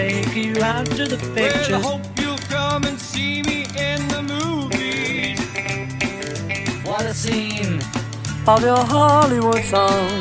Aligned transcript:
Take 0.00 0.34
you 0.34 0.62
out 0.62 0.86
to 0.86 1.06
the 1.06 1.18
pictures? 1.34 1.68
Well, 1.68 1.78
I 1.78 1.98
hope 1.98 2.18
you'll 2.18 2.38
come 2.48 2.84
and 2.84 2.98
see 2.98 3.42
me 3.42 3.66
in 3.76 4.08
the 4.08 4.22
movies. 4.22 5.38
What 6.86 7.04
a 7.04 7.12
scene 7.12 7.82
of 8.46 8.62
your 8.62 8.82
Hollywood 8.82 9.62
song. 9.64 10.20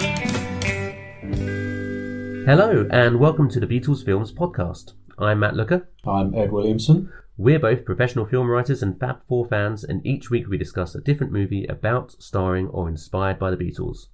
Hello, 2.46 2.90
and 2.92 3.20
welcome 3.22 3.50
to 3.52 3.60
the 3.62 3.68
Beatles 3.68 4.04
Films 4.04 4.34
podcast. 4.34 4.96
I'm 5.18 5.40
Matt 5.40 5.56
Looker. 5.56 5.88
I'm 6.06 6.36
Ed 6.36 6.52
Williamson. 6.52 7.14
We're 7.38 7.60
both 7.60 7.86
professional 7.86 8.26
film 8.26 8.48
writers 8.50 8.84
and 8.84 9.00
Fab 9.00 9.24
Four 9.30 9.46
fans, 9.46 9.86
and 9.86 10.06
each 10.06 10.30
week 10.30 10.50
we 10.50 10.58
discuss 10.58 10.94
a 10.94 11.00
different 11.00 11.32
movie 11.32 11.66
about, 11.68 12.22
starring, 12.22 12.68
or 12.68 12.90
inspired 12.90 13.40
by 13.40 13.50
the 13.50 13.56
Beatles. 13.56 14.08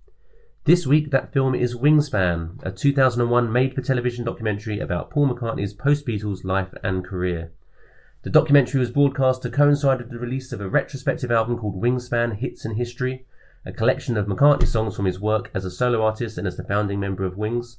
This 0.66 0.88
week, 0.88 1.12
that 1.12 1.32
film 1.32 1.54
is 1.54 1.76
Wingspan, 1.76 2.58
a 2.64 2.72
2001 2.72 3.52
made 3.52 3.76
for 3.76 3.84
television 3.84 4.26
documentary 4.26 4.80
about 4.80 5.12
Paul 5.12 5.30
McCartney's 5.30 5.76
post 5.76 6.08
Beatles 6.08 6.44
life 6.44 6.74
and 6.82 7.06
career. 7.06 7.52
The 8.24 8.32
documentary 8.32 8.80
was 8.80 8.90
broadcast 8.90 9.44
to 9.44 9.52
coincide 9.52 10.00
with 10.00 10.10
the 10.10 10.18
release 10.18 10.52
of 10.52 10.62
a 10.62 10.68
retrospective 10.68 11.30
album 11.30 11.60
called 11.60 11.80
Wingspan 11.80 12.38
Hits 12.38 12.66
and 12.66 12.78
History, 12.78 13.28
a 13.64 13.72
collection 13.72 14.18
of 14.18 14.26
McCartney 14.26 14.66
songs 14.66 14.96
from 14.96 15.06
his 15.06 15.20
work 15.20 15.52
as 15.54 15.66
a 15.66 15.70
solo 15.70 16.02
artist 16.02 16.36
and 16.36 16.48
as 16.48 16.58
the 16.58 16.64
founding 16.64 17.00
member 17.00 17.26
of 17.26 17.38
Wings. 17.38 17.78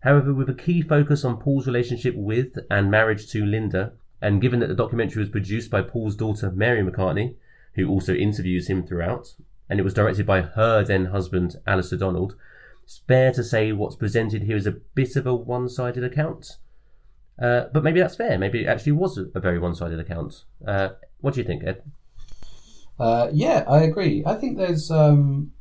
However, 0.00 0.34
with 0.34 0.50
a 0.50 0.54
key 0.54 0.82
focus 0.82 1.24
on 1.24 1.38
Paul's 1.38 1.68
relationship 1.68 2.16
with 2.16 2.58
and 2.68 2.90
marriage 2.90 3.30
to 3.30 3.46
Linda, 3.46 3.92
and 4.20 4.42
given 4.42 4.58
that 4.58 4.66
the 4.66 4.74
documentary 4.74 5.20
was 5.20 5.30
produced 5.30 5.70
by 5.70 5.82
Paul's 5.82 6.16
daughter 6.16 6.50
Mary 6.50 6.82
McCartney, 6.82 7.36
who 7.74 7.88
also 7.88 8.12
interviews 8.12 8.66
him 8.66 8.84
throughout, 8.84 9.34
and 9.72 9.80
it 9.80 9.84
was 9.84 9.94
directed 9.94 10.26
by 10.26 10.42
her 10.42 10.84
then 10.84 11.06
husband 11.06 11.56
Alistair 11.66 11.98
Donald, 11.98 12.36
it's 12.84 13.00
fair 13.08 13.32
to 13.32 13.42
say 13.42 13.72
what's 13.72 13.96
presented 13.96 14.42
here 14.42 14.54
is 14.54 14.66
a 14.66 14.72
bit 14.72 15.16
of 15.16 15.26
a 15.26 15.34
one 15.34 15.66
sided 15.66 16.04
account. 16.04 16.58
Uh, 17.40 17.64
but 17.72 17.82
maybe 17.82 17.98
that's 17.98 18.14
fair. 18.14 18.36
Maybe 18.36 18.64
it 18.64 18.68
actually 18.68 18.92
was 18.92 19.16
a, 19.16 19.40
very 19.40 19.58
one 19.58 19.74
sided 19.74 19.98
account. 19.98 20.44
Uh, 20.68 20.90
what 21.22 21.32
do 21.32 21.40
you 21.40 21.46
think, 21.46 21.64
Ed? 21.64 21.82
Uh, 23.00 23.30
yeah, 23.32 23.64
I 23.66 23.84
agree. 23.84 24.22
I 24.26 24.34
think 24.34 24.58
there's 24.58 24.90
um, 24.90 25.52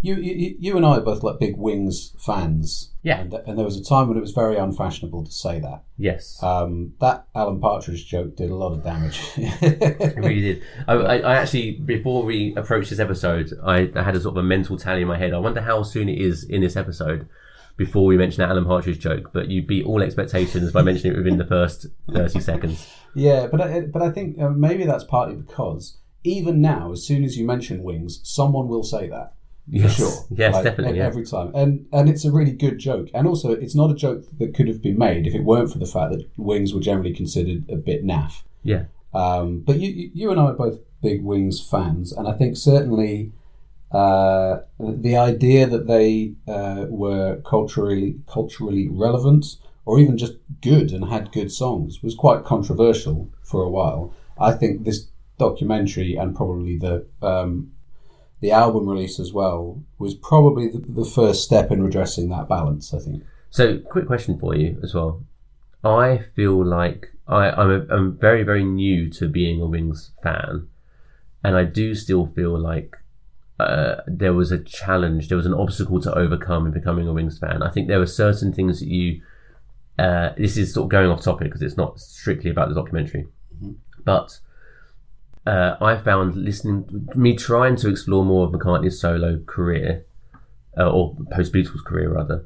you, 0.00 0.14
you 0.16 0.56
you 0.58 0.76
and 0.76 0.86
I 0.86 0.98
are 0.98 1.00
both 1.00 1.22
like 1.22 1.40
big 1.40 1.56
Wings 1.56 2.14
fans. 2.18 2.92
Yeah. 3.02 3.20
and, 3.20 3.32
and 3.32 3.58
there 3.58 3.64
was 3.64 3.76
a 3.76 3.84
time 3.84 4.08
when 4.08 4.18
it 4.18 4.20
was 4.20 4.32
very 4.32 4.56
unfashionable 4.56 5.24
to 5.24 5.30
say 5.30 5.60
that. 5.60 5.82
Yes. 5.96 6.42
Um, 6.42 6.92
that 7.00 7.26
Alan 7.34 7.60
Partridge 7.60 8.06
joke 8.06 8.36
did 8.36 8.50
a 8.50 8.54
lot 8.54 8.72
of 8.72 8.84
damage. 8.84 9.20
It 9.36 10.16
really 10.16 10.40
did. 10.40 10.62
I, 10.86 10.94
I, 10.94 11.16
I 11.18 11.34
actually, 11.36 11.72
before 11.72 12.24
we 12.24 12.54
approached 12.56 12.90
this 12.90 12.98
episode, 12.98 13.52
I, 13.64 13.90
I 13.94 14.02
had 14.02 14.14
a 14.14 14.20
sort 14.20 14.36
of 14.36 14.44
a 14.44 14.46
mental 14.46 14.76
tally 14.76 15.02
in 15.02 15.08
my 15.08 15.16
head. 15.16 15.32
I 15.32 15.38
wonder 15.38 15.60
how 15.60 15.82
soon 15.82 16.08
it 16.08 16.18
is 16.20 16.44
in 16.44 16.60
this 16.60 16.76
episode 16.76 17.28
before 17.76 18.04
we 18.04 18.16
mention 18.16 18.42
that 18.42 18.50
Alan 18.50 18.66
Partridge 18.66 18.98
joke. 18.98 19.30
But 19.32 19.48
you 19.48 19.62
beat 19.62 19.86
all 19.86 20.02
expectations 20.02 20.70
by 20.72 20.82
mentioning 20.82 21.14
it 21.14 21.18
within 21.18 21.38
the 21.38 21.46
first 21.46 21.86
thirty 22.12 22.40
seconds. 22.40 22.86
Yeah, 23.14 23.46
but 23.46 23.60
I, 23.60 23.80
but 23.80 24.02
I 24.02 24.10
think 24.10 24.38
uh, 24.38 24.50
maybe 24.50 24.84
that's 24.84 25.04
partly 25.04 25.36
because 25.36 25.96
even 26.24 26.60
now, 26.60 26.92
as 26.92 27.06
soon 27.06 27.24
as 27.24 27.38
you 27.38 27.46
mention 27.46 27.82
Wings, 27.82 28.20
someone 28.22 28.68
will 28.68 28.82
say 28.82 29.08
that. 29.08 29.32
Yes. 29.70 29.96
For 29.96 30.02
sure. 30.02 30.26
Yes, 30.30 30.54
Like, 30.54 30.64
definitely, 30.64 30.98
yeah. 30.98 31.06
Every 31.06 31.26
time. 31.26 31.52
And 31.54 31.86
and 31.92 32.08
it's 32.08 32.24
a 32.24 32.32
really 32.32 32.52
good 32.52 32.78
joke. 32.78 33.08
And 33.14 33.26
also, 33.26 33.52
it's 33.52 33.74
not 33.74 33.90
a 33.90 33.94
joke 33.94 34.24
that 34.38 34.54
could 34.54 34.68
have 34.68 34.82
been 34.82 34.98
made 34.98 35.26
if 35.26 35.34
it 35.34 35.44
weren't 35.44 35.72
for 35.72 35.78
the 35.78 35.86
fact 35.86 36.12
that 36.12 36.26
Wings 36.36 36.72
were 36.72 36.80
generally 36.80 37.12
considered 37.12 37.68
a 37.70 37.76
bit 37.76 38.04
naff. 38.04 38.42
Yeah. 38.62 38.84
Um, 39.14 39.60
but 39.60 39.78
you, 39.78 39.90
you 39.90 40.10
you 40.14 40.30
and 40.30 40.40
I 40.40 40.44
are 40.44 40.52
both 40.54 40.78
big 41.02 41.22
Wings 41.22 41.60
fans, 41.60 42.12
and 42.12 42.26
I 42.26 42.32
think 42.32 42.56
certainly 42.56 43.32
uh, 43.92 44.60
the 44.78 45.16
idea 45.16 45.66
that 45.66 45.86
they 45.86 46.34
uh, 46.46 46.86
were 46.88 47.40
culturally 47.46 48.16
culturally 48.26 48.88
relevant 48.88 49.56
or 49.86 49.98
even 49.98 50.18
just 50.18 50.34
good 50.60 50.92
and 50.92 51.06
had 51.06 51.32
good 51.32 51.50
songs 51.50 52.02
was 52.02 52.14
quite 52.14 52.44
controversial 52.44 53.30
for 53.42 53.62
a 53.62 53.70
while. 53.70 54.12
I 54.38 54.52
think 54.52 54.84
this 54.84 55.08
documentary 55.38 56.14
and 56.14 56.36
probably 56.36 56.76
the 56.76 57.06
um, 57.22 57.72
the 58.40 58.52
album 58.52 58.88
release 58.88 59.18
as 59.18 59.32
well 59.32 59.82
was 59.98 60.14
probably 60.14 60.68
the, 60.68 60.78
the 60.78 61.04
first 61.04 61.42
step 61.42 61.70
in 61.70 61.82
redressing 61.82 62.28
that 62.28 62.48
balance. 62.48 62.94
I 62.94 62.98
think. 62.98 63.24
So, 63.50 63.78
quick 63.78 64.06
question 64.06 64.38
for 64.38 64.54
you 64.54 64.78
as 64.82 64.94
well. 64.94 65.22
I 65.82 66.18
feel 66.18 66.64
like 66.64 67.12
I, 67.26 67.50
I'm, 67.50 67.70
a, 67.70 67.94
I'm 67.94 68.16
very, 68.16 68.42
very 68.42 68.64
new 68.64 69.10
to 69.10 69.28
being 69.28 69.60
a 69.60 69.66
Wings 69.66 70.12
fan, 70.22 70.68
and 71.42 71.56
I 71.56 71.64
do 71.64 71.94
still 71.94 72.26
feel 72.26 72.58
like 72.58 72.96
uh, 73.58 73.96
there 74.06 74.34
was 74.34 74.52
a 74.52 74.58
challenge, 74.58 75.28
there 75.28 75.36
was 75.36 75.46
an 75.46 75.54
obstacle 75.54 76.00
to 76.02 76.14
overcome 76.14 76.66
in 76.66 76.72
becoming 76.72 77.08
a 77.08 77.12
Wings 77.12 77.38
fan. 77.38 77.62
I 77.62 77.70
think 77.70 77.88
there 77.88 77.98
were 77.98 78.06
certain 78.06 78.52
things 78.52 78.80
that 78.80 78.88
you. 78.88 79.22
Uh, 79.98 80.30
this 80.38 80.56
is 80.56 80.72
sort 80.72 80.84
of 80.84 80.90
going 80.90 81.10
off 81.10 81.22
topic 81.22 81.48
because 81.48 81.60
it's 81.60 81.76
not 81.76 81.98
strictly 81.98 82.52
about 82.52 82.68
the 82.68 82.74
documentary, 82.74 83.26
but 84.04 84.38
uh, 85.48 85.78
I 85.80 85.96
found 85.96 86.36
listening, 86.36 87.08
me 87.14 87.34
trying 87.34 87.76
to 87.76 87.88
explore 87.88 88.22
more 88.22 88.46
of 88.46 88.52
McCartney's 88.52 89.00
solo 89.00 89.40
career, 89.46 90.04
uh, 90.76 90.90
or 90.90 91.16
post 91.32 91.54
Beatles 91.54 91.82
career 91.82 92.12
rather. 92.12 92.44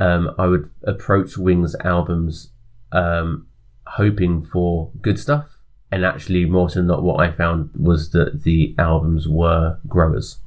Um, 0.00 0.34
I 0.36 0.46
would 0.46 0.68
approach 0.82 1.38
Wings 1.38 1.76
albums 1.84 2.50
um, 2.90 3.46
hoping 3.86 4.42
for 4.42 4.90
good 5.00 5.20
stuff, 5.20 5.58
and 5.92 6.04
actually, 6.04 6.44
more 6.44 6.68
than 6.68 6.88
not, 6.88 7.04
what 7.04 7.20
I 7.20 7.30
found 7.30 7.70
was 7.76 8.10
that 8.10 8.42
the 8.42 8.74
albums 8.76 9.28
were 9.28 9.78
growers. 9.86 10.38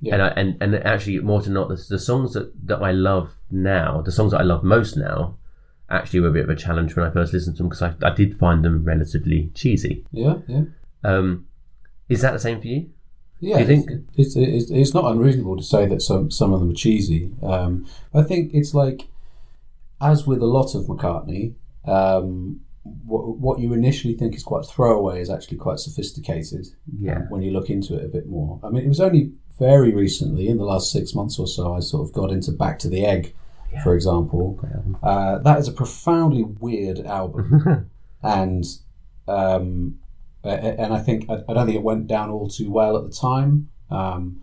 Yeah. 0.00 0.14
And, 0.14 0.22
I, 0.22 0.28
and 0.28 0.56
and 0.60 0.74
actually, 0.84 1.20
more 1.20 1.40
than 1.40 1.54
not, 1.54 1.68
the, 1.68 1.86
the 1.88 2.00
songs 2.00 2.32
that, 2.32 2.50
that 2.66 2.82
I 2.82 2.90
love 2.90 3.30
now, 3.48 4.02
the 4.02 4.10
songs 4.10 4.32
that 4.32 4.40
I 4.40 4.44
love 4.44 4.64
most 4.64 4.96
now, 4.96 5.36
actually 5.88 6.18
were 6.18 6.28
a 6.28 6.32
bit 6.32 6.44
of 6.44 6.50
a 6.50 6.56
challenge 6.56 6.96
when 6.96 7.06
I 7.06 7.10
first 7.10 7.32
listened 7.32 7.56
to 7.56 7.62
them 7.62 7.68
because 7.68 7.82
I, 7.82 7.94
I 8.02 8.12
did 8.12 8.38
find 8.40 8.64
them 8.64 8.84
relatively 8.84 9.52
cheesy. 9.54 10.04
Yeah, 10.10 10.38
yeah. 10.48 10.62
Um, 11.04 11.46
is 12.08 12.22
that 12.22 12.32
the 12.32 12.38
same 12.38 12.60
for 12.60 12.66
you? 12.66 12.90
Yeah, 13.40 13.58
you 13.58 13.66
think? 13.66 13.90
it's, 14.16 14.34
it's, 14.36 14.70
it's 14.70 14.94
not 14.94 15.10
unreasonable 15.10 15.56
to 15.56 15.62
say 15.62 15.86
that 15.86 16.00
some 16.00 16.30
some 16.30 16.52
of 16.52 16.60
them 16.60 16.70
are 16.70 16.74
cheesy. 16.74 17.32
Um, 17.42 17.86
I 18.14 18.22
think 18.22 18.54
it's 18.54 18.72
like, 18.72 19.08
as 20.00 20.26
with 20.26 20.40
a 20.40 20.46
lot 20.46 20.74
of 20.74 20.86
McCartney, 20.86 21.54
um, 21.84 22.60
what, 23.04 23.38
what 23.38 23.58
you 23.58 23.72
initially 23.72 24.14
think 24.14 24.34
is 24.34 24.42
quite 24.42 24.64
throwaway 24.64 25.20
is 25.20 25.28
actually 25.28 25.58
quite 25.58 25.78
sophisticated. 25.78 26.68
Yeah. 26.98 27.16
um, 27.16 27.22
when 27.28 27.42
you 27.42 27.50
look 27.50 27.68
into 27.68 27.96
it 27.96 28.04
a 28.04 28.08
bit 28.08 28.26
more. 28.26 28.58
I 28.62 28.70
mean, 28.70 28.84
it 28.84 28.88
was 28.88 29.00
only 29.00 29.32
very 29.58 29.94
recently, 29.94 30.48
in 30.48 30.58
the 30.58 30.64
last 30.64 30.92
six 30.92 31.14
months 31.14 31.38
or 31.38 31.46
so, 31.46 31.74
I 31.74 31.80
sort 31.80 32.06
of 32.06 32.14
got 32.14 32.30
into 32.30 32.52
Back 32.52 32.78
to 32.80 32.88
the 32.88 33.04
Egg, 33.04 33.34
for 33.82 33.94
example. 33.94 34.58
Uh, 35.02 35.38
that 35.38 35.58
is 35.58 35.68
a 35.68 35.72
profoundly 35.72 36.42
weird 36.42 37.00
album, 37.00 37.90
and 38.22 38.64
um, 39.28 39.98
Uh, 40.46 40.50
a- 40.50 40.80
and 40.80 40.94
I 40.94 40.98
think 40.98 41.28
I, 41.28 41.42
I 41.48 41.54
don't 41.54 41.66
think 41.66 41.76
it 41.76 41.82
went 41.82 42.06
down 42.06 42.30
all 42.30 42.48
too 42.48 42.70
well 42.70 42.96
at 42.96 43.04
the 43.04 43.12
time. 43.12 43.68
Um, 43.90 44.42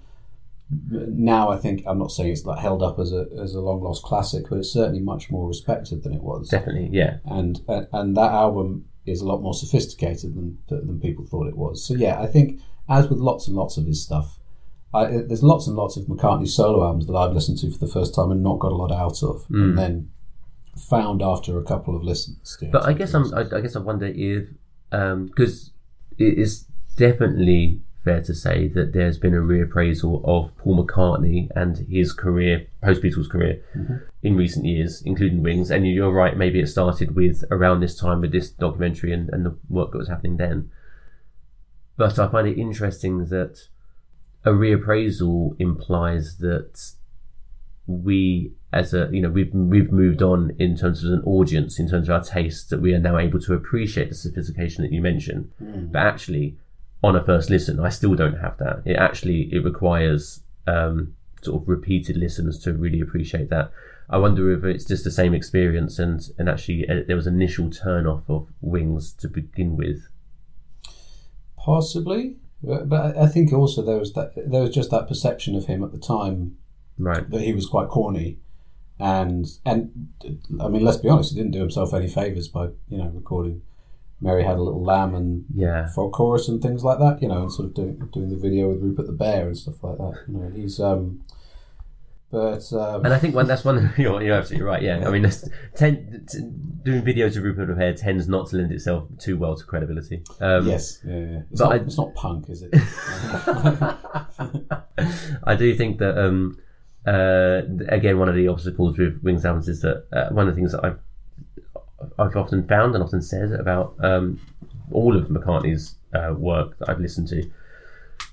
now 0.89 1.49
I 1.49 1.57
think 1.57 1.83
I'm 1.85 1.99
not 1.99 2.11
saying 2.11 2.31
it's 2.31 2.45
like 2.45 2.59
held 2.59 2.81
up 2.81 2.99
as 2.99 3.13
a 3.13 3.27
as 3.41 3.53
a 3.53 3.61
long 3.61 3.81
lost 3.81 4.03
classic, 4.03 4.45
but 4.49 4.59
it's 4.59 4.71
certainly 4.71 5.01
much 5.01 5.29
more 5.29 5.47
respected 5.47 6.03
than 6.03 6.13
it 6.13 6.21
was. 6.21 6.49
Definitely, 6.49 6.89
yeah. 6.91 7.17
And 7.25 7.61
and, 7.67 7.87
and 7.91 8.17
that 8.17 8.31
album 8.31 8.85
is 9.05 9.21
a 9.21 9.25
lot 9.25 9.41
more 9.41 9.53
sophisticated 9.53 10.35
than 10.35 10.57
than 10.69 10.99
people 10.99 11.25
thought 11.25 11.47
it 11.47 11.57
was. 11.57 11.85
So 11.85 11.93
yeah, 11.93 12.19
I 12.19 12.27
think 12.27 12.61
as 12.89 13.07
with 13.07 13.19
lots 13.19 13.47
and 13.47 13.55
lots 13.55 13.77
of 13.77 13.85
his 13.85 14.03
stuff, 14.03 14.39
I, 14.93 15.05
uh, 15.05 15.21
there's 15.27 15.43
lots 15.43 15.67
and 15.67 15.75
lots 15.75 15.97
of 15.97 16.05
McCartney 16.05 16.47
solo 16.47 16.83
albums 16.83 17.07
that 17.07 17.13
I've 17.13 17.33
listened 17.33 17.59
to 17.59 17.71
for 17.71 17.79
the 17.79 17.91
first 17.91 18.15
time 18.15 18.31
and 18.31 18.43
not 18.43 18.59
got 18.59 18.71
a 18.71 18.75
lot 18.75 18.91
out 18.91 19.21
of, 19.23 19.43
hmm. 19.45 19.63
and 19.63 19.77
then 19.77 20.09
found 20.77 21.21
after 21.21 21.57
a 21.59 21.63
couple 21.63 21.95
of 21.95 22.03
listens. 22.03 22.57
Yeah, 22.61 22.69
But 22.71 22.85
I 22.85 22.93
guess 22.93 23.13
I'm. 23.13 23.33
I, 23.33 23.41
I 23.41 23.61
guess 23.61 23.75
I 23.75 23.79
wonder 23.79 24.07
if 24.07 24.47
um, 24.91 25.27
because 25.27 25.71
it 26.17 26.37
is 26.37 26.65
definitely 26.95 27.81
fair 28.03 28.21
to 28.21 28.33
say 28.33 28.67
that 28.67 28.93
there's 28.93 29.17
been 29.17 29.33
a 29.33 29.37
reappraisal 29.37 30.23
of 30.25 30.55
Paul 30.57 30.85
McCartney 30.85 31.49
and 31.55 31.77
his 31.89 32.11
career, 32.11 32.67
post 32.81 33.01
Beatles 33.01 33.29
career, 33.29 33.61
mm-hmm. 33.75 33.95
in 34.21 34.35
recent 34.35 34.65
years, 34.65 35.01
including 35.05 35.41
Wings. 35.41 35.71
And 35.71 35.87
you're 35.87 36.11
right. 36.11 36.35
Maybe 36.35 36.59
it 36.59 36.67
started 36.67 37.15
with 37.15 37.43
around 37.49 37.79
this 37.79 37.95
time 37.95 38.21
with 38.21 38.31
this 38.31 38.49
documentary 38.49 39.13
and, 39.13 39.29
and 39.29 39.45
the 39.45 39.57
work 39.69 39.91
that 39.91 39.99
was 39.99 40.09
happening 40.09 40.37
then. 40.37 40.69
But 41.95 42.19
I 42.19 42.27
find 42.27 42.47
it 42.47 42.59
interesting 42.59 43.25
that 43.27 43.67
a 44.43 44.49
reappraisal 44.49 45.55
implies 45.59 46.37
that 46.39 46.91
we 47.85 48.53
as 48.71 48.93
a 48.93 49.09
you 49.11 49.21
know 49.21 49.29
we've 49.29 49.53
we've 49.53 49.91
moved 49.91 50.21
on 50.21 50.55
in 50.57 50.75
terms 50.75 51.03
of 51.03 51.11
an 51.11 51.21
audience 51.25 51.79
in 51.79 51.89
terms 51.89 52.07
of 52.07 52.15
our 52.15 52.23
tastes 52.23 52.69
that 52.69 52.81
we 52.81 52.93
are 52.93 52.99
now 52.99 53.17
able 53.17 53.39
to 53.39 53.53
appreciate 53.53 54.09
the 54.09 54.15
sophistication 54.15 54.83
that 54.83 54.91
you 54.91 55.01
mentioned. 55.01 55.51
But 55.91 55.99
actually 55.99 56.57
on 57.03 57.17
a 57.17 57.23
first 57.23 57.49
listen 57.49 57.81
i 57.81 57.89
still 57.89 58.15
don't 58.15 58.37
have 58.37 58.57
that. 58.57 58.81
It 58.85 58.95
actually 58.95 59.49
it 59.53 59.63
requires 59.63 60.41
um, 60.67 61.15
sort 61.41 61.61
of 61.61 61.67
repeated 61.67 62.15
listens 62.15 62.57
to 62.59 62.73
really 62.73 63.01
appreciate 63.01 63.49
that. 63.49 63.71
I 64.09 64.17
wonder 64.17 64.51
if 64.51 64.63
it's 64.63 64.85
just 64.85 65.03
the 65.03 65.11
same 65.11 65.33
experience 65.33 65.99
and 65.99 66.21
and 66.37 66.47
actually 66.49 66.87
uh, 66.87 67.01
there 67.05 67.17
was 67.17 67.27
initial 67.27 67.69
turn 67.69 68.07
off 68.07 68.23
of 68.29 68.47
wings 68.61 69.11
to 69.13 69.27
begin 69.27 69.75
with. 69.75 70.07
Possibly, 71.57 72.37
but 72.63 72.87
but 72.87 73.17
I 73.17 73.27
think 73.27 73.51
also 73.51 73.81
there 73.81 73.97
was 73.97 74.13
that 74.13 74.31
there 74.35 74.61
was 74.61 74.73
just 74.73 74.91
that 74.91 75.07
perception 75.07 75.55
of 75.55 75.65
him 75.65 75.83
at 75.83 75.91
the 75.91 75.99
time 75.99 76.57
right 77.05 77.29
that 77.29 77.41
he 77.41 77.53
was 77.53 77.65
quite 77.65 77.89
corny, 77.89 78.37
and 78.99 79.45
and 79.65 80.09
I 80.61 80.67
mean 80.69 80.83
let's 80.83 80.97
be 80.97 81.09
honest, 81.09 81.31
he 81.31 81.37
didn't 81.37 81.51
do 81.51 81.59
himself 81.59 81.93
any 81.93 82.07
favors 82.07 82.47
by 82.47 82.65
you 82.89 82.97
know 82.97 83.11
recording 83.13 83.61
Mary 84.21 84.43
Had 84.43 84.57
a 84.57 84.61
Little 84.61 84.83
Lamb 84.83 85.15
and 85.15 85.45
yeah 85.53 85.89
frog 85.93 86.13
chorus 86.13 86.47
and 86.47 86.61
things 86.61 86.83
like 86.83 86.99
that, 86.99 87.21
you 87.21 87.27
know, 87.27 87.41
and 87.43 87.51
sort 87.51 87.67
of 87.67 87.73
doing 87.73 87.97
doing 88.13 88.29
the 88.29 88.37
video 88.37 88.69
with 88.69 88.81
Rupert 88.81 89.07
the 89.07 89.13
Bear 89.13 89.47
and 89.47 89.57
stuff 89.57 89.83
like 89.83 89.97
that. 89.97 90.23
You 90.27 90.37
know, 90.37 90.49
he's 90.49 90.79
um, 90.79 91.21
but 92.31 92.63
um, 92.73 93.05
And 93.05 93.13
I 93.13 93.19
think 93.19 93.35
one, 93.35 93.45
that's 93.45 93.63
one. 93.63 93.93
You're, 93.97 94.23
you're 94.23 94.35
absolutely 94.35 94.65
right. 94.65 94.81
Yeah, 94.81 95.07
I 95.07 95.11
mean, 95.11 95.21
that's, 95.21 95.47
ten, 95.75 96.25
t- 96.27 96.39
doing 96.83 97.03
videos 97.03 97.37
of 97.37 97.43
Rupert 97.43 97.67
the 97.67 97.75
Bear 97.75 97.93
tends 97.93 98.27
not 98.27 98.47
to 98.49 98.55
lend 98.57 98.71
itself 98.71 99.07
too 99.19 99.37
well 99.37 99.55
to 99.55 99.63
credibility. 99.63 100.23
Um, 100.41 100.67
yes, 100.67 100.99
yeah, 101.05 101.15
yeah. 101.15 101.41
It's, 101.51 101.61
but 101.61 101.69
not, 101.69 101.73
I- 101.73 101.83
it's 101.83 101.97
not 101.97 102.15
punk, 102.15 102.49
is 102.49 102.63
it? 102.63 102.71
I 105.43 105.55
do 105.55 105.75
think 105.75 105.99
that 105.99 106.17
um, 106.17 106.57
uh, 107.05 107.61
again, 107.89 108.17
one 108.19 108.29
of 108.29 108.35
the 108.35 108.47
obstacles 108.47 108.97
with 108.97 109.21
Wings 109.23 109.45
albums 109.45 109.67
is 109.67 109.81
that 109.81 110.05
uh, 110.11 110.29
one 110.29 110.47
of 110.47 110.53
the 110.55 110.59
things 110.59 110.71
that 110.71 110.83
I've 110.83 110.99
I've 112.19 112.35
often 112.35 112.63
found 112.67 112.95
and 112.95 113.03
often 113.03 113.21
said 113.21 113.51
about 113.53 113.95
um, 114.03 114.39
all 114.91 115.15
of 115.17 115.27
McCartney's 115.27 115.95
uh, 116.13 116.33
work 116.37 116.77
that 116.79 116.89
I've 116.89 116.99
listened 116.99 117.29
to 117.29 117.49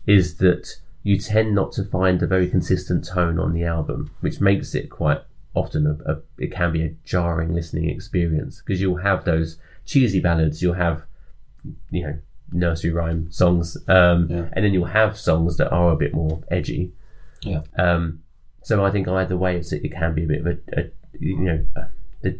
is 0.07 0.37
that 0.39 0.77
you 1.03 1.19
tend 1.19 1.55
not 1.55 1.73
to 1.73 1.85
find 1.85 2.21
a 2.23 2.27
very 2.27 2.49
consistent 2.49 3.07
tone 3.07 3.39
on 3.39 3.53
the 3.53 3.65
album, 3.65 4.11
which 4.21 4.41
makes 4.41 4.75
it 4.75 4.91
quite 4.91 5.21
often 5.55 5.87
a, 5.87 6.13
a 6.13 6.19
it 6.39 6.53
can 6.53 6.73
be 6.73 6.83
a 6.85 6.95
jarring 7.05 7.55
listening 7.55 7.89
experience 7.89 8.61
because 8.65 8.81
you'll 8.81 8.97
have 8.97 9.25
those 9.25 9.57
cheesy 9.85 10.21
ballads, 10.21 10.63
you'll 10.63 10.75
have 10.75 11.03
you 11.91 12.03
know 12.05 12.19
nursery 12.53 12.91
rhyme 12.91 13.31
songs, 13.31 13.77
um, 13.89 14.27
Yeah. 14.29 14.49
and 14.53 14.65
then 14.65 14.73
you'll 14.75 14.87
have 14.87 15.17
songs 15.17 15.57
that 15.59 15.71
are 15.71 15.93
a 15.93 15.97
bit 15.97 16.13
more 16.13 16.43
edgy. 16.51 16.93
Yeah. 17.43 17.63
Um, 17.79 18.23
so 18.71 18.85
I 18.85 18.93
think 18.93 19.09
either 19.09 19.37
way, 19.37 19.57
it's, 19.57 19.73
it 19.73 19.93
can 19.93 20.15
be 20.15 20.23
a 20.23 20.27
bit 20.29 20.41
of 20.43 20.47
a, 20.47 20.57
a 20.81 20.91
you 21.19 21.37
know 21.39 21.65
the 22.23 22.39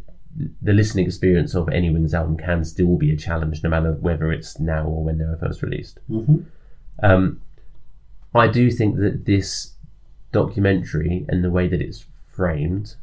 the 0.63 0.73
listening 0.73 1.07
experience 1.07 1.57
of 1.57 1.69
any 1.69 1.91
Wings 1.91 2.15
album 2.15 2.37
can 2.37 2.65
still 2.65 2.97
be 2.97 3.11
a 3.13 3.17
challenge, 3.17 3.65
no 3.65 3.69
matter 3.69 3.93
whether 3.95 4.31
it's 4.31 4.61
now 4.61 4.85
or 4.87 5.03
when 5.03 5.19
they 5.19 5.25
were 5.25 5.37
first 5.37 5.61
released. 5.61 5.99
Mhm. 6.09 6.45
Um, 7.03 7.41
I 8.33 8.47
do 8.47 8.71
think 8.71 8.99
that 8.99 9.25
this 9.25 9.75
documentary 10.31 11.27
and 11.29 11.43
the 11.43 11.51
way 11.51 11.67
that 11.67 11.81
it's 11.83 12.05
framed 12.29 12.95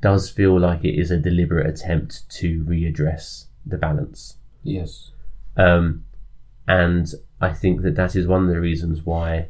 does 0.00 0.30
feel 0.30 0.58
like 0.58 0.82
it 0.86 0.98
is 0.98 1.10
a 1.10 1.18
deliberate 1.18 1.66
attempt 1.66 2.26
to 2.38 2.64
readdress 2.64 3.46
the 3.66 3.76
balance. 3.76 4.38
yes. 4.62 5.10
Um, 5.58 6.04
and 6.68 7.06
I 7.40 7.52
think 7.52 7.82
that 7.82 7.94
that 7.96 8.16
is 8.16 8.26
one 8.26 8.42
of 8.44 8.48
the 8.48 8.60
reasons 8.60 9.04
why 9.04 9.48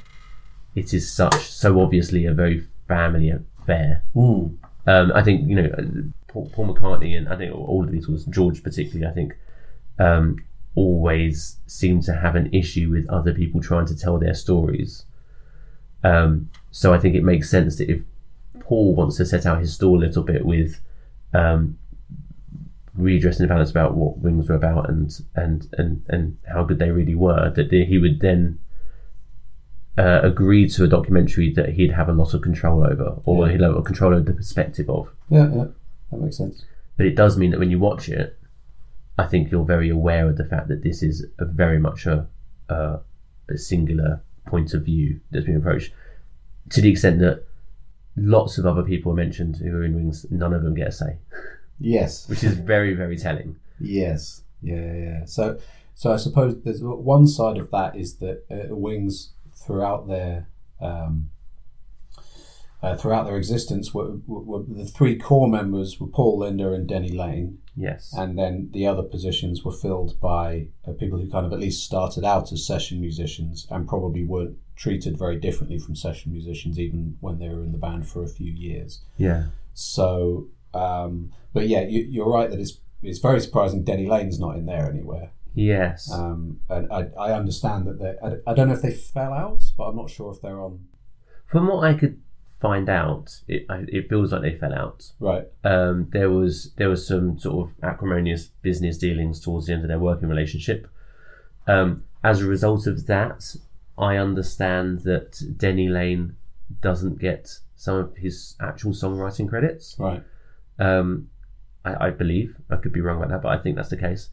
it 0.76 0.94
is 0.94 1.10
such 1.10 1.50
so 1.50 1.80
obviously 1.80 2.26
a 2.26 2.32
very 2.32 2.62
family 2.86 3.30
affair. 3.30 4.04
Mm. 4.14 4.58
Um, 4.86 5.12
I 5.12 5.22
think 5.22 5.48
you 5.48 5.56
know 5.56 6.12
Paul, 6.28 6.50
Paul 6.54 6.74
McCartney 6.74 7.16
and 7.16 7.28
I 7.28 7.36
think 7.36 7.52
all 7.52 7.82
of 7.82 7.90
the 7.90 7.98
Beatles, 7.98 8.28
George 8.28 8.62
particularly, 8.62 9.10
I 9.10 9.14
think 9.14 9.36
um, 9.98 10.44
always 10.76 11.56
seem 11.66 12.02
to 12.02 12.14
have 12.14 12.36
an 12.36 12.52
issue 12.52 12.90
with 12.90 13.08
other 13.08 13.32
people 13.32 13.60
trying 13.60 13.86
to 13.86 13.96
tell 13.96 14.18
their 14.18 14.34
stories. 14.34 15.04
Um, 16.04 16.50
so 16.70 16.92
I 16.92 16.98
think 16.98 17.16
it 17.16 17.24
makes 17.24 17.50
sense 17.50 17.78
that 17.78 17.90
if 17.90 18.02
Paul 18.60 18.94
wants 18.94 19.16
to 19.16 19.26
set 19.26 19.46
out 19.46 19.60
his 19.60 19.74
stall 19.74 19.96
a 19.96 20.04
little 20.06 20.22
bit 20.22 20.44
with 20.44 20.80
um, 21.32 21.78
redressing 22.94 23.46
the 23.46 23.48
balance 23.48 23.70
about 23.70 23.94
what 23.94 24.18
Wings 24.18 24.48
were 24.48 24.54
about 24.54 24.90
and 24.90 25.18
and 25.34 25.68
and 25.78 26.04
and 26.08 26.36
how 26.46 26.64
good 26.64 26.78
they 26.78 26.90
really 26.90 27.14
were, 27.14 27.50
that 27.50 27.72
he 27.72 27.96
would 27.98 28.20
then 28.20 28.58
uh, 29.98 30.20
agree 30.22 30.68
to 30.68 30.84
a 30.84 30.88
documentary 30.88 31.52
that 31.54 31.70
he'd 31.70 31.92
have 31.92 32.08
a 32.08 32.12
lot 32.12 32.34
of 32.34 32.42
control 32.42 32.84
over, 32.84 33.20
or 33.24 33.46
Yeah. 33.46 33.52
he'd 33.52 33.60
have 33.62 33.76
a 33.76 33.82
control 33.82 34.12
over 34.12 34.22
the 34.22 34.32
perspective 34.34 34.88
of. 34.90 35.08
Yeah, 35.30 35.48
yeah. 35.54 35.64
That 36.10 36.20
makes 36.20 36.36
sense. 36.36 36.64
But 36.96 37.06
it 37.06 37.16
does 37.16 37.36
mean 37.36 37.50
that 37.50 37.60
when 37.60 37.70
you 37.70 37.78
watch 37.78 38.08
it, 38.08 38.38
I 39.18 39.26
think 39.26 39.50
you're 39.50 39.64
very 39.64 39.88
aware 39.88 40.28
of 40.28 40.36
the 40.36 40.44
fact 40.44 40.68
that 40.68 40.82
this 40.82 41.02
is 41.02 41.26
a 41.38 41.44
very 41.46 41.78
much 41.78 42.06
a, 42.06 42.26
a, 42.68 42.98
a 43.48 43.56
singular 43.58 44.20
point 44.46 44.74
of 44.74 44.84
view 44.84 45.20
that's 45.30 45.46
been 45.46 45.56
approached. 45.56 45.92
To 46.70 46.80
the 46.80 46.90
extent 46.90 47.20
that 47.20 47.44
lots 48.16 48.58
of 48.58 48.66
other 48.66 48.82
people 48.82 49.12
are 49.12 49.16
mentioned 49.16 49.56
who 49.56 49.74
are 49.76 49.84
in 49.84 49.94
Wings, 49.94 50.26
none 50.30 50.52
of 50.52 50.62
them 50.62 50.74
get 50.74 50.88
a 50.88 50.92
say, 50.92 51.16
Yes. 51.78 52.28
which 52.30 52.44
is 52.44 52.54
very, 52.54 52.94
very 52.94 53.16
telling. 53.16 53.56
Yes. 53.80 54.42
Yeah, 54.62 54.76
yeah, 54.76 54.94
yeah. 54.94 55.24
So, 55.26 55.58
so 55.94 56.12
I 56.12 56.16
suppose 56.16 56.60
there's 56.62 56.82
one 56.82 57.26
side 57.26 57.56
of 57.58 57.70
that 57.70 57.96
is 57.96 58.16
that 58.16 58.44
uh, 58.50 58.74
Wings 58.74 59.30
throughout 59.66 60.08
their 60.08 60.48
um, 60.80 61.30
uh, 62.82 62.94
throughout 62.94 63.24
their 63.24 63.36
existence 63.36 63.92
were, 63.94 64.16
were, 64.26 64.40
were 64.40 64.62
the 64.68 64.84
three 64.84 65.16
core 65.16 65.48
members 65.48 65.98
were 65.98 66.06
Paul 66.06 66.38
Linda 66.40 66.72
and 66.72 66.86
Denny 66.86 67.08
Laine, 67.10 67.58
Yes. 67.74 68.12
and 68.16 68.38
then 68.38 68.68
the 68.72 68.86
other 68.86 69.02
positions 69.02 69.64
were 69.64 69.72
filled 69.72 70.20
by 70.20 70.68
uh, 70.86 70.92
people 70.92 71.18
who 71.18 71.30
kind 71.30 71.46
of 71.46 71.52
at 71.52 71.58
least 71.58 71.84
started 71.84 72.24
out 72.24 72.52
as 72.52 72.66
session 72.66 73.00
musicians 73.00 73.66
and 73.70 73.88
probably 73.88 74.24
weren't 74.24 74.58
treated 74.76 75.18
very 75.18 75.36
differently 75.40 75.78
from 75.78 75.96
session 75.96 76.32
musicians 76.32 76.78
even 76.78 77.16
when 77.20 77.38
they 77.38 77.48
were 77.48 77.62
in 77.64 77.72
the 77.72 77.78
band 77.78 78.06
for 78.06 78.22
a 78.22 78.28
few 78.28 78.52
years. 78.52 79.00
yeah. 79.16 79.44
So, 79.78 80.48
um, 80.72 81.32
but 81.52 81.68
yeah, 81.68 81.80
you, 81.82 82.00
you're 82.00 82.30
right 82.30 82.50
that 82.50 82.60
it's 82.60 82.78
it's 83.02 83.18
very 83.18 83.40
surprising 83.40 83.84
Denny 83.84 84.06
Laine's 84.06 84.38
not 84.40 84.56
in 84.56 84.64
there 84.66 84.88
anywhere. 84.88 85.30
Yes. 85.56 86.12
Um, 86.12 86.60
and 86.68 86.92
I, 86.92 87.08
I 87.18 87.32
understand 87.32 87.86
that 87.86 87.98
they 87.98 88.14
I, 88.22 88.36
I 88.50 88.54
don't 88.54 88.68
know 88.68 88.74
if 88.74 88.82
they 88.82 88.92
fell 88.92 89.32
out, 89.32 89.62
but 89.76 89.84
I'm 89.84 89.96
not 89.96 90.10
sure 90.10 90.30
if 90.32 90.42
they're 90.42 90.60
on. 90.60 90.80
From 91.46 91.66
what 91.68 91.82
I 91.82 91.94
could 91.94 92.20
find 92.60 92.88
out, 92.90 93.40
it 93.48 93.64
I- 93.70 93.86
it 93.88 94.08
feels 94.10 94.32
like 94.32 94.42
they 94.42 94.54
fell 94.58 94.74
out. 94.74 95.12
Right. 95.18 95.46
Um, 95.64 96.08
there 96.12 96.28
was 96.30 96.72
there 96.76 96.90
was 96.90 97.06
some 97.08 97.38
sort 97.38 97.70
of 97.70 97.74
acrimonious 97.84 98.48
business 98.60 98.98
dealings 98.98 99.40
towards 99.40 99.66
the 99.66 99.72
end 99.72 99.82
of 99.82 99.88
their 99.88 99.98
working 99.98 100.28
relationship. 100.28 100.88
Um, 101.66 102.04
as 102.22 102.42
a 102.42 102.46
result 102.46 102.86
of 102.86 103.06
that, 103.06 103.56
I 103.96 104.16
understand 104.16 105.00
that 105.00 105.40
Denny 105.56 105.88
Laine 105.88 106.36
doesn't 106.82 107.18
get 107.18 107.60
some 107.76 107.96
of 107.96 108.16
his 108.16 108.56
actual 108.60 108.92
songwriting 108.92 109.48
credits. 109.48 109.96
Right. 109.98 110.22
Um, 110.78 111.30
I, 111.82 112.08
I 112.08 112.10
believe 112.10 112.56
I 112.68 112.76
could 112.76 112.92
be 112.92 113.00
wrong 113.00 113.16
about 113.16 113.30
that, 113.30 113.42
but 113.42 113.58
I 113.58 113.62
think 113.62 113.76
that's 113.76 113.88
the 113.88 113.96
case. 113.96 114.28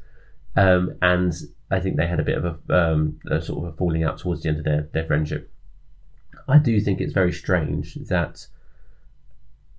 Um, 0.55 0.95
and 1.01 1.33
I 1.72 1.79
think 1.79 1.98
they 1.98 2.07
had 2.07 2.19
a 2.19 2.24
bit 2.24 2.38
of 2.38 2.45
a, 2.45 2.74
um, 2.74 3.19
a 3.29 3.41
sort 3.41 3.65
of 3.65 3.74
a 3.74 3.77
falling 3.77 4.03
out 4.03 4.19
towards 4.19 4.43
the 4.43 4.50
end 4.50 4.60
of 4.60 4.65
their, 4.65 4.89
their 4.93 5.05
friendship. 5.05 5.51
I 6.48 6.57
do 6.57 6.79
think 6.79 7.00
it's 7.00 7.13
very 7.13 7.31
strange 7.31 7.95
that 7.95 8.48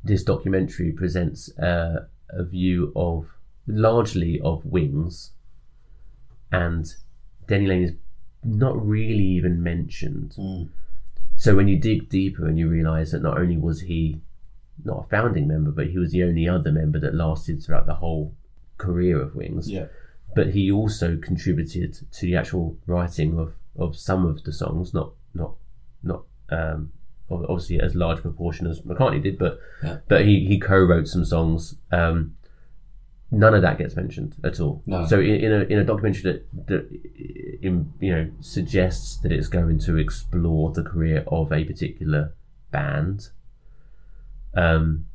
this 0.02 0.22
documentary 0.22 0.92
presents 0.92 1.56
a, 1.58 2.08
a 2.30 2.44
view 2.44 2.92
of 2.96 3.28
largely 3.66 4.40
of 4.40 4.64
Wings, 4.64 5.30
and 6.50 6.92
Denny 7.46 7.66
Laine 7.66 7.82
is 7.84 7.92
not 8.42 8.86
really 8.86 9.24
even 9.24 9.62
mentioned. 9.62 10.34
So 11.36 11.54
when 11.56 11.68
you 11.68 11.78
dig 11.78 12.08
deeper 12.08 12.46
and 12.46 12.58
you 12.58 12.68
realise 12.68 13.12
that 13.12 13.22
not 13.22 13.38
only 13.38 13.56
was 13.56 13.82
he 13.82 14.20
not 14.84 15.06
a 15.06 15.08
founding 15.08 15.48
member, 15.48 15.70
but 15.70 15.88
he 15.88 15.98
was 15.98 16.12
the 16.12 16.24
only 16.24 16.48
other 16.48 16.72
member 16.72 16.98
that 16.98 17.14
lasted 17.14 17.62
throughout 17.62 17.86
the 17.86 17.94
whole 17.94 18.34
career 18.78 19.20
of 19.20 19.34
Wings. 19.34 19.70
Yeah. 19.70 19.86
But 20.34 20.48
he 20.50 20.70
also 20.70 21.16
contributed 21.16 21.94
to 22.12 22.26
the 22.26 22.36
actual 22.36 22.76
writing 22.86 23.38
of, 23.38 23.54
of 23.76 23.96
some 23.96 24.26
of 24.26 24.42
the 24.44 24.52
songs, 24.52 24.92
not 24.92 25.12
not 25.34 25.54
not 26.02 26.24
um, 26.50 26.92
obviously 27.30 27.80
as 27.80 27.94
large 27.94 28.18
a 28.18 28.22
proportion 28.22 28.66
as 28.66 28.80
McCartney 28.82 29.22
did, 29.22 29.38
but 29.38 29.58
Yeah. 29.82 29.98
but 30.08 30.24
he, 30.26 30.46
he 30.46 30.58
co-wrote 30.58 31.08
some 31.08 31.24
songs. 31.24 31.76
Um, 31.92 32.36
none 33.30 33.54
of 33.54 33.62
that 33.62 33.78
gets 33.78 33.96
mentioned 33.96 34.36
at 34.44 34.60
all. 34.60 34.82
No. 34.86 35.06
So 35.06 35.18
in, 35.20 35.34
in 35.36 35.52
a 35.52 35.60
in 35.64 35.78
a 35.78 35.84
documentary 35.84 36.22
that 36.32 36.66
that 36.66 36.88
in, 37.62 37.92
you 38.00 38.12
know 38.14 38.30
suggests 38.40 39.16
that 39.18 39.32
it's 39.32 39.48
going 39.48 39.78
to 39.80 39.96
explore 39.96 40.72
the 40.72 40.82
career 40.82 41.24
of 41.28 41.52
a 41.52 41.64
particular 41.64 42.34
band, 42.70 43.28
um, 44.54 45.06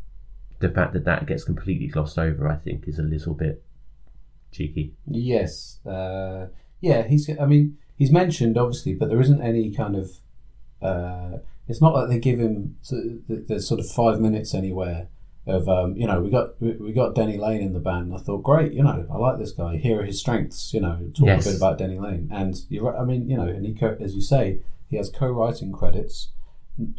the 0.60 0.70
fact 0.70 0.94
that 0.94 1.06
that 1.06 1.26
gets 1.26 1.44
completely 1.44 1.88
glossed 1.88 2.18
over, 2.20 2.48
I 2.48 2.56
think, 2.56 2.88
is 2.88 3.00
a 3.00 3.04
little 3.04 3.34
bit 3.34 3.64
cheeky. 4.52 4.94
Yes. 5.08 5.80
Uh, 5.86 6.48
yeah, 6.82 7.04
he's. 7.08 7.30
I 7.40 7.46
mean, 7.46 7.78
he's 7.98 8.12
mentioned 8.12 8.58
obviously, 8.58 8.94
but 8.94 9.10
there 9.10 9.22
isn't 9.22 9.42
any 9.42 9.72
kind 9.72 9.96
of. 9.96 10.12
Uh, 10.82 11.40
it's 11.68 11.82
not 11.82 11.94
like 11.94 12.10
they 12.10 12.20
give 12.20 12.40
him. 12.40 12.78
There's 13.28 13.68
sort 13.68 13.80
of 13.80 13.90
five 13.90 14.20
minutes 14.20 14.54
anywhere 14.54 15.08
of 15.48 15.68
um, 15.68 15.96
you 15.96 16.06
know 16.06 16.22
we 16.22 16.30
got 16.30 16.60
we 16.62 16.72
we 16.74 16.92
got 16.94 17.16
Denny 17.16 17.38
Laine 17.38 17.62
in 17.62 17.74
the 17.74 17.80
band. 17.80 18.14
I 18.14 18.18
thought 18.18 18.44
great, 18.44 18.72
you 18.74 18.84
know, 18.84 19.06
I 19.12 19.18
like 19.18 19.38
this 19.40 19.52
guy. 19.52 19.78
Here 19.78 20.00
are 20.00 20.06
his 20.06 20.20
strengths. 20.20 20.74
You 20.74 20.82
know, 20.82 20.98
talk 21.16 21.28
Yes. 21.28 21.46
a 21.46 21.50
bit 21.50 21.58
about 21.58 21.78
Denny 21.78 22.00
Laine, 22.00 22.30
and 22.32 22.56
you're 22.70 22.84
right. 22.84 23.00
I 23.00 23.04
mean, 23.06 23.30
you 23.30 23.38
know, 23.38 23.48
and 23.48 23.66
he 23.66 23.74
co- 23.74 23.98
as 24.00 24.16
you 24.16 24.22
say, 24.22 24.60
he 24.90 24.98
has 24.98 25.10
co-writing 25.10 25.72
credits. 25.72 26.30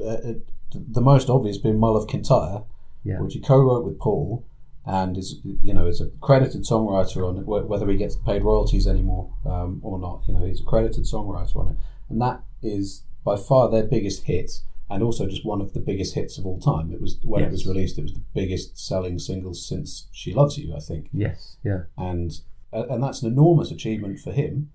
Uh, 0.00 0.04
uh, 0.08 0.32
the 0.74 1.00
most 1.00 1.28
obvious 1.30 1.58
being 1.58 1.78
Mull 1.78 1.96
of 1.96 2.06
Kintyre, 2.06 2.62
Yeah. 3.02 3.20
which 3.20 3.34
he 3.34 3.40
co-wrote 3.40 3.84
with 3.84 3.98
Paul, 3.98 4.44
and 4.86 5.16
is 5.18 5.40
you 5.44 5.74
know 5.74 5.86
is 5.86 6.00
a 6.00 6.08
credited 6.20 6.62
songwriter 6.62 7.28
on 7.28 7.36
it. 7.38 7.42
wh- 7.42 7.68
Whether 7.68 7.88
he 7.88 7.96
gets 7.96 8.16
paid 8.16 8.42
royalties 8.42 8.86
anymore 8.86 9.32
um, 9.46 9.80
or 9.82 9.98
not, 9.98 10.22
you 10.26 10.34
know, 10.34 10.44
he's 10.46 10.60
a 10.60 10.64
credited 10.64 11.04
songwriter 11.04 11.56
on 11.56 11.68
it, 11.68 11.76
and 12.08 12.20
that 12.22 12.42
is 12.62 13.04
by 13.24 13.36
far 13.36 13.70
their 13.70 13.84
biggest 13.84 14.24
hit, 14.24 14.50
and 14.88 15.02
also 15.02 15.26
just 15.26 15.44
one 15.44 15.60
of 15.60 15.74
the 15.74 15.80
biggest 15.80 16.14
hits 16.14 16.38
of 16.38 16.46
all 16.46 16.58
time. 16.58 16.92
It 16.92 17.00
was 17.00 17.18
when 17.22 17.42
it 17.44 17.50
was 17.52 17.66
released, 17.66 17.98
it 17.98 18.02
was 18.02 18.14
the 18.14 18.22
biggest 18.34 18.78
selling 18.78 19.18
single 19.18 19.54
since 19.54 20.08
"She 20.12 20.32
Loves 20.32 20.56
You," 20.58 20.74
I 20.74 20.80
think 20.80 21.08
Yes. 21.12 21.56
Yeah. 21.62 21.82
and 21.98 22.32
uh, 22.72 22.84
and 22.88 23.02
that's 23.02 23.22
an 23.22 23.30
enormous 23.32 23.70
achievement 23.70 24.20
for 24.20 24.32
him. 24.32 24.70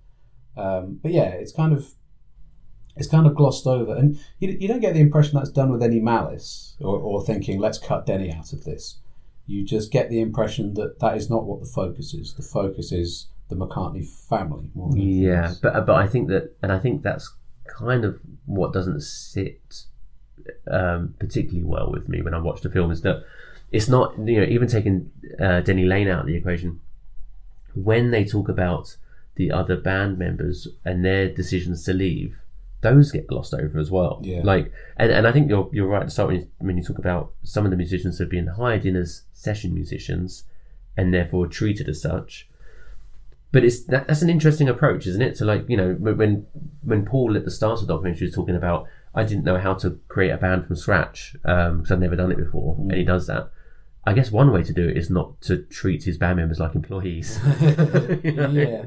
Um, 0.58 1.00
but 1.02 1.12
yeah, 1.12 1.30
it's 1.30 1.52
kind 1.52 1.74
of 1.74 1.96
it's 2.96 3.10
kind 3.10 3.28
of 3.28 3.36
glossed 3.36 3.68
over, 3.68 3.94
and 3.96 4.18
you, 4.40 4.50
you 4.60 4.68
don't 4.68 4.80
get 4.80 4.94
the 4.94 5.02
impression 5.02 5.34
that's 5.36 5.50
done 5.52 5.70
with 5.72 5.84
any 5.84 6.00
malice 6.00 6.78
or, 6.80 6.98
or 6.98 7.26
thinking 7.26 7.60
let's 7.60 7.78
cut 7.78 8.06
Denny 8.06 8.32
out 8.32 8.54
of 8.54 8.64
this. 8.64 9.00
You 9.48 9.64
just 9.64 9.92
get 9.92 10.10
the 10.10 10.20
impression 10.22 10.74
that 10.76 11.00
that 11.00 11.16
is 11.18 11.30
not 11.30 11.46
what 11.46 11.60
the 11.60 11.68
focus 11.68 12.14
is. 12.14 12.34
The 12.34 12.42
focus 12.44 12.92
is 12.92 13.28
the 13.50 13.56
McCartney 13.56 14.06
family 14.08 14.70
more 14.74 14.90
than 14.90 15.00
anything 15.02 15.22
Yeah, 15.24 15.48
else. 15.50 15.58
but 15.60 15.86
but 15.86 15.96
I 15.96 16.08
think 16.08 16.30
that, 16.30 16.56
and 16.64 16.72
I 16.72 16.80
think 16.80 17.04
that's 17.04 17.32
kind 17.68 18.04
of 18.06 18.20
what 18.46 18.74
doesn't 18.74 19.02
sit 19.02 19.84
um, 20.70 21.14
particularly 21.20 21.64
well 21.64 21.92
with 21.92 22.08
me 22.10 22.22
when 22.22 22.34
I 22.34 22.40
watch 22.40 22.62
the 22.62 22.70
film 22.70 22.92
is 22.92 23.02
that 23.02 23.24
it's 23.72 23.88
not 23.88 24.18
you 24.18 24.40
know 24.40 24.48
even 24.48 24.68
taking 24.68 25.12
uh, 25.40 25.62
Denny 25.62 25.86
Laine 25.86 26.08
out 26.08 26.22
of 26.22 26.26
the 26.28 26.36
equation 26.36 26.80
when 27.76 28.12
they 28.12 28.24
talk 28.24 28.48
about 28.50 28.96
the 29.36 29.52
other 29.52 29.76
band 29.76 30.18
members 30.18 30.68
and 30.86 31.04
their 31.04 31.28
decisions 31.28 31.84
to 31.84 31.94
leave, 31.94 32.38
those 32.86 33.12
get 33.12 33.28
glossed 33.28 33.54
over 33.54 33.78
as 33.80 33.92
well. 33.92 34.22
Yeah. 34.24 34.42
Like, 34.44 34.72
and, 34.98 35.12
and 35.12 35.28
I 35.28 35.32
think 35.32 35.50
you're 35.50 35.70
you're 35.74 35.88
right 35.88 36.04
to 36.04 36.10
start 36.10 36.30
when 36.30 36.38
you, 36.38 36.48
when 36.60 36.78
you 36.78 36.84
talk 36.84 37.00
about 37.00 37.34
some 37.44 37.66
of 37.66 37.72
the 37.72 37.78
musicians 37.78 38.20
have 38.20 38.30
been 38.30 38.48
hired 38.48 38.86
in 38.86 38.96
as 38.96 39.24
session 39.34 39.74
musicians 39.74 40.46
and 40.96 41.14
therefore 41.14 41.48
treated 41.48 41.90
as 41.90 42.02
such 42.02 42.48
but 43.56 43.64
it's 43.64 43.86
that, 43.86 44.06
that's 44.06 44.22
an 44.22 44.30
interesting 44.30 44.68
approach, 44.68 45.08
isn't 45.08 45.22
it? 45.22 45.36
To 45.36 45.46
like 45.46 45.64
you 45.70 45.78
know 45.78 45.94
when 45.94 46.46
when 46.84 47.06
Paul 47.06 47.38
at 47.38 47.46
the 47.46 47.52
start 47.52 47.80
of 47.80 47.88
the 47.88 47.94
documentary 47.94 48.28
was 48.28 48.36
talking 48.36 48.54
about 48.54 48.86
I 49.16 49.24
didn't 49.24 49.46
know 49.46 49.58
how 49.58 49.76
to 49.76 49.98
create 50.10 50.32
a 50.32 50.38
band 50.38 50.66
from 50.66 50.76
scratch 50.76 51.38
um, 51.46 51.78
because 51.78 51.92
I've 51.94 52.02
never 52.02 52.18
done 52.18 52.34
it 52.34 52.38
before, 52.38 52.76
mm. 52.76 52.90
and 52.90 52.98
he 52.98 53.06
does 53.06 53.28
that. 53.28 53.50
I 54.08 54.14
guess 54.14 54.32
one 54.32 54.52
way 54.52 54.62
to 54.64 54.72
do 54.74 54.88
it 54.88 54.98
is 54.98 55.10
not 55.10 55.42
to 55.42 55.64
treat 55.64 56.04
his 56.04 56.18
band 56.18 56.38
members 56.38 56.60
like 56.60 56.76
employees. 56.76 57.40
You 57.60 58.32
know? 58.34 58.48
Yeah. 58.52 58.86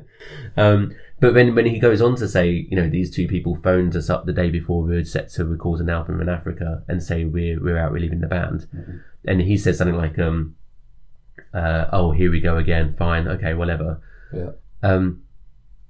Um, 0.56 0.94
but 1.20 1.34
when 1.34 1.54
when 1.56 1.66
he 1.66 1.80
goes 1.80 2.00
on 2.00 2.14
to 2.16 2.28
say, 2.28 2.50
you 2.70 2.76
know, 2.76 2.88
these 2.88 3.10
two 3.10 3.26
people 3.26 3.56
phoned 3.62 3.96
us 3.96 4.08
up 4.08 4.26
the 4.26 4.32
day 4.32 4.50
before 4.50 4.82
we 4.84 4.94
were 4.94 5.04
set 5.04 5.30
to 5.30 5.44
record 5.44 5.80
an 5.80 5.90
album 5.90 6.20
in 6.20 6.28
Africa 6.28 6.84
and 6.88 7.02
say 7.02 7.24
we're 7.24 7.60
we're 7.60 7.76
out, 7.78 7.90
we're 7.90 7.98
leaving 7.98 8.20
the 8.20 8.28
band, 8.28 8.66
and 9.26 9.40
he 9.40 9.56
says 9.56 9.78
something 9.78 9.96
like, 9.96 10.16
um, 10.20 10.54
uh, 11.52 11.86
"Oh, 11.92 12.12
here 12.12 12.30
we 12.30 12.40
go 12.40 12.56
again. 12.56 12.94
Fine, 12.96 13.26
okay, 13.26 13.54
whatever." 13.54 14.00
Yeah. 14.32 14.50
um, 14.84 15.22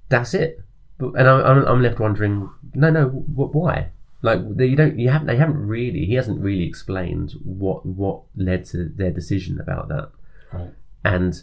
that's 0.09 0.33
it. 0.33 0.59
And 0.99 1.27
I, 1.29 1.41
I'm, 1.41 1.65
I'm 1.65 1.81
left 1.83 1.99
wondering, 1.99 2.49
no, 2.73 2.89
no, 2.89 3.07
wh- 3.09 3.53
why? 3.55 3.91
Like 4.21 4.39
they 4.57 4.65
you 4.65 4.75
don't, 4.75 4.99
you 4.99 5.09
haven't, 5.09 5.27
they 5.27 5.37
haven't 5.37 5.65
really, 5.65 6.05
he 6.05 6.15
hasn't 6.15 6.41
really 6.41 6.67
explained 6.67 7.33
what 7.43 7.85
what 7.85 8.23
led 8.35 8.65
to 8.65 8.89
their 8.89 9.11
decision 9.11 9.59
about 9.59 9.87
that. 9.87 10.11
Right. 10.51 10.73
And 11.05 11.41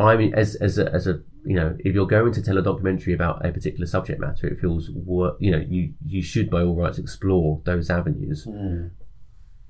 I 0.00 0.16
mean, 0.16 0.34
as 0.34 0.54
as 0.56 0.78
a, 0.78 0.92
as 0.92 1.06
a 1.06 1.20
you 1.44 1.56
know, 1.56 1.76
if 1.80 1.94
you're 1.94 2.06
going 2.06 2.32
to 2.32 2.42
tell 2.42 2.56
a 2.56 2.62
documentary 2.62 3.12
about 3.12 3.44
a 3.44 3.52
particular 3.52 3.86
subject 3.86 4.20
matter, 4.20 4.46
it 4.46 4.58
feels 4.58 4.90
wor- 4.90 5.36
you 5.38 5.50
know 5.50 5.64
you 5.68 5.92
you 6.06 6.22
should 6.22 6.48
by 6.50 6.62
all 6.62 6.76
rights 6.76 6.98
explore 6.98 7.60
those 7.64 7.90
avenues. 7.90 8.44
Hmm. 8.44 8.88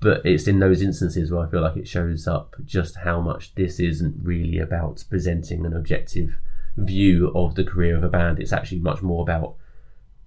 But 0.01 0.25
it's 0.25 0.47
in 0.47 0.59
those 0.59 0.83
instances 0.83 1.33
where 1.33 1.47
I 1.47 1.51
feel 1.51 1.63
like 1.63 1.77
it 1.77 1.89
shows 1.89 2.29
up 2.29 2.57
just 2.65 2.97
how 2.99 3.21
much 3.21 3.55
this 3.55 3.81
isn't 3.81 4.17
really 4.23 4.59
about 4.59 5.03
presenting 5.09 5.65
an 5.65 5.75
objective 5.75 6.39
view 6.77 7.33
of 7.35 7.55
the 7.55 7.65
career 7.65 7.97
of 7.97 8.05
a 8.05 8.09
band. 8.09 8.39
It's 8.39 8.53
actually 8.53 8.81
much 8.81 9.03
more 9.03 9.23
about 9.23 9.57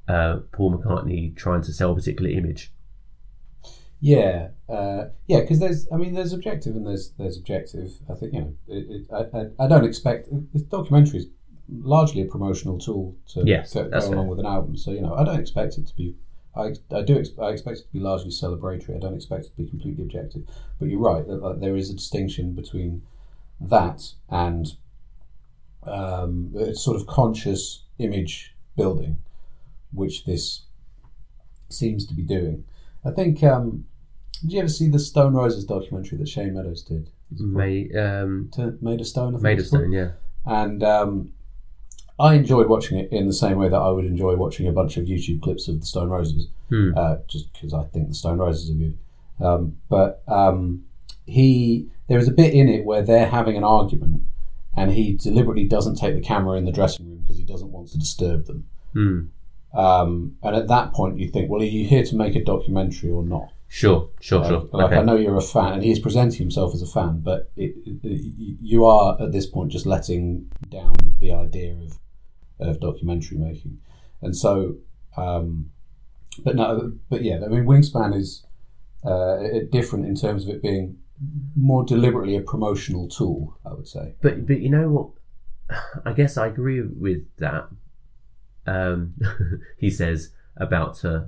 uh, 0.07 0.37
Paul 0.51 0.77
McCartney 0.77 1.35
trying 1.35 1.61
to 1.63 1.73
sell 1.73 1.91
a 1.91 1.95
particular 1.95 2.29
image. 2.29 2.71
Yeah, 3.99 4.49
uh, 4.69 5.05
yeah, 5.25 5.41
because 5.41 5.59
there's, 5.59 5.87
I 5.91 5.97
mean, 5.97 6.13
there's 6.13 6.33
objective 6.33 6.75
and 6.75 6.85
there's 6.85 7.11
there's 7.17 7.37
objective. 7.37 7.93
I 8.09 8.13
think 8.13 8.33
you 8.33 8.41
know, 8.41 8.55
it, 8.67 8.85
it, 8.89 9.07
I, 9.11 9.37
I, 9.37 9.65
I 9.65 9.67
don't 9.67 9.85
expect 9.85 10.29
this 10.53 10.61
documentary 10.63 11.21
is 11.21 11.27
largely 11.69 12.21
a 12.21 12.25
promotional 12.25 12.77
tool 12.77 13.15
to 13.29 13.43
Yes, 13.45 13.73
go, 13.73 13.89
go 13.89 13.97
along 13.97 14.27
with 14.27 14.39
an 14.39 14.45
album. 14.45 14.77
So 14.77 14.91
you 14.91 15.01
know, 15.01 15.15
I 15.15 15.23
don't 15.23 15.39
expect 15.39 15.77
it 15.77 15.87
to 15.87 15.95
be. 15.95 16.15
I, 16.55 16.73
I 16.91 17.01
do 17.01 17.19
ex- 17.19 17.37
I 17.41 17.49
expect 17.49 17.79
it 17.79 17.83
to 17.83 17.93
be 17.93 17.99
largely 17.99 18.29
celebratory. 18.29 18.95
I 18.95 18.99
don't 18.99 19.15
expect 19.15 19.45
it 19.45 19.49
to 19.49 19.57
be 19.57 19.67
completely 19.67 20.03
objective. 20.03 20.43
But 20.79 20.89
you're 20.89 20.99
right 20.99 21.25
that 21.25 21.41
like, 21.41 21.59
there 21.59 21.75
is 21.75 21.89
a 21.89 21.95
distinction 21.95 22.53
between 22.53 23.01
that 23.59 24.13
and 24.29 24.67
um, 25.83 26.51
it's 26.55 26.81
sort 26.81 26.97
of 26.97 27.07
conscious 27.07 27.83
image 27.97 28.55
building, 28.75 29.17
which 29.93 30.25
this 30.25 30.63
seems 31.69 32.05
to 32.07 32.13
be 32.13 32.23
doing. 32.23 32.63
I 33.05 33.11
think. 33.11 33.43
Um, 33.43 33.85
did 34.41 34.53
you 34.53 34.59
ever 34.59 34.67
see 34.69 34.87
the 34.87 34.99
Stone 34.99 35.33
Roses 35.33 35.65
documentary 35.65 36.17
that 36.19 36.29
Shane 36.29 36.53
Meadows 36.53 36.83
did? 36.83 37.09
Made 37.31 37.95
um, 37.97 38.49
To, 38.53 38.77
Made 38.81 39.01
of 39.01 39.07
Stone. 39.07 39.29
I 39.29 39.37
think 39.37 39.43
Made 39.43 39.59
of? 39.59 39.67
Stone, 39.67 39.91
yeah. 39.91 40.11
And 40.45 40.83
um, 40.83 41.33
I 42.19 42.35
enjoyed 42.35 42.67
watching 42.69 42.99
it 42.99 43.11
in 43.11 43.25
the 43.27 43.33
same 43.33 43.57
way 43.57 43.67
that 43.67 43.75
I 43.77 43.89
would 43.89 44.05
enjoy 44.05 44.35
watching 44.35 44.67
a 44.67 44.71
bunch 44.71 44.95
of 44.97 45.05
YouTube 45.05 45.41
clips 45.41 45.67
of 45.67 45.79
the 45.79 45.85
Stone 45.85 46.09
Roses, 46.09 46.47
Hmm. 46.69 46.91
uh, 46.95 47.15
just 47.27 47.51
because 47.51 47.73
I 47.73 47.83
think 47.85 48.09
the 48.09 48.13
Stone 48.13 48.37
Roses 48.37 48.69
are 48.69 48.73
good. 48.73 48.97
Um, 49.39 49.77
but 49.89 50.23
um, 50.27 50.83
he, 51.25 51.89
there 52.07 52.19
is 52.19 52.27
a 52.27 52.31
bit 52.31 52.53
in 52.53 52.69
it 52.69 52.85
where 52.85 53.01
they're 53.01 53.27
having 53.27 53.57
an 53.57 53.63
argument, 53.63 54.21
and 54.75 54.91
he 54.91 55.13
deliberately 55.13 55.65
doesn't 55.65 55.95
take 55.95 56.13
the 56.15 56.21
camera 56.21 56.57
in 56.57 56.65
the 56.65 56.71
dressing 56.71 57.07
room 57.09 57.19
because 57.19 57.37
he 57.37 57.43
doesn't 57.43 57.71
want 57.71 57.87
to 57.89 57.97
disturb 57.97 58.45
them. 58.45 58.67
Um, 59.73 60.37
and 60.43 60.55
at 60.55 60.67
that 60.69 60.93
point, 60.93 61.19
you 61.19 61.29
think, 61.29 61.49
well, 61.49 61.61
are 61.61 61.65
you 61.65 61.85
here 61.85 62.03
to 62.03 62.15
make 62.15 62.35
a 62.35 62.43
documentary 62.43 63.11
or 63.11 63.23
not? 63.23 63.49
Sure, 63.67 64.09
sure, 64.21 64.43
Uh, 64.43 64.47
sure. 64.47 64.69
Like 64.71 64.87
okay. 64.87 64.97
I 64.97 65.03
know 65.03 65.15
you're 65.15 65.37
a 65.37 65.41
fan, 65.41 65.73
and 65.73 65.83
he's 65.83 65.99
presenting 65.99 66.39
himself 66.39 66.73
as 66.73 66.81
a 66.81 66.87
fan, 66.87 67.19
but 67.19 67.51
it, 67.57 67.75
it, 67.85 68.57
you 68.61 68.85
are 68.85 69.21
at 69.21 69.31
this 69.33 69.45
point 69.45 69.71
just 69.71 69.85
letting 69.85 70.49
down 70.69 70.95
the 71.19 71.33
idea 71.33 71.73
of 71.73 71.99
of 72.59 72.79
documentary 72.79 73.37
making, 73.37 73.79
and 74.21 74.35
so. 74.35 74.77
Um, 75.15 75.71
but 76.43 76.55
no, 76.55 76.93
but 77.09 77.23
yeah, 77.23 77.39
I 77.43 77.47
mean, 77.47 77.65
Wingspan 77.65 78.15
is 78.15 78.45
uh, 79.03 79.37
different 79.71 80.05
in 80.05 80.15
terms 80.15 80.43
of 80.43 80.49
it 80.49 80.61
being 80.61 80.97
more 81.55 81.83
deliberately 81.83 82.35
a 82.35 82.41
promotional 82.41 83.07
tool. 83.09 83.57
I 83.65 83.73
would 83.73 83.87
say. 83.87 84.15
But 84.21 84.47
but 84.47 84.61
you 84.61 84.69
know 84.69 84.89
what? 84.89 85.09
I 86.05 86.13
guess 86.13 86.37
I 86.37 86.47
agree 86.47 86.81
with 86.81 87.23
that. 87.37 87.67
Um, 88.67 89.15
he 89.77 89.89
says 89.89 90.31
about 90.57 90.95
to 90.97 91.27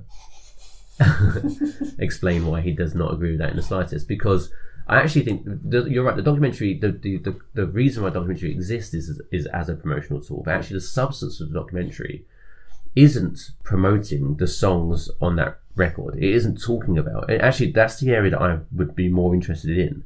explain 1.98 2.46
why 2.46 2.60
he 2.60 2.72
does 2.72 2.94
not 2.94 3.12
agree 3.12 3.30
with 3.30 3.40
that 3.40 3.50
in 3.50 3.56
the 3.56 3.62
slightest 3.62 4.06
because 4.06 4.52
I 4.86 4.96
actually 4.96 5.22
think 5.22 5.42
the, 5.44 5.84
you're 5.84 6.04
right. 6.04 6.16
The 6.16 6.22
documentary, 6.22 6.78
the, 6.78 6.90
the, 6.90 7.18
the, 7.18 7.40
the 7.54 7.66
reason 7.66 8.02
why 8.02 8.10
documentary 8.10 8.50
exists 8.50 8.92
is 8.92 9.20
is 9.30 9.46
as 9.46 9.68
a 9.68 9.74
promotional 9.74 10.20
tool, 10.20 10.42
but 10.44 10.54
actually 10.54 10.78
the 10.78 10.82
substance 10.82 11.40
of 11.40 11.52
the 11.52 11.58
documentary 11.58 12.24
isn't 12.96 13.52
promoting 13.62 14.36
the 14.36 14.48
songs 14.48 15.08
on 15.20 15.36
that 15.36 15.60
record. 15.76 16.16
It 16.16 16.34
isn't 16.34 16.60
talking 16.60 16.98
about. 16.98 17.30
It. 17.30 17.40
Actually, 17.40 17.70
that's 17.70 18.00
the 18.00 18.10
area 18.10 18.32
that 18.32 18.42
I 18.42 18.58
would 18.72 18.96
be 18.96 19.08
more 19.08 19.32
interested 19.32 19.78
in. 19.78 20.04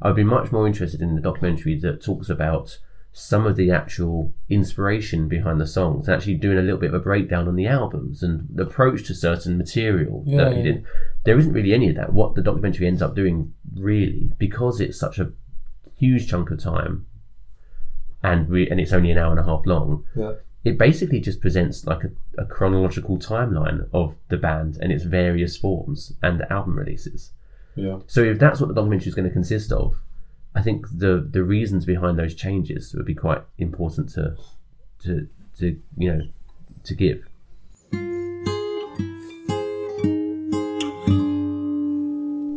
I'd 0.00 0.14
be 0.14 0.24
much 0.24 0.52
more 0.52 0.66
interested 0.66 1.02
in 1.02 1.16
the 1.16 1.20
documentary 1.20 1.76
that 1.80 2.02
talks 2.02 2.30
about 2.30 2.78
some 3.12 3.44
of 3.46 3.56
the 3.56 3.70
actual 3.70 4.32
inspiration 4.48 5.26
behind 5.28 5.60
the 5.60 5.66
songs, 5.66 6.08
actually 6.08 6.34
doing 6.34 6.58
a 6.58 6.62
little 6.62 6.78
bit 6.78 6.90
of 6.94 6.94
a 6.94 7.04
breakdown 7.04 7.48
on 7.48 7.56
the 7.56 7.66
albums 7.66 8.22
and 8.22 8.46
the 8.54 8.62
approach 8.62 9.04
to 9.06 9.14
certain 9.14 9.58
material 9.58 10.22
Yeah, 10.26 10.44
that 10.44 10.52
he 10.52 10.58
yeah. 10.58 10.64
did. 10.64 10.84
There 11.24 11.38
isn't 11.38 11.52
really 11.52 11.74
any 11.74 11.88
of 11.90 11.96
that. 11.96 12.12
What 12.12 12.34
the 12.34 12.42
documentary 12.42 12.86
ends 12.86 13.02
up 13.02 13.14
doing, 13.16 13.52
really, 13.74 14.32
because 14.38 14.80
it's 14.80 14.98
such 14.98 15.18
a 15.18 15.32
huge 15.96 16.28
chunk 16.28 16.50
of 16.50 16.60
time, 16.62 17.06
and 18.22 18.48
we 18.48 18.68
and 18.70 18.80
it's 18.80 18.92
only 18.92 19.10
an 19.10 19.18
hour 19.18 19.30
and 19.30 19.40
a 19.40 19.44
half 19.44 19.64
long 19.66 20.04
Yeah. 20.14 20.34
it 20.64 20.78
basically 20.78 21.20
just 21.20 21.40
presents 21.40 21.86
like 21.86 22.04
a, 22.04 22.10
a 22.42 22.44
chronological 22.46 23.18
timeline 23.18 23.88
of 23.92 24.14
the 24.28 24.36
band 24.36 24.76
and 24.80 24.92
its 24.92 25.04
various 25.04 25.56
forms 25.56 26.12
and 26.22 26.38
the 26.40 26.52
album 26.52 26.78
releases. 26.78 27.32
Yeah. 27.76 27.98
So 28.06 28.22
if 28.22 28.38
that's 28.38 28.60
what 28.60 28.68
the 28.68 28.74
documentary 28.74 29.08
is 29.08 29.14
going 29.14 29.28
to 29.28 29.32
consist 29.34 29.72
of, 29.72 29.96
I 30.54 30.62
think 30.62 30.86
the 30.90 31.26
the 31.30 31.42
reasons 31.42 31.84
behind 31.84 32.18
those 32.18 32.34
changes 32.34 32.94
would 32.94 33.06
be 33.06 33.14
quite 33.14 33.42
important 33.58 34.10
to 34.10 34.36
to 35.00 35.28
to 35.58 35.80
you 35.96 36.12
know 36.12 36.22
to 36.84 36.94
give. 36.94 37.26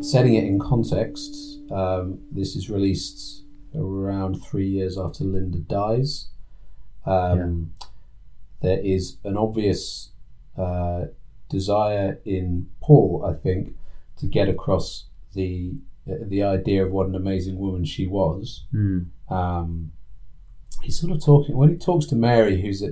Setting 0.04 0.36
it 0.36 0.44
in 0.44 0.60
context, 0.60 1.60
um, 1.72 2.20
this 2.32 2.56
is 2.56 2.70
released 2.70 3.44
around 3.76 4.36
three 4.44 4.68
years 4.68 4.98
after 4.98 5.24
Linda 5.24 5.60
dies. 5.60 6.30
Um, 7.06 7.74
There 8.62 8.80
is 8.80 9.18
an 9.26 9.36
obvious 9.36 10.12
uh, 10.58 11.06
desire 11.50 12.20
in 12.24 12.70
Paul, 12.80 13.26
I 13.26 13.34
think, 13.34 13.76
to 14.18 14.26
get 14.26 14.48
across 14.48 15.06
the 15.34 15.74
the 16.06 16.44
idea 16.44 16.86
of 16.86 16.92
what 16.92 17.08
an 17.08 17.16
amazing 17.16 17.58
woman 17.58 17.86
she 17.86 18.08
was. 18.08 18.66
Um, 19.30 19.92
he's 20.82 21.00
sort 21.00 21.14
of 21.14 21.24
talking 21.24 21.56
when 21.56 21.70
he 21.70 21.78
talks 21.78 22.06
to 22.08 22.16
Mary, 22.16 22.62
who's 22.62 22.84
uh, 22.84 22.88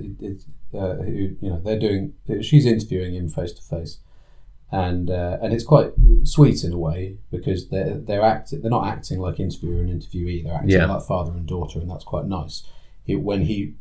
uh, 0.76 0.96
who 1.02 1.36
you 1.40 1.50
know 1.50 1.60
they're 1.60 1.78
doing. 1.78 2.14
She's 2.42 2.64
interviewing 2.66 3.14
him 3.14 3.28
face 3.28 3.52
to 3.52 3.62
face, 3.62 3.98
and 4.70 5.10
uh, 5.10 5.38
and 5.42 5.52
it's 5.52 5.64
quite 5.64 5.92
sweet 6.24 6.64
in 6.64 6.72
a 6.72 6.78
way 6.78 7.18
because 7.30 7.68
they're 7.68 7.98
they're 7.98 8.22
acting. 8.22 8.62
They're 8.62 8.70
not 8.70 8.86
acting 8.88 9.18
like 9.20 9.38
interviewer 9.40 9.82
and 9.82 9.90
interviewee. 10.02 10.44
They're 10.44 10.54
acting 10.54 10.70
Yeah. 10.70 10.86
like 10.86 11.04
father 11.06 11.32
and 11.32 11.46
daughter, 11.46 11.78
and 11.80 11.90
that's 11.90 12.04
quite 12.04 12.26
nice. 12.26 12.62
It, 13.06 13.16
when 13.16 13.42
he 13.42 13.74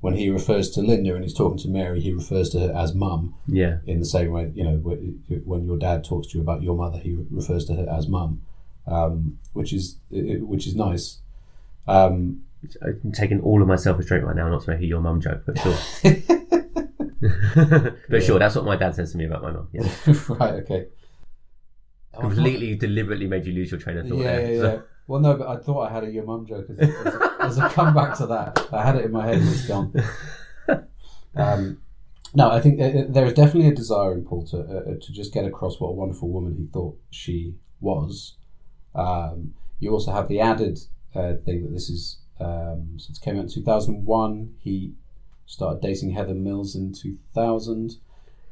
when 0.00 0.14
he 0.14 0.30
refers 0.30 0.70
to 0.70 0.80
Linda 0.80 1.14
and 1.14 1.24
he's 1.24 1.34
talking 1.34 1.58
to 1.58 1.68
Mary, 1.68 2.00
he 2.00 2.12
refers 2.12 2.50
to 2.50 2.60
her 2.60 2.72
as 2.72 2.94
mum 2.94 3.34
Yeah, 3.48 3.78
in 3.84 3.98
the 3.98 4.04
same 4.04 4.30
way, 4.30 4.52
you 4.54 4.62
know, 4.62 4.76
when 4.76 5.64
your 5.64 5.76
dad 5.76 6.04
talks 6.04 6.28
to 6.28 6.38
you 6.38 6.42
about 6.42 6.62
your 6.62 6.76
mother, 6.76 6.98
he 6.98 7.16
refers 7.32 7.64
to 7.64 7.74
her 7.74 7.88
as 7.90 8.06
mum, 8.06 8.42
um, 8.88 9.38
which 9.52 9.72
is 9.72 9.98
which 10.10 10.66
is 10.66 10.74
nice. 10.74 11.18
Um, 11.86 12.42
I'm 12.82 13.12
taking 13.12 13.40
all 13.40 13.62
of 13.62 13.68
my 13.68 13.76
self 13.76 13.98
restraint 13.98 14.24
right 14.24 14.36
now 14.36 14.48
not 14.48 14.62
to 14.64 14.70
make 14.70 14.80
a 14.80 14.86
your 14.86 15.00
mum 15.00 15.20
joke, 15.20 15.42
but 15.46 15.58
sure. 15.58 15.76
but 18.08 18.22
sure, 18.22 18.38
that's 18.38 18.54
what 18.56 18.64
my 18.64 18.76
dad 18.76 18.94
says 18.94 19.12
to 19.12 19.18
me 19.18 19.24
about 19.26 19.42
my 19.42 19.52
mum. 19.52 19.68
Yeah. 19.72 19.88
right, 20.28 20.54
okay. 20.64 20.86
Completely 22.18 22.74
deliberately 22.74 23.26
made 23.28 23.46
you 23.46 23.52
lose 23.52 23.70
your 23.70 23.78
train 23.80 23.98
of 23.98 24.08
thought 24.08 24.18
Yeah, 24.18 24.36
there. 24.36 24.52
yeah, 24.52 24.60
So- 24.60 24.72
yeah. 24.74 24.80
Well, 25.06 25.20
no, 25.20 25.38
but 25.38 25.48
I 25.48 25.56
thought 25.56 25.88
I 25.88 25.90
had 25.92 26.04
a 26.04 26.10
your 26.10 26.24
mum 26.24 26.44
joke 26.46 26.66
as 26.68 26.78
a, 26.78 26.82
as, 26.82 27.14
as 27.40 27.58
a 27.58 27.68
comeback 27.70 28.18
to 28.18 28.26
that. 28.26 28.68
I 28.70 28.84
had 28.84 28.96
it 28.96 29.06
in 29.06 29.10
my 29.12 29.24
head 29.26 29.38
and 29.38 29.48
it's 29.48 29.66
gone. 29.66 29.94
Um, 31.34 31.78
no, 32.34 32.50
I 32.50 32.60
think 32.60 32.78
uh, 32.78 33.04
there 33.08 33.24
is 33.24 33.32
definitely 33.32 33.68
a 33.70 33.74
desire 33.74 34.12
in 34.12 34.22
Paul 34.24 34.44
to 34.48 34.58
uh, 34.58 34.84
to 35.00 35.12
just 35.12 35.32
get 35.32 35.46
across 35.46 35.80
what 35.80 35.88
a 35.88 35.92
wonderful 35.92 36.28
woman 36.28 36.56
he 36.58 36.66
thought 36.66 36.98
she 37.10 37.54
was. 37.80 38.36
Um, 38.94 39.54
you 39.80 39.90
also 39.92 40.12
have 40.12 40.28
the 40.28 40.40
added 40.40 40.78
uh, 41.14 41.34
thing 41.44 41.62
that 41.62 41.72
this 41.72 41.88
is 41.88 42.18
um, 42.40 42.96
since 42.98 43.18
it 43.18 43.24
came 43.24 43.36
out 43.36 43.42
in 43.44 43.48
two 43.48 43.62
thousand 43.62 44.04
one. 44.04 44.54
He 44.58 44.94
started 45.46 45.80
dating 45.80 46.10
Heather 46.10 46.34
Mills 46.34 46.74
in 46.74 46.92
two 46.92 47.18
thousand. 47.34 47.96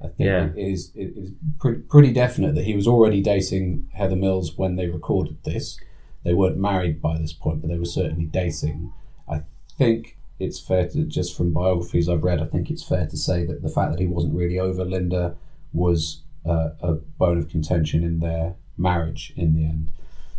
I 0.02 0.08
think 0.08 0.26
Yeah. 0.26 0.46
it 0.46 0.58
is 0.58 0.92
it 0.94 1.16
is 1.16 1.32
pretty, 1.58 1.80
pretty 1.82 2.12
definite 2.12 2.54
that 2.54 2.64
he 2.64 2.74
was 2.76 2.86
already 2.86 3.22
dating 3.22 3.88
Heather 3.94 4.16
Mills 4.16 4.56
when 4.56 4.76
they 4.76 4.88
recorded 4.88 5.42
this. 5.44 5.78
They 6.22 6.34
weren't 6.34 6.58
married 6.58 7.00
by 7.00 7.18
this 7.18 7.32
point, 7.32 7.60
but 7.62 7.68
they 7.70 7.78
were 7.78 7.84
certainly 7.84 8.26
dating. 8.26 8.92
I 9.28 9.42
think 9.78 10.18
it's 10.38 10.60
fair 10.60 10.86
to 10.88 11.04
just 11.04 11.34
from 11.36 11.52
biographies 11.52 12.08
I've 12.08 12.24
read. 12.24 12.42
I 12.42 12.46
think 12.46 12.70
it's 12.70 12.82
fair 12.82 13.06
to 13.06 13.16
say 13.16 13.46
that 13.46 13.62
the 13.62 13.68
fact 13.70 13.92
that 13.92 14.00
he 14.00 14.06
wasn't 14.06 14.34
really 14.34 14.58
over 14.58 14.84
Linda 14.84 15.36
was 15.72 16.22
uh, 16.44 16.70
a 16.82 16.92
bone 16.94 17.38
of 17.38 17.48
contention 17.48 18.04
in 18.04 18.20
their 18.20 18.54
marriage 18.76 19.32
in 19.36 19.54
the 19.54 19.64
end. 19.64 19.90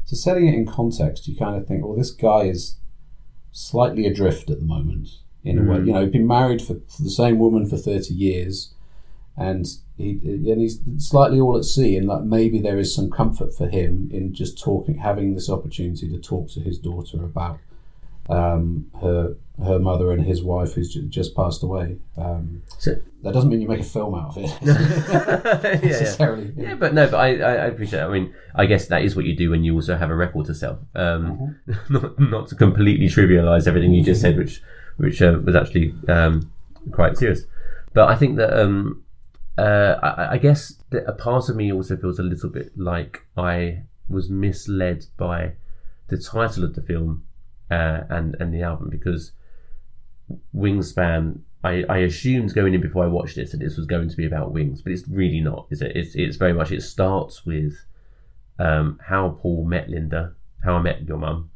So 0.07 0.15
setting 0.15 0.47
it 0.47 0.53
in 0.53 0.65
context, 0.65 1.27
you 1.27 1.35
kind 1.35 1.57
of 1.57 1.67
think, 1.67 1.83
well, 1.83 1.97
this 1.97 2.11
guy 2.11 2.43
is 2.43 2.77
slightly 3.51 4.07
adrift 4.07 4.49
at 4.49 4.59
the 4.59 4.65
moment. 4.65 5.09
In 5.43 5.59
a 5.59 5.61
way, 5.61 5.79
mm. 5.79 5.87
you 5.87 5.93
know, 5.93 6.01
he's 6.01 6.13
been 6.13 6.25
married 6.25 6.61
for, 6.61 6.75
to 6.75 7.03
the 7.03 7.09
same 7.09 7.39
woman 7.39 7.67
for 7.69 7.75
thirty 7.75 8.13
years, 8.13 8.73
and 9.35 9.67
he 9.97 10.11
and 10.23 10.61
he's 10.61 10.79
slightly 10.97 11.41
all 11.41 11.57
at 11.57 11.65
sea. 11.65 11.97
And 11.97 12.07
like 12.07 12.23
maybe 12.23 12.61
there 12.61 12.79
is 12.79 12.95
some 12.95 13.11
comfort 13.11 13.53
for 13.53 13.67
him 13.67 14.09
in 14.13 14.33
just 14.33 14.57
talking, 14.57 14.95
having 14.95 15.33
this 15.33 15.49
opportunity 15.49 16.07
to 16.09 16.19
talk 16.19 16.49
to 16.51 16.61
his 16.61 16.79
daughter 16.79 17.21
about 17.23 17.59
um, 18.29 18.87
her 19.01 19.35
her 19.63 19.79
mother 19.79 20.11
and 20.11 20.23
his 20.23 20.43
wife 20.43 20.73
who's 20.73 20.93
ju- 20.93 21.07
just 21.07 21.35
passed 21.35 21.63
away. 21.63 21.97
Um, 22.15 22.61
So- 22.77 22.97
that 23.23 23.33
doesn't 23.33 23.49
mean 23.49 23.59
you 23.61 23.67
make 23.67 23.79
a 23.79 23.83
film 23.83 24.13
out 24.13 24.37
of 24.37 24.43
it 24.43 24.53
yeah, 24.61 25.61
yeah. 25.63 25.79
necessarily. 25.81 26.53
Yeah, 26.55 26.75
but 26.75 26.93
no, 26.93 27.07
but 27.09 27.17
I, 27.17 27.29
I, 27.39 27.65
appreciate. 27.65 28.01
It. 28.01 28.05
I 28.05 28.09
mean, 28.09 28.33
I 28.53 28.67
guess 28.67 28.87
that 28.87 29.01
is 29.01 29.15
what 29.15 29.25
you 29.25 29.35
do 29.35 29.49
when 29.49 29.63
you 29.63 29.73
also 29.73 29.97
have 29.97 30.11
a 30.11 30.15
record 30.15 30.45
to 30.45 30.55
sell. 30.55 30.79
Um, 30.95 31.57
not 31.89 32.19
not 32.19 32.47
to 32.49 32.55
completely 32.55 33.07
trivialize 33.07 33.67
everything 33.67 33.93
you 33.93 34.03
just 34.03 34.21
said, 34.21 34.37
which 34.37 34.61
which 34.97 35.21
uh, 35.21 35.39
was 35.43 35.55
actually 35.55 35.93
um, 36.07 36.51
quite 36.91 37.17
serious. 37.17 37.43
But 37.93 38.09
I 38.09 38.15
think 38.15 38.37
that 38.37 38.53
um, 38.53 39.03
uh, 39.57 39.95
I, 40.03 40.33
I 40.33 40.37
guess 40.37 40.75
that 40.91 41.03
a 41.07 41.13
part 41.13 41.49
of 41.49 41.55
me 41.55 41.73
also 41.73 41.97
feels 41.97 42.19
a 42.19 42.23
little 42.23 42.49
bit 42.49 42.77
like 42.77 43.25
I 43.35 43.83
was 44.07 44.29
misled 44.29 45.07
by 45.17 45.53
the 46.07 46.17
title 46.17 46.63
of 46.63 46.75
the 46.75 46.81
film 46.81 47.23
uh, 47.71 48.01
and 48.09 48.35
and 48.39 48.53
the 48.53 48.61
album 48.61 48.89
because 48.89 49.31
Wingspan. 50.55 51.41
I, 51.63 51.83
I 51.89 51.97
assumed 51.97 52.53
going 52.53 52.75
in 52.75 52.81
before 52.81 53.03
I 53.03 53.07
watched 53.07 53.37
it 53.37 53.51
that 53.51 53.57
this 53.57 53.77
was 53.77 53.87
going 53.87 54.09
to 54.09 54.15
be 54.15 54.25
about 54.25 54.53
wings, 54.53 54.81
but 54.81 54.91
it's 54.91 55.07
really 55.07 55.41
not, 55.41 55.65
is 55.71 55.81
it? 55.81 55.93
It's 55.95 56.15
it's 56.15 56.37
very 56.37 56.53
much. 56.53 56.71
It 56.71 56.81
starts 56.81 57.45
with 57.45 57.73
um, 58.59 58.99
how 59.03 59.37
Paul 59.41 59.65
met 59.65 59.89
Linda, 59.89 60.33
how 60.63 60.75
I 60.75 60.81
met 60.81 61.07
your 61.07 61.17
mum. 61.17 61.49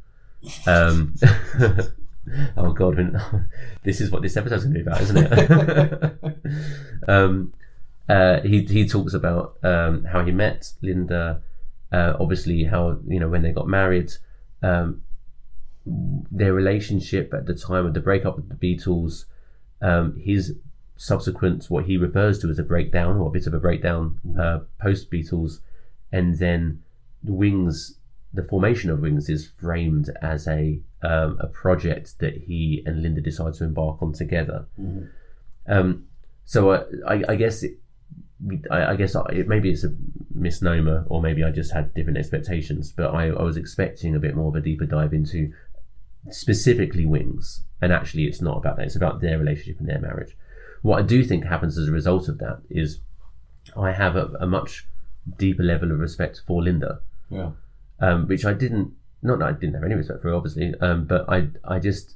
Um, 0.65 1.15
oh 2.58 2.74
God, 2.74 2.97
this 3.84 4.02
is 4.02 4.12
what 4.12 4.21
this 4.21 4.38
episode's 4.38 4.65
going 4.65 4.74
to 4.74 4.84
be 4.84 4.89
about, 4.89 5.02
isn't 5.02 5.17
it? 5.17 6.39
um, 7.08 7.54
uh, 8.10 8.41
he 8.41 8.63
he 8.63 8.88
talks 8.88 9.13
about 9.13 9.58
um, 9.63 10.04
how 10.04 10.26
he 10.26 10.32
met 10.32 10.71
Linda. 10.82 11.41
Uh, 11.91 12.13
obviously, 12.19 12.63
how 12.63 12.97
you 13.08 13.19
know 13.19 13.30
when 13.30 13.43
they 13.43 13.52
got 13.52 13.67
married. 13.67 14.12
Um, 14.63 15.04
their 15.85 16.53
relationship 16.53 17.33
at 17.33 17.45
the 17.45 17.55
time 17.55 17.85
of 17.85 17.93
the 17.93 17.99
breakup 17.99 18.35
with 18.35 18.49
the 18.49 18.55
Beatles, 18.55 19.25
um, 19.81 20.19
his 20.19 20.55
subsequent 20.95 21.65
what 21.65 21.85
he 21.85 21.97
refers 21.97 22.37
to 22.39 22.49
as 22.49 22.59
a 22.59 22.63
breakdown 22.63 23.17
or 23.17 23.27
a 23.27 23.31
bit 23.31 23.47
of 23.47 23.53
a 23.53 23.59
breakdown 23.59 24.19
uh, 24.39 24.59
post 24.79 25.09
Beatles, 25.09 25.59
and 26.11 26.37
then 26.37 26.83
the 27.23 27.33
Wings, 27.33 27.97
the 28.33 28.43
formation 28.43 28.91
of 28.91 28.99
Wings 28.99 29.27
is 29.29 29.49
framed 29.59 30.09
as 30.21 30.47
a 30.47 30.79
um, 31.01 31.37
a 31.39 31.47
project 31.47 32.19
that 32.19 32.43
he 32.43 32.83
and 32.85 33.01
Linda 33.01 33.21
decide 33.21 33.55
to 33.55 33.63
embark 33.63 34.01
on 34.03 34.13
together. 34.13 34.65
Um, 35.67 36.05
so 36.45 36.69
uh, 36.69 36.85
I, 37.07 37.23
I 37.29 37.35
guess 37.35 37.63
it, 37.63 37.77
I, 38.69 38.85
I 38.91 38.95
guess 38.95 39.15
I, 39.15 39.23
maybe 39.47 39.71
it's 39.71 39.83
a 39.83 39.93
misnomer, 40.33 41.05
or 41.07 41.21
maybe 41.21 41.43
I 41.43 41.51
just 41.51 41.71
had 41.71 41.93
different 41.93 42.19
expectations. 42.19 42.91
But 42.91 43.13
I, 43.13 43.29
I 43.29 43.41
was 43.41 43.57
expecting 43.57 44.15
a 44.15 44.19
bit 44.19 44.35
more 44.35 44.49
of 44.49 44.55
a 44.55 44.61
deeper 44.61 44.85
dive 44.85 45.13
into 45.13 45.53
specifically 46.29 47.05
Wings, 47.05 47.63
and 47.81 47.91
actually, 47.91 48.25
it's 48.25 48.41
not 48.41 48.57
about 48.57 48.77
that. 48.77 48.86
It's 48.86 48.95
about 48.95 49.21
their 49.21 49.39
relationship 49.39 49.79
and 49.79 49.88
their 49.89 49.99
marriage. 49.99 50.36
What 50.81 50.99
I 50.99 51.01
do 51.03 51.23
think 51.23 51.45
happens 51.45 51.77
as 51.77 51.88
a 51.88 51.91
result 51.91 52.27
of 52.27 52.38
that 52.39 52.62
is 52.69 52.99
I 53.75 53.91
have 53.91 54.15
a, 54.15 54.27
a 54.39 54.47
much 54.47 54.88
deeper 55.38 55.63
level 55.63 55.91
of 55.91 55.99
respect 55.99 56.41
for 56.47 56.63
Linda, 56.63 57.01
Yeah. 57.29 57.51
um, 57.99 58.27
which 58.27 58.45
I 58.45 58.53
didn't. 58.53 58.93
Not 59.23 59.38
that 59.39 59.45
I 59.49 59.51
didn't 59.51 59.75
have 59.75 59.84
any 59.84 59.93
respect 59.93 60.21
for, 60.23 60.29
her, 60.29 60.34
obviously, 60.36 60.73
um, 60.81 61.05
but 61.05 61.25
I 61.29 61.49
I 61.63 61.77
just 61.79 62.15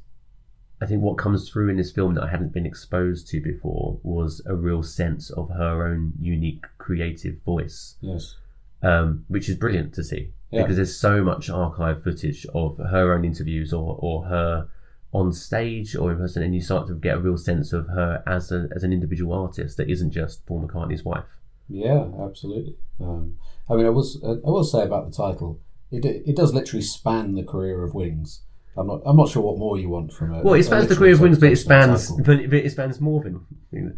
I 0.81 0.87
think 0.87 1.01
what 1.03 1.17
comes 1.19 1.47
through 1.49 1.69
in 1.69 1.77
this 1.77 1.91
film 1.91 2.15
that 2.15 2.23
I 2.23 2.29
hadn't 2.29 2.51
been 2.51 2.65
exposed 2.65 3.27
to 3.29 3.39
before 3.41 3.99
was 4.03 4.41
a 4.47 4.55
real 4.55 4.81
sense 4.83 5.29
of 5.29 5.49
her 5.49 5.87
own 5.87 6.13
unique 6.19 6.65
creative 6.79 7.41
voice, 7.43 7.95
Yes. 8.01 8.35
um, 8.81 9.25
which 9.27 9.47
is 9.49 9.55
brilliant 9.55 9.93
to 9.93 10.03
see 10.03 10.31
Yeah. 10.55 10.63
because 10.63 10.77
there's 10.77 10.97
so 10.97 11.23
much 11.23 11.49
archive 11.49 12.03
footage 12.03 12.45
of 12.53 12.77
her 12.77 13.13
own 13.13 13.25
interviews 13.25 13.73
or, 13.73 13.97
or 13.99 14.25
her 14.25 14.67
on 15.11 15.31
stage 15.31 15.95
or 15.95 16.11
in 16.11 16.17
person, 16.17 16.43
and 16.43 16.53
you 16.53 16.61
start 16.61 16.87
to 16.87 16.95
get 16.95 17.15
a 17.15 17.19
real 17.19 17.37
sense 17.37 17.73
of 17.73 17.87
her 17.87 18.23
as 18.27 18.51
a, 18.51 18.67
as 18.75 18.83
an 18.83 18.91
individual 18.91 19.33
artist 19.33 19.77
that 19.77 19.89
isn't 19.89 20.11
just 20.11 20.45
Paul 20.45 20.67
McCartney's 20.67 21.03
wife. 21.03 21.25
Yeah, 21.69 22.07
absolutely. 22.21 22.75
Um, 22.99 23.37
I 23.69 23.75
mean, 23.75 23.85
I 23.85 23.89
was 23.89 24.21
I 24.23 24.49
will 24.49 24.63
say 24.63 24.83
about 24.83 25.09
the 25.09 25.15
title, 25.15 25.59
it 25.91 26.05
it 26.05 26.35
does 26.35 26.53
literally 26.53 26.83
span 26.83 27.35
the 27.35 27.43
career 27.43 27.83
of 27.83 27.93
Wings. 27.93 28.41
I'm 28.77 28.87
not 28.87 29.01
I'm 29.05 29.15
not 29.15 29.29
sure 29.29 29.41
what 29.41 29.57
more 29.57 29.77
you 29.77 29.89
want 29.89 30.11
from 30.13 30.33
it. 30.33 30.43
Well, 30.43 30.55
it 30.55 30.63
spans 30.63 30.87
the 30.87 30.95
career 30.95 31.13
of 31.13 31.21
Wings, 31.21 31.39
but 31.39 31.51
it 31.51 31.57
spans, 31.57 32.11
but 32.11 32.39
it, 32.39 32.49
but 32.49 32.59
it 32.59 32.71
spans 32.71 32.99
more 32.99 33.23
than. 33.23 33.45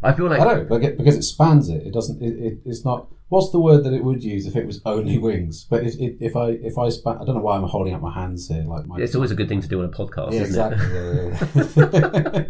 I 0.04 0.14
feel 0.14 0.28
like 0.30 0.40
I 0.40 0.44
know, 0.44 0.66
but 0.70 0.82
because 0.98 1.16
it 1.16 1.24
spans 1.24 1.70
it, 1.70 1.86
it 1.88 1.94
doesn't. 1.94 2.22
It, 2.22 2.34
it, 2.38 2.58
it's 2.66 2.86
not. 2.86 3.08
What's 3.30 3.52
the 3.52 3.60
word 3.60 3.84
that 3.84 3.92
it 3.94 4.04
would 4.06 4.24
use 4.24 4.46
if 4.48 4.56
it 4.56 4.66
was 4.66 4.82
only 4.86 5.18
wings? 5.18 5.66
But 5.70 5.84
if, 5.84 5.96
if, 6.00 6.16
if 6.22 6.36
I 6.38 6.50
if 6.52 6.78
I 6.78 6.88
span, 6.90 7.18
I 7.20 7.26
don't 7.26 7.36
know 7.36 7.42
why 7.42 7.58
I'm 7.58 7.64
holding 7.64 7.94
up 7.94 8.02
my 8.02 8.14
hands 8.14 8.48
here, 8.48 8.64
like 8.64 8.86
my. 8.86 8.98
it's 9.00 9.16
always 9.16 9.32
a 9.32 9.36
good 9.36 9.50
thing 9.50 9.62
to 9.62 9.68
do 9.68 9.80
on 9.82 9.86
a 9.86 9.90
podcast, 9.90 10.32
yeah, 10.34 10.42
isn't 10.42 10.56
exactly. 10.56 10.88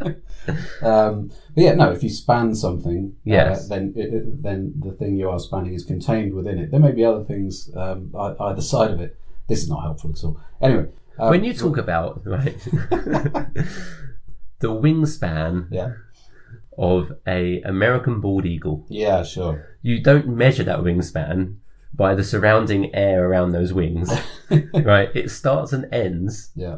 it? 0.05 0.23
yeah, 0.47 0.53
yeah. 0.83 0.87
um, 1.07 1.29
but 1.55 1.63
yeah, 1.63 1.73
no. 1.73 1.91
If 1.91 2.03
you 2.03 2.09
span 2.09 2.53
something, 2.55 3.15
Yes. 3.23 3.65
uh, 3.65 3.75
then 3.75 3.93
it, 3.95 4.13
it- 4.13 4.43
then 4.43 4.73
the 4.79 4.91
thing 4.91 5.15
you 5.17 5.29
are 5.29 5.39
spanning 5.39 5.73
is 5.73 5.83
contained 5.83 6.33
within 6.33 6.59
it. 6.59 6.71
There 6.71 6.79
may 6.79 6.91
be 6.91 7.03
other 7.03 7.23
things 7.23 7.71
um, 7.75 8.13
either 8.15 8.61
side 8.61 8.91
of 8.91 9.01
it. 9.01 9.17
This 9.47 9.63
is 9.63 9.69
not 9.69 9.81
helpful 9.83 10.11
at 10.11 10.23
all. 10.23 10.39
Anyway, 10.61 10.87
um, 11.19 11.29
when 11.29 11.43
you 11.43 11.53
talk 11.53 11.77
about 11.77 12.21
right, 12.25 12.57
the 14.59 14.69
wingspan 14.69 15.67
yeah, 15.71 15.91
of 16.77 17.11
a 17.27 17.61
American 17.61 18.19
bald 18.19 18.45
eagle, 18.45 18.85
yeah, 18.89 19.23
sure. 19.23 19.77
you 19.81 20.01
don't 20.01 20.27
measure 20.27 20.63
that 20.63 20.79
wingspan 20.79 21.55
by 21.93 22.13
the 22.13 22.23
surrounding 22.23 22.93
air 22.93 23.27
around 23.27 23.51
those 23.51 23.73
wings, 23.73 24.11
right? 24.73 25.09
It 25.15 25.31
starts 25.31 25.73
and 25.73 25.91
ends 25.93 26.51
Yeah. 26.55 26.77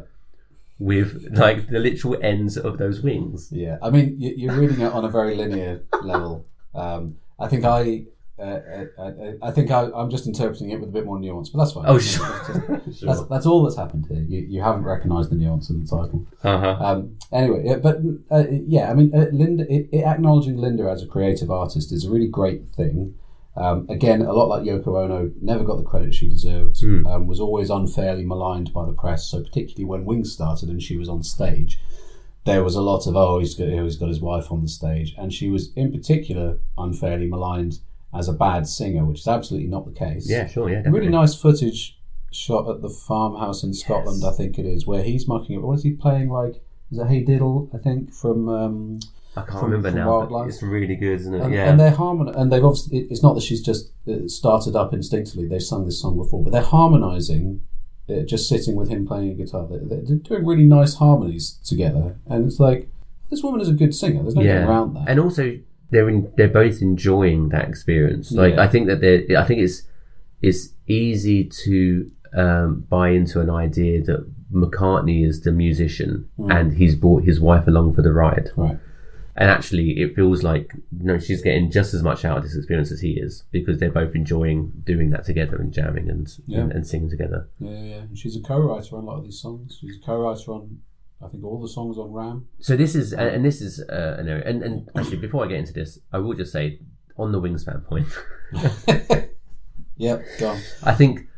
with 0.78 1.28
like 1.32 1.68
the 1.68 1.78
literal 1.78 2.16
ends 2.22 2.56
of 2.56 2.78
those 2.78 3.00
wings. 3.02 3.48
Yeah, 3.52 3.78
I 3.82 3.90
mean, 3.90 4.16
you- 4.18 4.34
you're 4.36 4.54
reading 4.54 4.80
it 4.80 4.92
on 4.92 5.04
a 5.04 5.08
very 5.10 5.34
linear 5.36 5.82
level. 6.02 6.46
Um, 6.74 7.16
I 7.38 7.48
think 7.48 7.64
I, 7.64 8.04
uh, 8.40 8.60
uh, 8.98 9.02
uh, 9.02 9.32
I 9.42 9.50
think 9.50 9.70
I, 9.70 9.88
I'm 9.94 10.10
just 10.10 10.26
interpreting 10.26 10.70
it 10.70 10.80
with 10.80 10.88
a 10.88 10.92
bit 10.92 11.04
more 11.04 11.18
nuance, 11.20 11.50
but 11.50 11.58
that's 11.58 11.72
fine. 11.72 11.84
Oh, 11.86 11.98
sure. 11.98 12.26
just- 12.86 13.02
That's, 13.02 13.22
that's 13.26 13.46
all 13.46 13.62
that's 13.62 13.76
happened 13.76 14.06
here. 14.08 14.22
You, 14.28 14.40
you 14.48 14.62
haven't 14.62 14.84
recognised 14.84 15.30
the 15.30 15.36
nuance 15.36 15.70
in 15.70 15.80
the 15.82 15.86
title. 15.86 16.26
Uh-huh. 16.42 16.76
Um, 16.80 17.16
anyway, 17.32 17.62
yeah, 17.64 17.76
but 17.76 17.98
uh, 18.30 18.44
yeah, 18.50 18.90
I 18.90 18.94
mean, 18.94 19.14
uh, 19.14 19.26
Linda, 19.32 19.64
it, 19.72 19.88
it, 19.92 20.04
acknowledging 20.04 20.56
Linda 20.56 20.84
as 20.90 21.02
a 21.02 21.06
creative 21.06 21.50
artist 21.50 21.92
is 21.92 22.04
a 22.06 22.10
really 22.10 22.28
great 22.28 22.66
thing. 22.68 23.14
Um, 23.56 23.86
again, 23.90 24.22
a 24.22 24.32
lot 24.32 24.48
like 24.48 24.62
Yoko 24.62 25.04
Ono, 25.04 25.32
never 25.42 25.64
got 25.64 25.76
the 25.76 25.82
credit 25.84 26.14
she 26.14 26.28
deserved. 26.28 26.76
Um, 27.06 27.26
was 27.26 27.40
always 27.40 27.68
unfairly 27.68 28.24
maligned 28.24 28.72
by 28.72 28.86
the 28.86 28.92
press. 28.92 29.26
So 29.26 29.42
particularly 29.42 29.84
when 29.84 30.04
Wings 30.04 30.32
started 30.32 30.68
and 30.68 30.82
she 30.82 30.96
was 30.96 31.08
on 31.08 31.22
stage, 31.22 31.80
there 32.46 32.64
was 32.64 32.74
a 32.74 32.80
lot 32.80 33.06
of 33.06 33.16
oh, 33.16 33.38
he's 33.38 33.54
got, 33.54 33.68
oh, 33.68 33.84
he's 33.84 33.96
got 33.96 34.08
his 34.08 34.20
wife 34.20 34.50
on 34.50 34.62
the 34.62 34.68
stage, 34.68 35.14
and 35.18 35.30
she 35.32 35.50
was 35.50 35.72
in 35.74 35.92
particular 35.92 36.58
unfairly 36.78 37.26
maligned 37.26 37.80
as 38.14 38.28
a 38.28 38.32
bad 38.32 38.66
singer, 38.66 39.04
which 39.04 39.20
is 39.20 39.28
absolutely 39.28 39.68
not 39.68 39.84
the 39.86 39.92
case. 39.92 40.28
Yeah, 40.28 40.46
sure, 40.46 40.68
yeah, 40.68 40.76
definitely. 40.76 41.00
Really 41.00 41.12
nice 41.12 41.34
footage 41.34 41.98
shot 42.32 42.68
at 42.68 42.80
the 42.82 42.88
farmhouse 42.88 43.62
in 43.62 43.74
Scotland, 43.74 44.22
I 44.24 44.32
think 44.32 44.58
it 44.58 44.66
is, 44.66 44.86
where 44.86 45.02
he's 45.02 45.26
mucking 45.28 45.56
it. 45.56 45.62
What 45.62 45.74
is 45.78 45.82
he 45.82 45.92
playing 45.92 46.28
like? 46.30 46.62
Is 46.90 46.98
it 46.98 47.06
Hey 47.06 47.22
Diddle? 47.24 47.70
I 47.74 47.78
think 47.78 48.12
from. 48.12 48.48
Um, 48.48 49.00
I 49.36 49.42
can't 49.42 49.60
from- 49.60 49.70
remember 49.70 49.90
from 49.90 49.98
now. 49.98 50.04
but 50.06 50.30
Wild 50.30 50.32
Life. 50.32 50.48
It's 50.48 50.62
really 50.62 50.96
good, 50.96 51.20
isn't 51.20 51.34
it? 51.34 51.40
and, 51.40 51.54
yeah. 51.54 51.70
and 51.70 51.78
they're 51.78 51.92
harmon 51.92 52.28
and 52.34 52.50
they've 52.52 52.64
obviously 52.64 52.98
it- 52.98 53.08
it's 53.12 53.22
not 53.22 53.34
that 53.34 53.42
she's 53.42 53.62
just 53.62 53.92
uh, 54.08 54.26
started 54.26 54.74
up 54.74 54.92
instinctively. 54.92 55.46
They've 55.46 55.62
sung 55.62 55.84
this 55.84 56.00
song 56.00 56.16
before, 56.16 56.42
but 56.42 56.50
they're 56.52 56.62
harmonising. 56.62 57.60
Uh, 58.08 58.22
just 58.22 58.48
sitting 58.48 58.74
with 58.74 58.88
him 58.88 59.06
playing 59.06 59.30
a 59.30 59.34
guitar, 59.34 59.68
they're, 59.70 60.00
they're 60.02 60.16
doing 60.16 60.44
really 60.44 60.64
nice 60.64 60.94
harmonies 60.96 61.60
together, 61.64 62.16
and 62.26 62.44
it's 62.44 62.58
like 62.58 62.88
this 63.30 63.40
woman 63.44 63.60
is 63.60 63.68
a 63.68 63.72
good 63.72 63.94
singer. 63.94 64.20
There's 64.22 64.34
no 64.34 64.42
getting 64.42 64.64
around 64.68 64.94
that. 64.94 65.04
And 65.08 65.20
also, 65.20 65.60
they're 65.90 66.08
in, 66.08 66.32
they're 66.36 66.48
both 66.48 66.80
enjoying 66.82 67.48
that 67.50 67.68
experience. 67.68 68.32
Like 68.32 68.54
Yeah. 68.54 68.62
I 68.62 68.68
think 68.68 68.86
that 68.88 69.00
they're. 69.00 69.24
I 69.38 69.44
think 69.44 69.60
it's 69.60 69.82
it's 70.42 70.70
easy 70.86 71.44
to 71.64 72.10
um, 72.34 72.84
buy 72.88 73.10
into 73.10 73.40
an 73.40 73.50
idea 73.50 74.02
that 74.04 74.26
McCartney 74.52 75.26
is 75.26 75.42
the 75.42 75.52
musician 75.52 76.28
and 76.48 76.72
he's 76.76 76.94
brought 76.96 77.24
his 77.24 77.40
wife 77.40 77.66
along 77.66 77.94
for 77.94 78.02
the 78.02 78.12
ride. 78.12 78.50
right. 78.56 78.78
And 79.36 79.48
actually, 79.48 79.92
it 80.00 80.14
feels 80.16 80.42
like 80.42 80.72
you 80.98 81.04
know 81.04 81.18
she's 81.18 81.40
getting 81.40 81.70
just 81.70 81.94
as 81.94 82.02
much 82.02 82.24
out 82.24 82.38
of 82.38 82.42
this 82.42 82.56
experience 82.56 82.90
as 82.92 83.00
he 83.00 83.12
is 83.12 83.44
because 83.52 83.78
they're 83.78 83.90
both 83.90 84.14
enjoying 84.14 84.72
doing 84.84 85.10
that 85.10 85.24
together 85.24 85.56
and 85.56 85.72
jamming 85.72 86.10
and 86.10 86.28
Yeah. 86.46 86.60
and, 86.60 86.72
and 86.72 86.86
singing 86.86 87.08
together. 87.08 87.48
Yeah, 87.58 87.70
yeah. 87.70 87.94
And 88.08 88.18
she's 88.18 88.36
a 88.36 88.40
co-writer 88.42 88.96
on 88.96 89.04
a 89.04 89.06
lot 89.06 89.18
of 89.18 89.24
these 89.24 89.40
songs. 89.40 89.78
She's 89.80 89.96
a 90.02 90.04
co-writer 90.04 90.50
on, 90.52 90.80
I 91.22 91.28
think, 91.28 91.44
all 91.44 91.60
the 91.60 91.68
songs 91.68 91.98
on 91.98 92.12
Ram. 92.12 92.48
So 92.60 92.76
this 92.76 92.94
is 92.94 93.12
and, 93.12 93.28
and 93.28 93.44
this 93.44 93.60
is 93.60 93.80
uh, 93.80 94.16
an 94.18 94.28
area. 94.28 94.44
And, 94.46 94.62
and 94.62 94.88
actually, 94.96 95.18
before 95.18 95.44
I 95.44 95.48
get 95.48 95.58
into 95.58 95.72
this, 95.72 95.98
I 96.12 96.18
will 96.18 96.34
just 96.34 96.52
say 96.52 96.80
on 97.16 97.32
the 97.32 97.40
wingspan 97.40 97.84
point. 97.84 98.08
Yep, 100.00 100.24
go 100.38 100.48
on. 100.48 100.60
I 100.82 100.94
think 100.94 101.28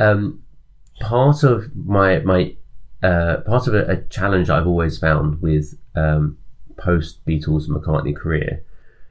um, 0.00 0.42
part 1.00 1.44
of 1.44 1.74
my 1.76 2.18
my 2.18 2.56
uh, 3.00 3.36
part 3.46 3.68
of 3.68 3.74
a, 3.74 3.86
a 3.86 3.96
challenge 4.08 4.50
I've 4.50 4.66
always 4.66 4.98
found 4.98 5.40
with 5.40 5.78
um, 5.94 6.36
post 6.76 7.24
Beatles 7.24 7.68
McCartney 7.68 8.16
career 8.16 8.64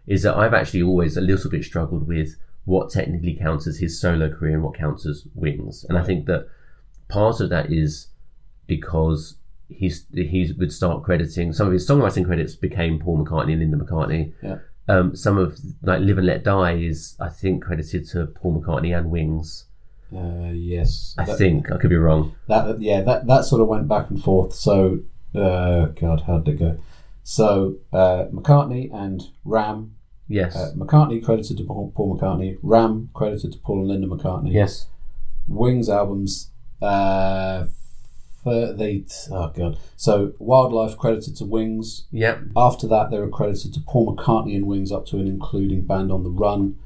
is 0.07 0.23
that 0.23 0.35
I've 0.35 0.53
actually 0.53 0.81
always 0.81 1.15
a 1.15 1.21
little 1.21 1.49
bit 1.49 1.63
struggled 1.63 2.05
with 2.05 2.35
what 2.65 2.89
technically 2.89 3.33
counts 3.33 3.65
as 3.65 3.79
his 3.79 3.97
solo 3.97 4.29
career 4.29 4.55
and 4.55 4.63
what 4.63 4.77
counts 4.77 5.05
as 5.05 5.25
Wings, 5.35 5.85
and 5.87 5.97
I 5.97 6.03
think 6.03 6.25
that 6.25 6.49
part 7.07 7.39
of 7.39 7.49
that 7.49 7.71
is 7.71 8.07
because 8.67 9.35
he's 9.69 10.05
he 10.13 10.53
would 10.57 10.71
start 10.71 11.03
crediting 11.03 11.53
some 11.53 11.67
of 11.67 11.73
his 11.73 11.87
songwriting 11.87 12.25
credits 12.25 12.55
became 12.55 12.99
Paul 12.99 13.23
McCartney 13.25 13.53
and 13.53 13.59
Linda 13.61 13.77
McCartney. 13.77 14.33
Yeah. 14.41 14.57
Um, 14.89 15.15
some 15.15 15.37
of 15.37 15.59
like 15.81 15.99
Live 16.01 16.17
and 16.17 16.27
Let 16.27 16.43
Die 16.43 16.73
is 16.77 17.15
I 17.19 17.29
think 17.29 17.63
credited 17.63 18.07
to 18.09 18.25
Paul 18.27 18.61
McCartney 18.61 18.97
and 18.97 19.11
Wings. 19.11 19.65
Uh, 20.15 20.51
yes, 20.53 21.13
I 21.17 21.25
That- 21.25 21.37
think 21.37 21.69
I 21.71 21.77
could 21.77 21.89
be 21.89 21.97
wrong. 21.97 22.33
that 22.47 22.79
yeah 22.79 23.01
that 23.01 23.27
that 23.27 23.43
sort 23.43 23.61
of 23.61 23.67
went 23.67 23.87
back 23.89 24.09
and 24.09 24.23
forth. 24.23 24.53
So, 24.53 24.99
uh, 25.35 25.87
God, 25.87 26.21
how 26.21 26.39
did 26.39 26.55
it 26.55 26.59
go? 26.59 26.77
So 27.23 27.75
uh, 27.91 28.25
McCartney 28.31 28.89
and 28.93 29.21
Ram. 29.43 29.95
Yes. 30.29 30.55
Uh, 30.55 30.71
McCartney 30.77 31.21
credited 31.23 31.57
to 31.57 31.63
Paul, 31.65 31.91
Paul 31.95 32.17
McCartney. 32.17 32.57
Ram 32.61 33.09
credited 33.13 33.51
to 33.53 33.57
Paul 33.59 33.79
and 33.79 33.87
Linda 33.89 34.07
McCartney. 34.07 34.53
yes. 34.53 34.87
Wings 35.49 35.89
albums. 35.89 36.51
Uh, 38.47 38.71
they 38.73 39.03
oh 39.31 39.51
god. 39.55 39.77
So 39.95 40.33
Wild 40.39 40.73
Life 40.73 40.97
credited 40.97 41.35
to 41.37 41.45
Wings. 41.45 42.05
Yep. 42.11 42.39
After 42.55 42.87
that, 42.87 43.11
they 43.11 43.19
were 43.19 43.29
credited 43.29 43.73
to 43.73 43.81
Paul 43.81 44.15
McCartney 44.15 44.55
and 44.55 44.65
Wings 44.65 44.91
up 44.91 45.05
to 45.07 45.17
and 45.17 45.27
including 45.27 45.81
Band 45.81 46.11
on 46.11 46.23
the 46.23 46.29
Run. 46.29 46.77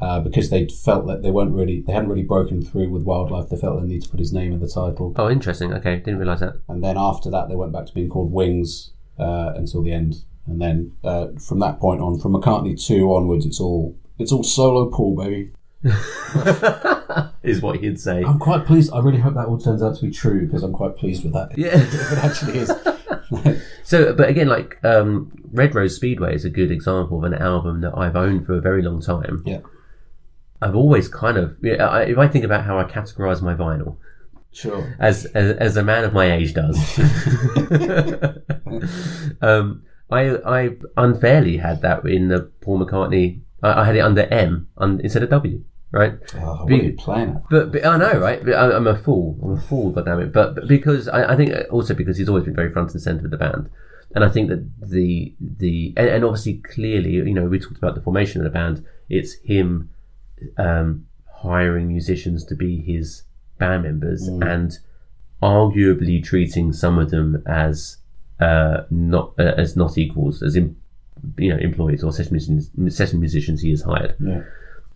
Uh, 0.00 0.18
because 0.18 0.50
they 0.50 0.66
felt 0.66 1.06
that 1.06 1.22
they 1.22 1.30
weren't 1.30 1.52
really, 1.52 1.80
they 1.80 1.92
hadn't 1.92 2.08
really 2.08 2.24
broken 2.24 2.60
through 2.60 2.90
with 2.90 3.04
Wild 3.04 3.30
Life. 3.30 3.48
They 3.48 3.56
felt 3.56 3.80
they 3.80 3.86
needed 3.86 4.02
to 4.02 4.08
put 4.08 4.18
his 4.18 4.32
name 4.32 4.52
in 4.52 4.58
the 4.58 4.66
title. 4.66 5.14
Oh, 5.14 5.30
interesting. 5.30 5.72
Okay, 5.74 5.98
didn't 5.98 6.18
realise 6.18 6.40
that. 6.40 6.60
and 6.68 6.82
then 6.82 6.96
after 6.98 7.30
that 7.30 7.48
they 7.48 7.54
went 7.54 7.70
back 7.70 7.86
to 7.86 7.94
being 7.94 8.08
called 8.08 8.32
Wings 8.32 8.94
uh, 9.20 9.52
until 9.54 9.80
the 9.80 9.92
end, 9.92 10.24
and 10.48 10.60
then 10.60 10.96
uh, 11.04 11.28
from 11.38 11.60
that 11.60 11.78
point 11.78 12.00
on, 12.00 12.18
from 12.18 12.32
McCartney 12.32 12.74
two 12.84 13.14
onwards, 13.14 13.46
it's 13.46 13.60
all 13.60 13.96
it's 14.18 14.32
all 14.32 14.42
solo 14.42 14.90
Paul, 14.90 15.14
baby. 15.14 15.52
Is 17.42 17.60
what 17.60 17.80
he'd 17.80 17.98
say. 17.98 18.22
I'm 18.22 18.38
quite 18.38 18.64
pleased. 18.64 18.92
I 18.92 19.00
really 19.00 19.18
hope 19.18 19.34
that 19.34 19.46
all 19.46 19.58
turns 19.58 19.82
out 19.82 19.96
to 19.96 20.02
be 20.02 20.12
true 20.12 20.46
because 20.46 20.62
I'm 20.62 20.72
quite 20.72 20.96
pleased 20.96 21.24
with 21.24 21.32
that. 21.32 21.58
Yeah. 21.58 21.68
if 21.74 22.12
it 22.12 22.18
actually 22.18 22.58
is. 22.58 22.72
So, 23.84 24.12
but 24.12 24.28
again, 24.28 24.46
like 24.48 24.78
um, 24.84 25.30
Red 25.52 25.74
Rose 25.74 25.96
Speedway 25.96 26.34
is 26.34 26.44
a 26.44 26.50
good 26.50 26.70
example 26.70 27.18
of 27.18 27.24
an 27.24 27.34
album 27.34 27.80
that 27.80 27.96
I've 27.96 28.14
owned 28.14 28.46
for 28.46 28.54
a 28.54 28.60
very 28.60 28.82
long 28.82 29.00
time. 29.00 29.42
yeah, 29.46 29.60
I've 30.60 30.76
always 30.76 31.08
kind 31.08 31.38
of, 31.38 31.56
yeah, 31.62 31.86
I, 31.86 32.02
if 32.02 32.18
I 32.18 32.28
think 32.28 32.44
about 32.44 32.64
how 32.64 32.78
I 32.78 32.84
categorise 32.84 33.40
my 33.40 33.54
vinyl, 33.54 33.96
sure. 34.52 34.96
as, 34.98 35.24
as 35.26 35.56
as 35.56 35.76
a 35.76 35.82
man 35.82 36.04
of 36.04 36.12
my 36.12 36.30
age 36.30 36.52
does, 36.52 36.76
um, 39.42 39.82
I 40.10 40.36
I 40.46 40.76
unfairly 40.96 41.56
had 41.56 41.80
that 41.82 42.06
in 42.06 42.28
the 42.28 42.50
Paul 42.60 42.84
McCartney 42.84 43.40
I, 43.62 43.82
I 43.82 43.84
had 43.84 43.96
it 43.96 44.00
under 44.00 44.22
M 44.22 44.68
un, 44.76 45.00
instead 45.02 45.22
of 45.22 45.30
W, 45.30 45.62
right? 45.92 46.14
Oh, 46.36 46.66
Be- 46.66 46.76
you 46.76 46.92
playing 46.94 47.30
at? 47.30 47.48
But, 47.48 47.72
but 47.72 47.86
I 47.86 47.96
know, 47.96 48.18
right? 48.18 48.44
But 48.44 48.54
I, 48.54 48.74
I'm 48.74 48.86
a 48.86 48.98
fool. 48.98 49.38
I'm 49.42 49.52
a 49.52 49.60
fool, 49.60 49.90
God 49.90 50.06
damn 50.06 50.20
it! 50.20 50.32
But, 50.32 50.54
but 50.54 50.66
because 50.66 51.08
I, 51.08 51.32
I 51.32 51.36
think 51.36 51.52
also 51.70 51.94
because 51.94 52.16
he's 52.16 52.28
always 52.28 52.44
been 52.44 52.56
very 52.56 52.72
front 52.72 52.92
and 52.92 53.02
center 53.02 53.26
of 53.26 53.30
the 53.30 53.36
band, 53.36 53.70
and 54.14 54.24
I 54.24 54.28
think 54.28 54.48
that 54.48 54.68
the 54.80 55.34
the 55.40 55.94
and, 55.96 56.08
and 56.08 56.24
obviously 56.24 56.54
clearly, 56.54 57.12
you 57.12 57.34
know, 57.34 57.44
we 57.44 57.58
talked 57.58 57.78
about 57.78 57.94
the 57.94 58.02
formation 58.02 58.40
of 58.40 58.44
the 58.44 58.50
band. 58.50 58.84
It's 59.08 59.34
him 59.44 59.90
um, 60.56 61.06
hiring 61.32 61.88
musicians 61.88 62.44
to 62.46 62.54
be 62.54 62.80
his 62.80 63.24
band 63.58 63.82
members 63.82 64.26
and 64.26 64.78
arguably 65.42 66.22
treating 66.22 66.72
some 66.72 66.98
of 66.98 67.10
them 67.10 67.42
as 67.46 67.98
uh, 68.40 68.82
not 68.90 69.34
uh, 69.38 69.54
as 69.56 69.76
not 69.76 69.98
equals, 69.98 70.42
as 70.42 70.56
in, 70.56 70.76
you 71.36 71.52
know 71.52 71.58
employees 71.58 72.02
or 72.02 72.12
session 72.12 72.32
musicians, 72.32 72.96
session 72.96 73.20
musicians 73.20 73.60
he 73.60 73.70
has 73.70 73.82
hired. 73.82 74.16
Yeah. 74.20 74.42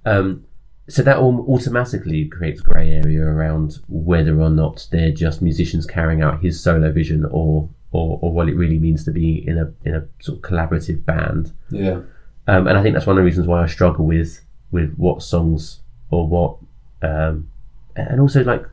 Um, 0.05 0.45
so 0.89 1.03
that 1.03 1.17
all 1.17 1.45
automatically 1.49 2.27
creates 2.27 2.61
grey 2.61 2.91
area 2.91 3.23
around 3.23 3.79
whether 3.89 4.41
or 4.41 4.51
not 4.51 4.87
they're 4.93 5.11
just 5.11 5.43
musicians 5.43 5.85
carrying 5.85 6.23
out 6.23 6.43
his 6.43 6.63
solo 6.63 6.93
vision 6.93 7.25
or, 7.25 7.69
or, 7.91 8.19
or 8.23 8.33
what 8.33 8.49
it 8.49 8.55
really 8.55 8.79
means 8.79 9.05
to 9.05 9.11
be 9.11 9.47
in 9.47 9.59
a 9.59 9.73
in 9.85 9.95
a 9.97 10.07
sort 10.21 10.39
of 10.39 10.43
collaborative 10.43 11.05
band. 11.05 11.53
Yeah. 11.71 12.01
Um, 12.47 12.69
and 12.69 12.79
I 12.79 12.83
think 12.83 12.95
that's 12.95 13.07
one 13.07 13.17
of 13.17 13.23
the 13.23 13.25
reasons 13.25 13.49
why 13.49 13.63
I 13.63 13.67
struggle 13.67 14.07
with 14.07 14.41
with 14.71 14.95
what 14.97 15.23
songs 15.23 15.81
or 16.11 16.29
what, 16.29 16.59
um, 17.03 17.51
and 17.97 18.21
also 18.21 18.45
like, 18.45 18.65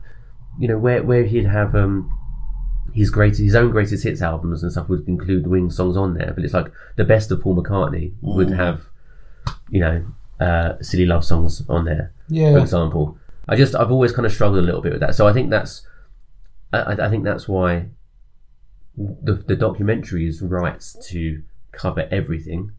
you 0.58 0.68
know, 0.68 0.78
where 0.78 1.02
where 1.02 1.24
he'd 1.24 1.46
have 1.46 1.74
um, 1.74 2.16
his 2.92 3.10
greatest 3.10 3.40
his 3.40 3.56
own 3.56 3.70
greatest 3.72 4.04
hits 4.04 4.22
albums 4.22 4.62
and 4.62 4.70
stuff 4.70 4.88
would 4.88 5.08
include 5.08 5.44
the 5.44 5.48
Wing 5.48 5.68
songs 5.70 5.96
on 5.96 6.14
there, 6.14 6.32
but 6.32 6.44
it's 6.44 6.54
like 6.54 6.70
the 6.94 7.04
best 7.04 7.32
of 7.32 7.40
Paul 7.40 7.60
McCartney 7.60 8.12
would 8.20 8.50
have, 8.50 8.82
you 9.68 9.80
know, 9.80 10.06
uh, 10.40 10.74
silly 10.80 11.06
love 11.06 11.24
songs 11.24 11.62
on 11.68 11.84
there, 11.84 12.12
yeah. 12.28 12.52
for 12.52 12.58
example. 12.58 13.18
I 13.48 13.56
just 13.56 13.74
I've 13.74 13.90
always 13.90 14.12
kind 14.12 14.26
of 14.26 14.32
struggled 14.32 14.58
a 14.58 14.62
little 14.62 14.80
bit 14.80 14.92
with 14.92 15.00
that, 15.00 15.14
so 15.14 15.26
I 15.28 15.32
think 15.32 15.50
that's 15.50 15.86
I, 16.72 16.96
I- 17.06 17.10
think 17.10 17.24
that's 17.24 17.46
why 17.46 17.86
the 18.96 19.34
the 19.34 19.56
documentary 19.56 20.26
is 20.26 20.40
right 20.40 20.82
to 21.08 21.42
cover 21.72 22.06
everything 22.10 22.70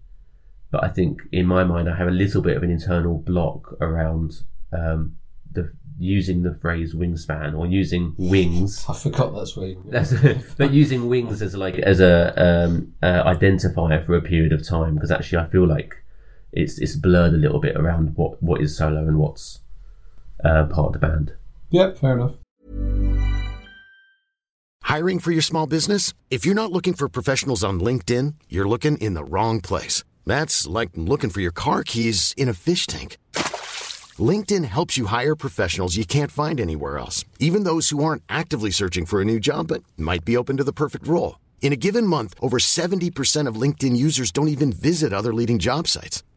but 0.76 0.84
I 0.84 0.89
think 0.89 1.22
in 1.32 1.46
my 1.46 1.63
mind 1.63 1.89
I 1.89 1.96
have 1.96 2.08
a 2.10 2.12
little 2.12 2.41
bit 2.41 2.58
of 2.58 2.63
an 2.63 2.70
internal 2.70 3.18
block 3.20 3.78
around 3.80 4.41
um, 4.74 5.15
the 5.52 5.72
using 5.98 6.44
the 6.44 6.54
phrase 6.56 6.94
wingspan 6.94 7.58
or 7.58 7.65
using 7.65 8.13
wings. 8.18 8.84
I 8.89 8.94
forgot 8.94 9.34
that's 9.34 9.56
where 9.56 9.74
That's, 9.86 10.13
but 10.58 10.72
using 10.72 11.08
wings 11.08 11.41
as 11.41 11.56
like 11.56 11.76
as 11.76 12.02
a 12.02 12.34
um, 12.36 12.94
uh, 13.02 13.24
identifier 13.24 14.06
for 14.06 14.18
a 14.18 14.22
period 14.22 14.52
of 14.52 14.68
time 14.68 14.96
because 14.96 15.12
actually 15.12 15.38
I 15.38 15.48
feel 15.48 15.65
like 15.65 15.96
it's 16.56 16.80
it's 16.80 16.96
blurred 16.96 17.34
a 17.34 17.38
little 17.38 17.60
bit 17.60 17.76
around 17.76 18.15
what 18.15 18.41
what 18.41 18.62
is 18.62 18.78
solo 18.78 19.02
and 19.02 19.20
what's 19.20 19.60
uh, 20.44 20.65
part 20.65 20.88
of 20.88 20.94
the 20.94 21.00
band. 21.00 21.34
Yep, 21.70 21.98
fair 21.98 22.13
enough. 22.13 22.36
Hiring 24.84 25.20
for 25.20 25.32
your 25.32 25.41
small 25.41 25.68
business? 25.68 26.13
If 26.30 26.46
you're 26.46 26.56
not 26.56 26.72
looking 26.72 26.94
for 26.94 27.10
professionals 27.10 27.63
on 27.63 27.80
LinkedIn, 27.80 28.36
you're 28.50 28.68
looking 28.68 28.98
in 29.00 29.13
the 29.13 29.24
wrong 29.24 29.60
place. 29.60 30.04
That's 30.26 30.68
like 30.68 30.91
looking 30.96 31.30
for 31.30 31.41
your 31.41 31.52
car 31.52 31.84
keys 31.84 32.34
in 32.38 32.50
a 32.50 32.54
fish 32.54 32.88
tank. 32.88 33.18
LinkedIn 34.18 34.63
helps 34.65 34.98
you 34.98 35.08
hire 35.08 35.36
professionals 35.36 35.98
you 35.98 36.06
can't 36.06 36.32
find 36.32 36.60
anywhere 36.60 36.98
else, 36.98 37.26
even 37.39 37.63
those 37.63 37.89
who 37.89 38.04
aren't 38.04 38.24
actively 38.30 38.72
searching 38.72 39.06
for 39.06 39.22
a 39.22 39.26
new 39.26 39.39
job 39.39 39.68
but 39.68 39.84
might 39.98 40.24
be 40.24 40.38
open 40.38 40.58
to 40.58 40.63
the 40.63 40.72
perfect 40.72 41.08
role. 41.08 41.39
In 41.62 41.74
a 41.74 41.76
given 41.76 42.08
month, 42.08 42.36
over 42.41 42.58
70% 42.58 43.48
of 43.48 43.62
LinkedIn 43.62 43.98
users 43.98 44.32
don't 44.32 44.48
even 44.48 44.72
visit 44.72 45.12
other 45.12 45.34
leading 45.34 45.60
job 45.60 45.88
sites. 45.88 46.24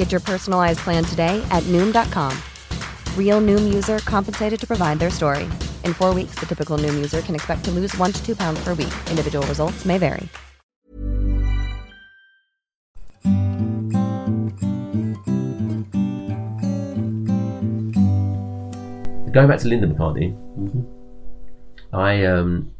Get 0.00 0.10
your 0.10 0.22
personalized 0.22 0.78
plan 0.78 1.04
today 1.04 1.46
at 1.50 1.62
Noom.com. 1.64 2.32
Real 3.18 3.38
Noom 3.38 3.70
user 3.70 3.98
compensated 3.98 4.58
to 4.60 4.66
provide 4.66 4.98
their 4.98 5.10
story. 5.10 5.44
In 5.84 5.92
four 5.92 6.14
weeks, 6.14 6.36
the 6.40 6.46
typical 6.46 6.78
Noom 6.78 6.94
user 6.94 7.20
can 7.20 7.34
expect 7.34 7.64
to 7.66 7.70
lose 7.70 7.94
one 7.98 8.10
to 8.10 8.24
two 8.24 8.34
pounds 8.34 8.64
per 8.64 8.72
week. 8.72 8.88
Individual 9.10 9.46
results 9.46 9.84
may 9.84 9.98
vary. 9.98 10.26
Going 19.34 19.48
back 19.48 19.60
to 19.60 19.68
Linda 19.68 19.86
McCartney, 19.86 20.32
I 21.92 22.24
um 22.24 22.72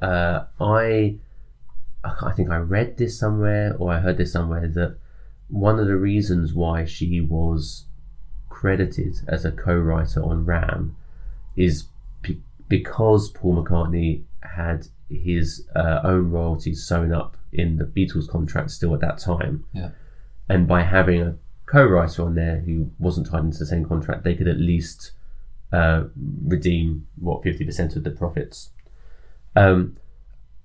uh 0.00 0.44
I 0.58 1.16
I 2.02 2.32
think 2.32 2.48
I 2.48 2.56
read 2.56 2.96
this 2.96 3.18
somewhere 3.18 3.76
or 3.78 3.92
I 3.92 4.00
heard 4.00 4.16
this 4.16 4.32
somewhere 4.32 4.66
that 4.68 5.03
one 5.48 5.78
of 5.78 5.86
the 5.86 5.96
reasons 5.96 6.52
why 6.52 6.84
she 6.84 7.20
was 7.20 7.84
credited 8.48 9.16
as 9.28 9.44
a 9.44 9.52
co-writer 9.52 10.22
on 10.22 10.44
Ram 10.44 10.96
is 11.56 11.84
be- 12.22 12.40
because 12.68 13.28
Paul 13.30 13.62
McCartney 13.64 14.22
had 14.42 14.88
his 15.10 15.66
uh, 15.76 16.00
own 16.04 16.30
royalties 16.30 16.84
sewn 16.86 17.12
up 17.12 17.36
in 17.52 17.76
the 17.76 17.84
Beatles 17.84 18.28
contract 18.28 18.70
still 18.70 18.94
at 18.94 19.00
that 19.00 19.18
time, 19.18 19.64
Yeah. 19.72 19.90
and 20.48 20.66
by 20.66 20.82
having 20.82 21.20
a 21.22 21.36
co-writer 21.66 22.22
on 22.22 22.34
there 22.34 22.60
who 22.60 22.90
wasn't 22.98 23.28
tied 23.28 23.44
into 23.44 23.58
the 23.58 23.66
same 23.66 23.84
contract, 23.84 24.24
they 24.24 24.34
could 24.34 24.48
at 24.48 24.58
least 24.58 25.12
uh, 25.72 26.04
redeem 26.44 27.06
what 27.16 27.42
fifty 27.42 27.64
percent 27.64 27.96
of 27.96 28.04
the 28.04 28.10
profits. 28.10 28.70
Um, 29.56 29.96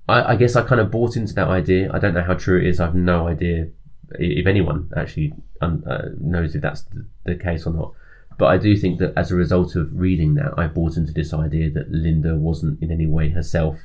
I, 0.07 0.33
I 0.33 0.35
guess 0.35 0.55
I 0.55 0.63
kind 0.63 0.81
of 0.81 0.89
bought 0.91 1.15
into 1.15 1.33
that 1.35 1.47
idea. 1.47 1.91
I 1.93 1.99
don't 1.99 2.13
know 2.13 2.23
how 2.23 2.33
true 2.35 2.59
it 2.59 2.65
is. 2.67 2.79
I've 2.79 2.95
no 2.95 3.27
idea 3.27 3.67
if 4.17 4.47
anyone 4.47 4.89
actually 4.95 5.33
um, 5.61 5.83
uh, 5.87 6.09
knows 6.19 6.55
if 6.55 6.61
that's 6.61 6.81
the, 6.83 7.05
the 7.25 7.35
case 7.35 7.65
or 7.65 7.73
not. 7.73 7.93
But 8.37 8.47
I 8.47 8.57
do 8.57 8.75
think 8.77 8.99
that 8.99 9.13
as 9.17 9.31
a 9.31 9.35
result 9.35 9.75
of 9.75 9.89
reading 9.91 10.35
that, 10.35 10.53
I 10.57 10.67
bought 10.67 10.95
into 10.95 11.11
this 11.11 11.33
idea 11.33 11.69
that 11.71 11.91
Linda 11.91 12.35
wasn't 12.35 12.81
in 12.81 12.89
any 12.89 13.05
way 13.05 13.29
herself 13.29 13.77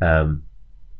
um, 0.00 0.44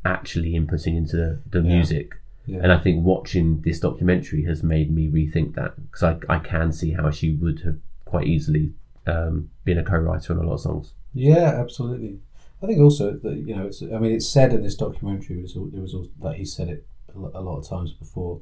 actually 0.04 0.52
inputting 0.52 0.96
into 0.96 1.16
the, 1.16 1.40
the 1.48 1.62
music. 1.62 2.16
Yeah. 2.46 2.60
And 2.62 2.72
I 2.72 2.78
think 2.78 3.04
watching 3.04 3.62
this 3.62 3.80
documentary 3.80 4.44
has 4.44 4.62
made 4.62 4.94
me 4.94 5.08
rethink 5.08 5.54
that 5.54 5.74
because 5.90 6.02
I, 6.02 6.18
I 6.28 6.38
can 6.38 6.72
see 6.72 6.92
how 6.92 7.10
she 7.10 7.32
would 7.32 7.60
have 7.60 7.78
quite 8.04 8.26
easily 8.26 8.72
um, 9.06 9.50
been 9.64 9.78
a 9.78 9.84
co-writer 9.84 10.34
on 10.34 10.44
a 10.44 10.46
lot 10.46 10.54
of 10.54 10.60
songs. 10.60 10.92
Yeah, 11.14 11.54
absolutely. 11.58 12.18
I 12.62 12.66
think 12.66 12.80
also 12.80 13.12
that 13.12 13.36
you 13.36 13.56
know, 13.56 13.66
it's, 13.66 13.82
I 13.82 13.98
mean, 13.98 14.12
it's 14.12 14.28
said 14.28 14.52
in 14.52 14.62
this 14.62 14.74
documentary. 14.74 15.38
It 15.38 15.42
was, 15.42 15.54
there 15.54 15.80
was 15.80 15.94
also, 15.94 16.10
that 16.22 16.34
he 16.34 16.44
said 16.44 16.68
it 16.68 16.86
a 17.14 17.40
lot 17.40 17.58
of 17.58 17.68
times 17.68 17.92
before 17.92 18.40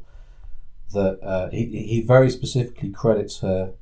that 0.92 1.18
uh, 1.22 1.50
he 1.50 1.66
he 1.86 2.02
very 2.06 2.30
specifically 2.30 2.90
credits 2.90 3.40
her 3.40 3.72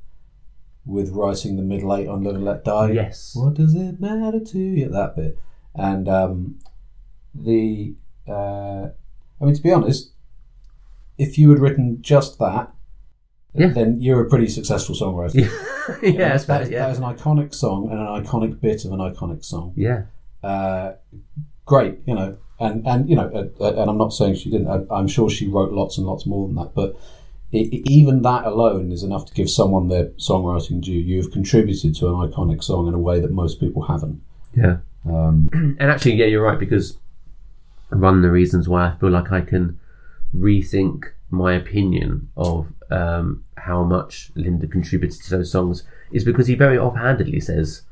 with 0.85 1.09
writing 1.11 1.55
the 1.55 1.61
middle 1.63 1.95
eight 1.95 2.07
on 2.07 2.23
"Live 2.23 2.35
and 2.35 2.45
Let 2.45 2.63
Die." 2.65 2.91
Yes. 2.91 3.33
What 3.35 3.53
does 3.55 3.75
it 3.75 3.99
matter 3.99 4.39
to 4.39 4.57
you? 4.59 4.89
That 4.89 5.15
bit, 5.15 5.37
and 5.75 6.07
um, 6.09 6.59
the 7.33 7.95
uh, 8.27 8.89
I 9.39 9.45
mean, 9.45 9.53
to 9.55 9.61
be 9.61 9.71
honest, 9.71 10.11
if 11.17 11.37
you 11.37 11.49
had 11.49 11.59
written 11.59 11.99
just 12.01 12.39
that, 12.39 12.71
Yeah. 13.53 13.67
then 13.69 14.01
you're 14.01 14.21
a 14.25 14.29
pretty 14.29 14.47
successful 14.49 14.95
songwriter. 14.95 15.35
yeah, 16.01 16.11
that, 16.11 16.17
that's 16.17 16.45
that. 16.45 16.71
Yeah, 16.71 16.79
that 16.87 16.91
is 16.91 16.97
an 16.97 17.03
iconic 17.05 17.53
song 17.53 17.89
and 17.89 17.99
an 17.99 18.07
iconic 18.23 18.59
bit 18.59 18.83
of 18.85 18.91
an 18.91 18.99
iconic 18.99 19.43
song. 19.45 19.73
yeah, 19.77 20.03
Uh, 20.43 20.93
great, 21.65 21.99
you 22.05 22.15
know, 22.15 22.37
and 22.59 22.87
and 22.87 23.09
you 23.09 23.15
know, 23.15 23.29
uh, 23.33 23.63
uh, 23.63 23.81
and 23.81 23.89
I'm 23.89 23.97
not 23.97 24.13
saying 24.13 24.35
she 24.35 24.49
didn't. 24.49 24.67
I, 24.67 24.93
I'm 24.93 25.07
sure 25.07 25.29
she 25.29 25.47
wrote 25.47 25.71
lots 25.71 25.97
and 25.97 26.07
lots 26.07 26.25
more 26.25 26.47
than 26.47 26.55
that, 26.55 26.73
but 26.73 26.97
i 27.53 27.57
i 27.57 27.81
even 27.85 28.23
that 28.23 28.45
alone 28.45 28.91
is 28.91 29.03
enough 29.03 29.25
to 29.27 29.33
give 29.33 29.49
someone 29.49 29.87
their 29.87 30.05
songwriting 30.17 30.81
due. 30.81 30.93
You 30.93 31.21
have 31.21 31.31
contributed 31.31 31.95
to 31.95 32.07
an 32.07 32.29
iconic 32.29 32.63
song 32.63 32.87
in 32.87 32.93
a 32.93 32.99
way 32.99 33.19
that 33.19 33.31
most 33.31 33.59
people 33.59 33.83
haven't. 33.83 34.21
yeah. 34.55 34.77
Um, 35.05 35.49
And 35.79 35.91
actually, 35.91 36.15
yeah, 36.15 36.25
you're 36.25 36.43
right 36.43 36.59
because 36.59 36.97
one 37.89 38.15
of 38.15 38.21
the 38.21 38.31
reasons 38.31 38.67
why 38.67 38.87
I 38.87 38.95
feel 38.99 39.09
like 39.09 39.31
I 39.31 39.41
can 39.41 39.79
rethink 40.35 41.05
my 41.29 41.53
opinion 41.53 42.29
of 42.35 42.67
um, 42.89 43.43
how 43.57 43.83
much 43.83 44.31
Linda 44.35 44.67
contributed 44.67 45.21
to 45.23 45.29
those 45.29 45.51
songs 45.51 45.83
is 46.11 46.23
because 46.23 46.47
he 46.47 46.55
very 46.55 46.77
offhandedly 46.77 47.39
says, 47.39 47.83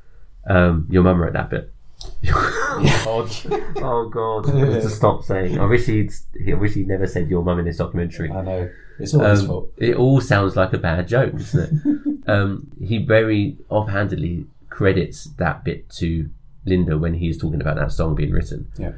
um, 0.49 0.88
"Your 0.89 1.04
mum 1.04 1.21
wrote 1.21 1.34
that 1.34 1.49
bit." 1.49 1.71
God. 2.25 3.31
Oh 3.77 4.10
God! 4.12 4.43
to 4.45 4.89
stop 4.89 5.23
saying. 5.23 5.60
I 5.60 5.65
wish 5.65 5.86
he'd. 5.86 6.12
I 6.49 6.53
wish 6.53 6.73
he'd 6.73 6.88
never 6.88 7.08
said 7.08 7.29
your 7.29 7.43
mum 7.43 7.60
in 7.60 7.65
this 7.65 7.77
documentary. 7.77 8.31
I 8.31 8.41
know 8.41 8.69
it's 8.99 9.13
all 9.13 9.23
his 9.25 9.41
Um, 9.41 9.47
fault. 9.47 9.71
it 9.77 9.95
all 9.95 10.21
sounds 10.21 10.55
like 10.55 10.73
a 10.73 10.77
bad 10.77 11.08
joke, 11.08 11.34
doesn't 11.34 11.81
it? 11.86 12.19
um, 12.29 12.67
he 12.81 12.97
very 12.99 13.58
offhandedly 13.69 14.45
credits 14.69 15.25
that 15.38 15.63
bit 15.63 15.89
to 15.89 16.29
Linda 16.65 16.97
when 16.97 17.13
he's 17.15 17.38
talking 17.38 17.62
about 17.62 17.75
that 17.77 17.91
song 17.91 18.15
being 18.15 18.31
written. 18.31 18.67
Yeah. 18.77 18.91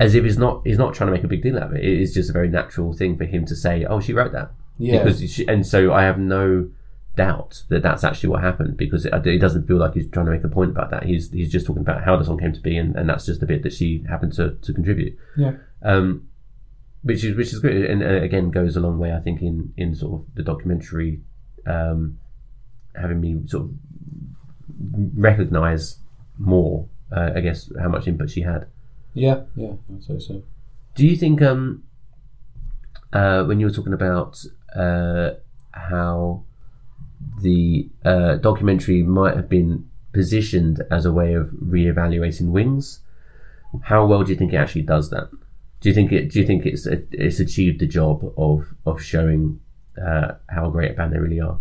As 0.00 0.14
if 0.14 0.24
he's 0.24 0.38
not 0.38 0.62
he's 0.64 0.78
not 0.78 0.94
trying 0.94 1.08
to 1.08 1.12
make 1.12 1.24
a 1.24 1.28
big 1.28 1.42
deal 1.42 1.56
out 1.58 1.64
of 1.70 1.72
it. 1.74 1.84
It 1.84 2.00
is 2.00 2.14
just 2.14 2.30
a 2.30 2.32
very 2.32 2.48
natural 2.48 2.92
thing 2.92 3.16
for 3.16 3.24
him 3.24 3.44
to 3.46 3.56
say, 3.56 3.84
"Oh, 3.84 4.00
she 4.00 4.12
wrote 4.12 4.32
that." 4.32 4.52
Yeah. 4.78 5.02
Because 5.02 5.20
she, 5.30 5.46
and 5.48 5.66
so 5.66 5.92
I 5.92 6.04
have 6.04 6.18
no 6.18 6.68
doubt 7.18 7.64
that 7.68 7.82
that's 7.82 8.04
actually 8.04 8.28
what 8.28 8.42
happened 8.42 8.76
because 8.76 9.04
it, 9.04 9.12
it 9.26 9.38
doesn't 9.38 9.66
feel 9.66 9.76
like 9.76 9.94
he's 9.94 10.08
trying 10.08 10.26
to 10.26 10.32
make 10.32 10.44
a 10.44 10.48
point 10.48 10.70
about 10.70 10.90
that. 10.90 11.02
He's 11.02 11.30
he's 11.32 11.50
just 11.50 11.66
talking 11.66 11.82
about 11.82 12.04
how 12.04 12.16
the 12.16 12.24
song 12.24 12.38
came 12.38 12.52
to 12.52 12.60
be, 12.60 12.78
and, 12.78 12.94
and 12.96 13.08
that's 13.08 13.26
just 13.26 13.42
a 13.42 13.46
bit 13.46 13.64
that 13.64 13.72
she 13.72 14.04
happened 14.08 14.32
to, 14.34 14.54
to 14.62 14.72
contribute. 14.72 15.18
Yeah. 15.36 15.54
Um, 15.82 16.28
which 17.02 17.24
is 17.24 17.36
which 17.36 17.52
is 17.52 17.58
good, 17.58 17.76
and 17.90 18.02
uh, 18.02 18.22
again 18.22 18.50
goes 18.50 18.76
a 18.76 18.80
long 18.80 18.98
way, 18.98 19.12
I 19.12 19.20
think, 19.20 19.42
in 19.42 19.74
in 19.76 19.94
sort 19.94 20.20
of 20.20 20.34
the 20.34 20.42
documentary, 20.42 21.20
um, 21.66 22.18
having 22.94 23.20
me 23.20 23.40
sort 23.46 23.64
of 23.64 23.70
recognize 25.16 25.98
more, 26.38 26.88
uh, 27.10 27.30
I 27.34 27.40
guess, 27.40 27.70
how 27.80 27.88
much 27.88 28.06
input 28.06 28.30
she 28.30 28.42
had. 28.42 28.66
Yeah, 29.12 29.42
yeah, 29.56 29.72
I'd 29.92 30.04
say 30.04 30.18
so. 30.18 30.42
Do 30.94 31.06
you 31.06 31.16
think 31.16 31.42
um, 31.42 31.82
uh, 33.12 33.44
when 33.44 33.58
you 33.60 33.66
were 33.66 33.72
talking 33.72 33.92
about 33.92 34.44
uh, 34.74 35.30
how 35.72 36.44
the 37.40 37.88
uh, 38.04 38.36
documentary 38.36 39.02
might 39.02 39.36
have 39.36 39.48
been 39.48 39.88
positioned 40.12 40.82
as 40.90 41.04
a 41.04 41.12
way 41.12 41.34
of 41.34 41.50
re-evaluating 41.60 42.50
Wings, 42.52 43.00
how 43.82 44.06
well 44.06 44.22
do 44.22 44.32
you 44.32 44.38
think 44.38 44.52
it 44.52 44.56
actually 44.56 44.82
does 44.82 45.10
that? 45.10 45.30
Do 45.80 45.88
you 45.88 45.94
think 45.94 46.10
it? 46.10 46.30
Do 46.32 46.40
you 46.40 46.46
think 46.46 46.66
it's 46.66 46.86
it's 46.86 47.38
achieved 47.38 47.78
the 47.80 47.86
job 47.86 48.32
of 48.36 48.74
of 48.84 49.00
showing 49.02 49.60
uh, 50.00 50.32
how 50.48 50.70
great 50.70 50.90
a 50.90 50.94
band 50.94 51.12
they 51.12 51.18
really 51.18 51.40
are? 51.40 51.60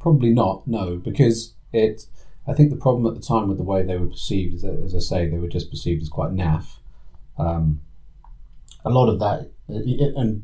Probably 0.00 0.30
not. 0.30 0.66
No, 0.66 0.96
because 0.96 1.54
it. 1.72 2.06
I 2.48 2.54
think 2.54 2.70
the 2.70 2.76
problem 2.76 3.06
at 3.06 3.20
the 3.20 3.24
time 3.24 3.48
with 3.48 3.58
the 3.58 3.64
way 3.64 3.82
they 3.82 3.96
were 3.96 4.08
perceived 4.08 4.54
is 4.54 4.62
that, 4.62 4.82
as 4.82 4.94
I 4.94 4.98
say, 4.98 5.28
they 5.28 5.38
were 5.38 5.46
just 5.46 5.70
perceived 5.70 6.02
as 6.02 6.08
quite 6.08 6.32
naff. 6.32 6.78
Um, 7.38 7.80
a 8.84 8.90
lot 8.90 9.08
of 9.08 9.20
that, 9.20 9.50
and 9.68 10.42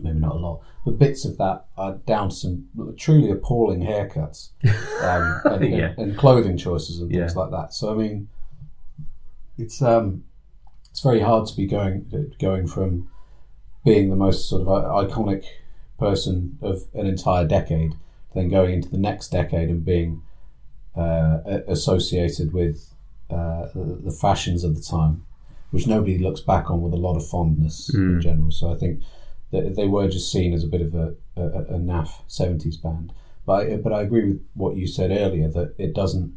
maybe 0.00 0.18
not 0.18 0.36
a 0.36 0.38
lot, 0.38 0.60
but 0.84 0.98
bits 0.98 1.24
of 1.24 1.36
that 1.38 1.66
are 1.76 1.94
down 2.06 2.28
to 2.30 2.34
some 2.34 2.68
truly 2.96 3.30
appalling 3.30 3.80
haircuts 3.80 4.50
um, 5.02 5.52
and, 5.52 5.64
Yeah. 5.72 5.86
and, 5.90 5.98
and 5.98 6.18
clothing 6.18 6.56
choices 6.56 7.00
and 7.00 7.10
things 7.10 7.34
Yeah. 7.34 7.40
like 7.40 7.50
that. 7.50 7.72
So 7.74 7.92
I 7.92 7.94
mean, 7.96 8.28
it's 9.56 9.82
um, 9.82 10.24
it's 10.90 11.00
very 11.00 11.20
hard 11.20 11.46
to 11.48 11.56
be 11.56 11.66
going 11.66 12.32
going 12.38 12.66
from 12.66 13.08
being 13.84 14.10
the 14.10 14.16
most 14.16 14.48
sort 14.48 14.62
of 14.62 14.68
iconic 14.68 15.44
person 15.98 16.58
of 16.62 16.82
an 16.94 17.06
entire 17.06 17.44
decade, 17.46 17.94
then 18.34 18.48
going 18.48 18.74
into 18.74 18.88
the 18.88 18.98
next 18.98 19.28
decade 19.28 19.68
and 19.68 19.84
being 19.84 20.22
uh, 20.96 21.38
associated 21.66 22.52
with 22.52 22.94
uh, 23.30 23.66
the 23.74 23.98
the 24.04 24.10
fashions 24.10 24.64
of 24.64 24.74
the 24.74 24.80
time, 24.82 25.24
which 25.70 25.86
nobody 25.86 26.18
looks 26.18 26.40
back 26.40 26.70
on 26.70 26.80
with 26.82 26.92
a 26.92 26.96
lot 26.96 27.16
of 27.16 27.26
fondness 27.26 27.92
in 27.94 28.20
general. 28.20 28.50
So 28.50 28.70
I 28.70 28.74
think 28.74 29.02
that 29.50 29.76
they 29.76 29.88
were 29.88 30.08
just 30.08 30.30
seen 30.30 30.52
as 30.52 30.64
a 30.64 30.68
bit 30.68 30.80
of 30.82 30.94
a, 30.94 31.14
a, 31.36 31.42
a 31.74 31.78
naff 31.78 32.22
seventies 32.26 32.76
band. 32.76 33.12
But 33.46 33.52
I, 33.66 33.76
but 33.76 33.92
I 33.92 34.02
agree 34.02 34.24
with 34.32 34.42
what 34.54 34.76
you 34.76 34.86
said 34.86 35.10
earlier 35.10 35.48
that 35.48 35.74
it 35.78 35.94
doesn't 35.94 36.36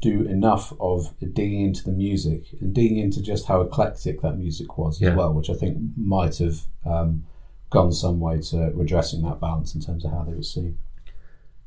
do 0.00 0.22
enough 0.22 0.72
of 0.80 1.14
digging 1.34 1.60
into 1.60 1.84
the 1.84 1.92
music 1.92 2.46
and 2.60 2.74
digging 2.74 2.98
into 2.98 3.22
just 3.22 3.46
how 3.46 3.60
eclectic 3.60 4.22
that 4.22 4.36
music 4.38 4.78
was 4.78 5.00
Yeah. 5.00 5.10
as 5.10 5.16
well, 5.16 5.32
which 5.34 5.50
I 5.50 5.54
think 5.54 5.78
might 5.96 6.38
have 6.38 6.62
um, 6.86 7.24
gone 7.70 7.92
some 7.92 8.18
way 8.18 8.40
to 8.40 8.72
redressing 8.74 9.22
that 9.22 9.40
balance 9.40 9.74
in 9.74 9.80
terms 9.82 10.04
of 10.04 10.10
how 10.10 10.22
they 10.22 10.34
were 10.34 10.42
seen. 10.42 10.78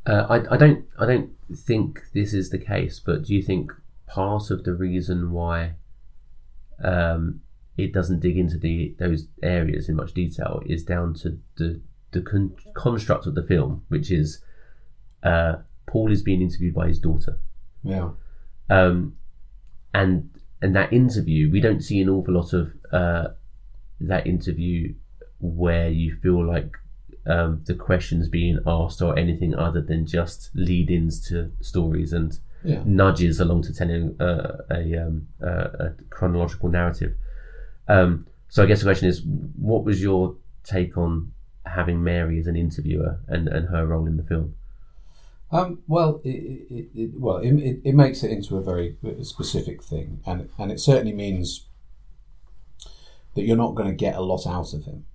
Uh, 0.06 0.26
I, 0.30 0.54
I 0.54 0.58
don't 0.58 0.86
I 1.00 1.06
don't 1.06 1.32
think 1.56 2.02
this 2.14 2.34
is 2.34 2.50
the 2.50 2.58
case, 2.58 3.00
but 3.00 3.24
do 3.26 3.36
you 3.36 3.44
think 3.44 3.72
part 4.08 4.50
of 4.52 4.64
the 4.64 4.74
reason 4.74 5.32
why 5.32 5.74
um, 6.84 7.42
it 7.78 7.94
doesn't 7.94 8.20
dig 8.20 8.38
into 8.38 8.58
the 8.58 8.96
those 8.98 9.28
areas 9.44 9.88
in 9.88 9.96
much 9.96 10.14
detail 10.14 10.62
is 10.66 10.84
down 10.84 11.14
to 11.14 11.40
the 11.58 11.80
the 12.12 12.22
con- 12.22 12.56
construct 12.74 13.26
of 13.26 13.36
the 13.36 13.44
film, 13.44 13.84
which 13.90 14.12
is 14.12 14.42
uh, 15.24 15.58
Paul 15.86 16.12
is 16.12 16.22
being 16.22 16.42
interviewed 16.42 16.74
by 16.74 16.88
his 16.88 17.00
daughter, 17.00 17.40
Yeah, 17.84 18.10
um, 18.70 19.16
and 19.94 20.30
and 20.62 20.76
that 20.76 20.92
interview 20.92 21.52
we 21.52 21.62
don't 21.62 21.82
see 21.82 22.02
an 22.02 22.10
awful 22.10 22.34
lot 22.34 22.54
of 22.54 22.74
uh, 22.92 23.30
that 24.02 24.26
interview 24.26 24.94
where 25.40 25.90
you 25.90 26.16
feel 26.16 26.46
like 26.46 26.76
um, 27.28 27.62
the 27.66 27.76
questions 27.76 28.30
being 28.30 28.60
asked 28.66 29.02
are 29.02 29.18
anything 29.18 29.54
other 29.54 29.82
than 29.82 30.06
just 30.06 30.50
lead-ins 30.56 31.28
to 31.28 31.52
stories 31.62 32.14
and 32.14 32.40
yeah. 32.64 32.82
nudges 32.86 33.40
along 33.40 33.64
to 33.64 33.74
telling 33.74 34.16
uh, 34.20 34.58
a, 34.72 34.98
um, 34.98 35.28
uh, 35.44 35.68
a 35.80 35.94
chronological 36.10 36.70
narrative. 36.70 37.16
Um, 37.88 38.28
so 38.50 38.64
I 38.64 38.66
guess 38.66 38.80
the 38.80 38.86
question 38.86 39.08
is, 39.08 39.22
what 39.22 39.84
was 39.84 40.02
your 40.02 40.36
take 40.64 40.98
on 40.98 41.32
having 41.66 42.04
Mary 42.04 42.40
as 42.40 42.48
an 42.48 42.56
interviewer 42.56 43.20
and, 43.28 43.48
and 43.48 43.70
her 43.70 43.86
role 43.86 44.08
in 44.08 44.18
the 44.18 44.24
film? 44.24 44.56
Um, 45.52 45.80
well, 45.88 46.20
it, 46.26 46.30
it, 46.30 46.88
it, 46.94 47.12
well, 47.14 47.38
it, 47.38 47.80
it, 47.84 47.96
makes 47.96 48.22
it 48.24 48.32
into 48.32 48.58
a 48.58 48.62
very 48.62 48.98
specific 49.24 49.82
thing, 49.82 50.20
and 50.26 50.50
and 50.58 50.74
it 50.74 50.80
certainly 50.82 51.14
means 51.14 51.68
that 53.36 53.44
you're 53.44 53.56
not 53.56 53.76
going 53.76 53.88
to 53.88 53.96
get 53.96 54.16
a 54.16 54.22
lot 54.22 54.46
out 54.46 54.74
of 54.74 54.84
him. 54.84 55.06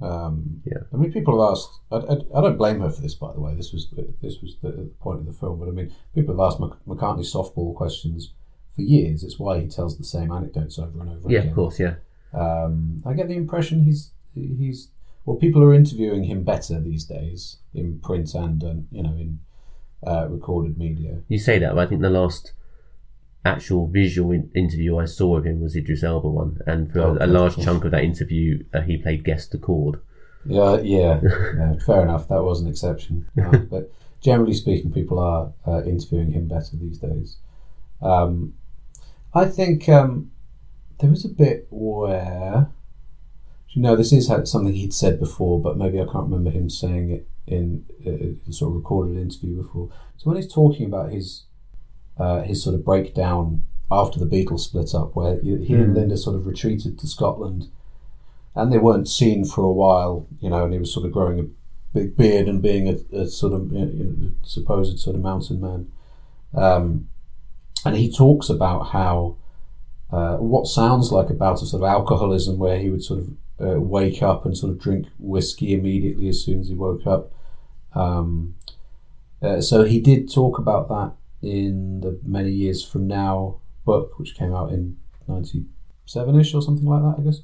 Um, 0.00 0.62
Yeah. 0.64 0.82
I 0.92 0.96
mean, 0.96 1.12
people 1.12 1.40
have 1.40 1.52
asked. 1.52 1.80
I, 1.90 1.96
I, 1.96 2.38
I 2.38 2.40
don't 2.42 2.56
blame 2.56 2.80
her 2.80 2.90
for 2.90 3.02
this, 3.02 3.14
by 3.14 3.32
the 3.32 3.40
way. 3.40 3.54
This 3.54 3.72
was 3.72 3.92
this 4.22 4.40
was 4.40 4.56
the 4.62 4.90
point 5.00 5.20
of 5.20 5.26
the 5.26 5.32
film. 5.34 5.58
But 5.58 5.68
I 5.68 5.72
mean, 5.72 5.92
people 6.14 6.34
have 6.34 6.52
asked 6.52 6.60
Mc- 6.60 6.84
McCartney 6.86 7.30
softball 7.30 7.74
questions 7.74 8.32
for 8.76 8.82
years. 8.82 9.24
It's 9.24 9.38
why 9.38 9.58
he 9.60 9.66
tells 9.66 9.98
the 9.98 10.04
same 10.04 10.30
anecdotes 10.30 10.78
over 10.78 11.00
and 11.00 11.10
over 11.10 11.28
Yeah, 11.30 11.38
again. 11.40 11.48
of 11.50 11.54
course, 11.56 11.80
yeah. 11.80 11.94
Um, 12.32 13.02
I 13.04 13.14
get 13.14 13.26
the 13.28 13.34
impression 13.36 13.82
he's 13.84 14.10
he's 14.34 14.88
well, 15.24 15.36
people 15.36 15.62
are 15.64 15.74
interviewing 15.74 16.24
him 16.24 16.44
better 16.44 16.80
these 16.80 17.04
days 17.04 17.56
in 17.74 17.98
print 18.00 18.34
and 18.34 18.62
um, 18.62 18.86
you 18.92 19.02
know 19.02 19.14
in 19.14 19.40
uh, 20.06 20.28
recorded 20.28 20.78
media. 20.78 21.22
You 21.28 21.38
say 21.38 21.58
that, 21.58 21.74
but 21.74 21.80
I 21.80 21.86
think 21.88 22.02
the 22.02 22.10
last 22.10 22.52
actual 23.44 23.86
visual 23.86 24.32
in- 24.32 24.50
interview 24.54 24.98
I 24.98 25.04
saw 25.06 25.36
of 25.38 25.44
him 25.46 25.60
was 25.60 25.74
Idris 25.76 26.02
Elba 26.02 26.28
one, 26.28 26.58
and 26.66 26.92
for 26.92 27.00
Oh, 27.00 27.18
a 27.20 27.26
large 27.26 27.56
chunk 27.56 27.84
of 27.84 27.90
that 27.92 28.04
interview, 28.04 28.64
uh, 28.74 28.82
he 28.82 28.96
played 28.98 29.24
guest 29.24 29.54
accord. 29.54 30.00
Yeah, 30.44 30.78
yeah, 30.80 31.20
yeah. 31.56 31.74
Fair 31.84 32.02
enough. 32.02 32.28
That 32.28 32.42
was 32.42 32.60
an 32.60 32.68
exception, 32.68 33.26
Uh, 33.42 33.56
but 33.70 33.90
generally 34.20 34.54
speaking, 34.54 34.92
people 34.92 35.18
are 35.18 35.52
uh, 35.66 35.82
interviewing 35.84 36.32
him 36.32 36.46
better 36.48 36.76
these 36.76 36.98
days. 36.98 37.36
Um, 38.02 38.54
I 39.36 39.44
think 39.44 39.86
um, 39.86 40.30
there 41.00 41.10
was 41.10 41.26
a 41.26 41.28
bit 41.28 41.66
where, 41.70 42.70
you 43.68 43.82
know, 43.82 43.94
this 43.94 44.10
is 44.10 44.28
something 44.28 44.72
he'd 44.72 44.94
said 44.94 45.20
before, 45.20 45.60
but 45.60 45.76
maybe 45.76 46.00
I 46.00 46.04
can't 46.04 46.30
remember 46.30 46.50
him 46.50 46.70
saying 46.70 47.10
it 47.10 47.28
in 47.46 47.84
a, 48.06 48.52
sort 48.52 48.70
of 48.70 48.76
recorded 48.76 49.18
interview 49.18 49.62
before. 49.62 49.90
So 50.16 50.30
when 50.30 50.36
he's 50.36 50.50
talking 50.50 50.86
about 50.86 51.12
his 51.12 51.44
uh, 52.16 52.40
his 52.44 52.64
sort 52.64 52.74
of 52.74 52.82
breakdown 52.82 53.64
after 53.90 54.18
the 54.18 54.24
Beatles 54.24 54.60
split 54.60 54.94
up, 54.94 55.14
where 55.14 55.38
he 55.40 55.62
he 55.66 55.74
and 55.74 55.94
Linda 55.94 56.16
sort 56.16 56.36
of 56.36 56.46
retreated 56.46 56.98
to 56.98 57.06
Scotland 57.06 57.68
and 58.54 58.72
they 58.72 58.78
weren't 58.78 59.06
seen 59.06 59.44
for 59.44 59.62
a 59.62 59.72
while, 59.72 60.26
you 60.40 60.48
know, 60.48 60.64
and 60.64 60.72
he 60.72 60.78
was 60.78 60.92
sort 60.94 61.04
of 61.04 61.12
growing 61.12 61.38
a 61.38 61.44
big 61.92 62.16
beard 62.16 62.48
and 62.48 62.62
being 62.62 62.88
a, 62.88 63.16
a 63.16 63.26
sort 63.26 63.52
of 63.52 63.70
you 63.70 63.84
know, 63.84 64.32
supposed 64.42 64.98
sort 64.98 65.14
of 65.14 65.20
mountain 65.20 65.60
man. 65.60 65.92
Um, 66.54 67.10
and 67.86 67.96
he 67.96 68.12
talks 68.12 68.48
about 68.48 68.88
how 68.88 69.36
uh, 70.10 70.36
what 70.36 70.66
sounds 70.66 71.12
like 71.12 71.30
about 71.30 71.62
a 71.62 71.66
sort 71.66 71.82
of 71.82 71.88
alcoholism, 71.88 72.58
where 72.58 72.78
he 72.78 72.90
would 72.90 73.02
sort 73.02 73.20
of 73.20 73.28
uh, 73.60 73.80
wake 73.80 74.22
up 74.22 74.44
and 74.44 74.56
sort 74.56 74.72
of 74.72 74.80
drink 74.80 75.06
whiskey 75.18 75.72
immediately 75.72 76.28
as 76.28 76.44
soon 76.44 76.60
as 76.60 76.68
he 76.68 76.74
woke 76.74 77.06
up. 77.06 77.32
Um, 77.94 78.56
uh, 79.40 79.60
so 79.60 79.84
he 79.84 80.00
did 80.00 80.32
talk 80.32 80.58
about 80.58 80.88
that 80.88 81.12
in 81.42 82.00
the 82.00 82.18
Many 82.24 82.50
Years 82.50 82.84
from 82.84 83.06
Now 83.06 83.60
book, 83.84 84.18
which 84.18 84.34
came 84.34 84.52
out 84.52 84.72
in 84.72 84.96
'97ish 85.28 86.54
or 86.54 86.62
something 86.62 86.86
like 86.86 87.02
that, 87.02 87.16
I 87.20 87.24
guess. 87.24 87.40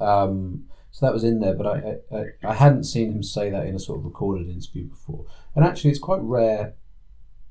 Um, 0.00 0.66
so 0.92 1.06
that 1.06 1.12
was 1.12 1.24
in 1.24 1.40
there, 1.40 1.54
but 1.54 1.66
I, 1.66 1.96
I 2.14 2.24
I 2.44 2.54
hadn't 2.54 2.84
seen 2.84 3.10
him 3.10 3.22
say 3.22 3.50
that 3.50 3.66
in 3.66 3.74
a 3.74 3.80
sort 3.80 3.98
of 3.98 4.04
recorded 4.04 4.48
interview 4.48 4.84
before. 4.84 5.24
And 5.56 5.64
actually, 5.64 5.90
it's 5.90 5.98
quite 5.98 6.20
rare. 6.22 6.74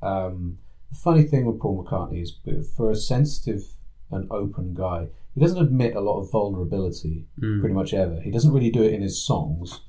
Um, 0.01 0.59
the 0.91 0.97
funny 0.97 1.23
thing 1.23 1.45
with 1.45 1.59
Paul 1.59 1.83
McCartney 1.83 2.21
is, 2.21 2.37
for 2.75 2.91
a 2.91 2.95
sensitive 2.95 3.63
and 4.11 4.29
open 4.31 4.73
guy, 4.73 5.07
he 5.33 5.39
doesn't 5.39 5.61
admit 5.61 5.95
a 5.95 6.01
lot 6.01 6.19
of 6.19 6.29
vulnerability 6.31 7.25
pretty 7.61 7.73
much 7.73 7.93
ever. 7.93 8.19
He 8.21 8.31
doesn't 8.31 8.51
really 8.51 8.69
do 8.71 8.83
it 8.83 8.93
in 8.93 9.01
his 9.01 9.23
songs. 9.23 9.81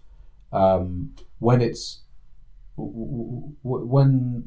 Um, 0.53 1.14
when 1.40 1.61
it's 1.61 2.03
when 2.76 4.44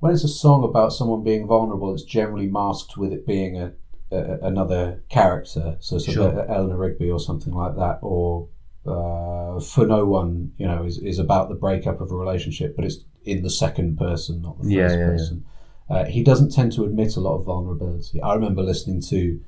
when 0.00 0.12
it's 0.12 0.24
a 0.24 0.28
song 0.28 0.64
about 0.64 0.92
someone 0.92 1.22
being 1.22 1.46
vulnerable, 1.46 1.92
it's 1.94 2.02
generally 2.04 2.46
masked 2.46 2.96
with 2.96 3.12
it 3.12 3.26
being 3.26 3.58
a, 3.58 3.72
a 4.10 4.38
another 4.42 5.02
character, 5.08 5.76
so 5.80 5.98
sort 5.98 6.16
of 6.16 6.34
Sure. 6.34 6.50
Eleanor 6.50 6.76
Rigby 6.76 7.10
or 7.10 7.20
something 7.20 7.52
like 7.52 7.76
that, 7.76 7.98
or 8.02 8.48
uh, 8.86 9.60
for 9.60 9.86
no 9.86 10.04
one, 10.06 10.52
you 10.56 10.66
know, 10.66 10.84
is, 10.84 10.98
is 10.98 11.18
about 11.18 11.48
the 11.48 11.54
breakup 11.54 12.00
of 12.00 12.10
a 12.10 12.16
relationship, 12.16 12.74
but 12.76 12.84
it's 12.84 13.04
in 13.24 13.42
the 13.42 13.50
second 13.50 13.96
person, 13.98 14.42
not 14.42 14.56
the 14.58 14.64
first 14.64 14.72
Yeah, 14.72 14.88
yeah, 14.88 14.98
yeah. 14.98 15.06
person. 15.06 15.44
Uh, 15.88 16.04
he 16.04 16.22
doesn't 16.22 16.52
tend 16.52 16.72
to 16.72 16.84
admit 16.84 17.16
a 17.16 17.20
lot 17.20 17.36
of 17.38 17.44
vulnerability. 17.44 18.20
I 18.22 18.34
remember 18.34 18.62
listening 18.62 19.00
to 19.02 19.40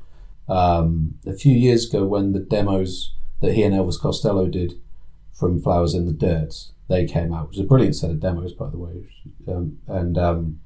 um, 0.49 1.15
a 1.27 1.33
few 1.35 1.55
years 1.55 1.89
ago 1.89 2.05
when 2.07 2.33
the 2.33 2.41
demos 2.41 3.15
that 3.41 3.53
he 3.55 3.63
and 3.63 3.75
Elvis 3.75 3.99
Costello 4.01 4.47
did 4.47 4.75
from 5.33 5.61
Flowers 5.63 5.95
in 5.95 6.07
the 6.07 6.13
Dirt 6.13 6.55
they 6.89 7.07
came 7.07 7.33
out. 7.33 7.49
which 7.49 7.57
is 7.59 7.65
a 7.65 7.67
brilliant 7.67 7.97
set 7.97 8.11
of 8.11 8.21
demos, 8.21 8.53
by 8.53 8.69
the 8.69 8.77
way, 8.79 9.07
um, 9.49 9.79
and 9.87 10.19
um, 10.19 10.61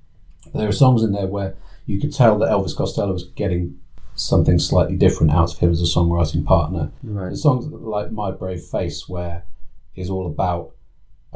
there 0.55 0.69
are 0.69 0.73
songs 0.73 1.03
in 1.03 1.13
there 1.13 1.27
where 1.27 1.55
you 1.85 2.01
could 2.01 2.13
tell 2.13 2.39
that 2.39 2.49
Elvis 2.51 2.75
Costello 2.77 3.13
was 3.13 3.25
getting 3.37 3.79
something 4.15 4.59
slightly 4.59 4.97
different 4.97 5.33
out 5.33 5.53
of 5.53 5.59
him 5.59 5.71
as 5.71 5.81
a 5.81 5.85
songwriting 5.85 6.45
partner. 6.45 6.91
Right. 7.03 7.31
The 7.31 7.37
songs 7.37 7.67
like 7.67 8.11
My 8.11 8.31
Brave 8.31 8.63
Face, 8.63 9.07
where 9.09 9.45
is 9.95 10.09
all 10.11 10.27
about 10.27 10.73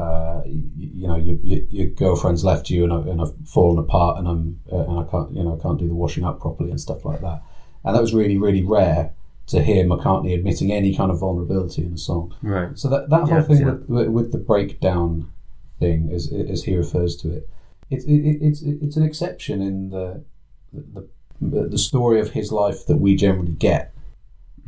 uh, 0.00 0.42
you, 0.46 0.70
you 0.76 1.08
know 1.08 1.16
your, 1.16 1.36
your, 1.42 1.86
girlfriend's 1.88 2.44
left 2.44 2.70
you 2.70 2.84
and, 2.84 2.92
I, 2.92 2.96
and 3.10 3.20
I've 3.20 3.34
fallen 3.46 3.78
apart 3.78 4.18
and 4.18 4.26
I'm 4.28 4.60
uh, 4.72 4.86
and 4.88 4.98
I 5.00 5.10
can't 5.10 5.32
you 5.32 5.44
know 5.44 5.58
I 5.58 5.62
can't 5.62 5.78
do 5.78 5.88
the 5.88 5.94
washing 5.94 6.24
up 6.24 6.40
properly 6.40 6.70
and 6.70 6.80
stuff 6.80 7.04
like 7.04 7.20
that. 7.20 7.42
And 7.84 7.94
that 7.94 8.00
was 8.00 8.14
really 8.14 8.38
really 8.38 8.64
rare 8.64 9.12
to 9.48 9.62
hear 9.62 9.84
McCartney 9.84 10.32
admitting 10.34 10.70
any 10.72 10.94
kind 10.94 11.10
of 11.10 11.18
vulnerability 11.18 11.84
in 11.84 11.94
a 11.94 11.98
song. 11.98 12.34
Right. 12.42 12.78
So 12.78 12.88
that 12.88 13.10
that 13.10 13.22
whole 13.22 13.38
Yeah, 13.38 13.42
thing 13.42 13.58
yeah. 13.58 13.72
with, 13.72 13.88
with, 13.88 14.08
with 14.08 14.32
the 14.32 14.38
breakdown 14.38 15.30
thing, 15.78 16.10
as 16.12 16.32
as 16.32 16.64
he 16.64 16.76
refers 16.76 17.16
to 17.16 17.32
it, 17.32 17.48
it's 17.90 18.04
it, 18.04 18.38
it's 18.40 18.62
it's 18.62 18.96
an 18.96 19.02
exception 19.02 19.60
in 19.60 19.90
the 19.90 20.24
the 20.72 21.08
the 21.40 21.78
story 21.78 22.20
of 22.20 22.30
his 22.30 22.52
life 22.52 22.86
that 22.86 22.98
we 22.98 23.16
generally 23.16 23.52
get. 23.52 23.92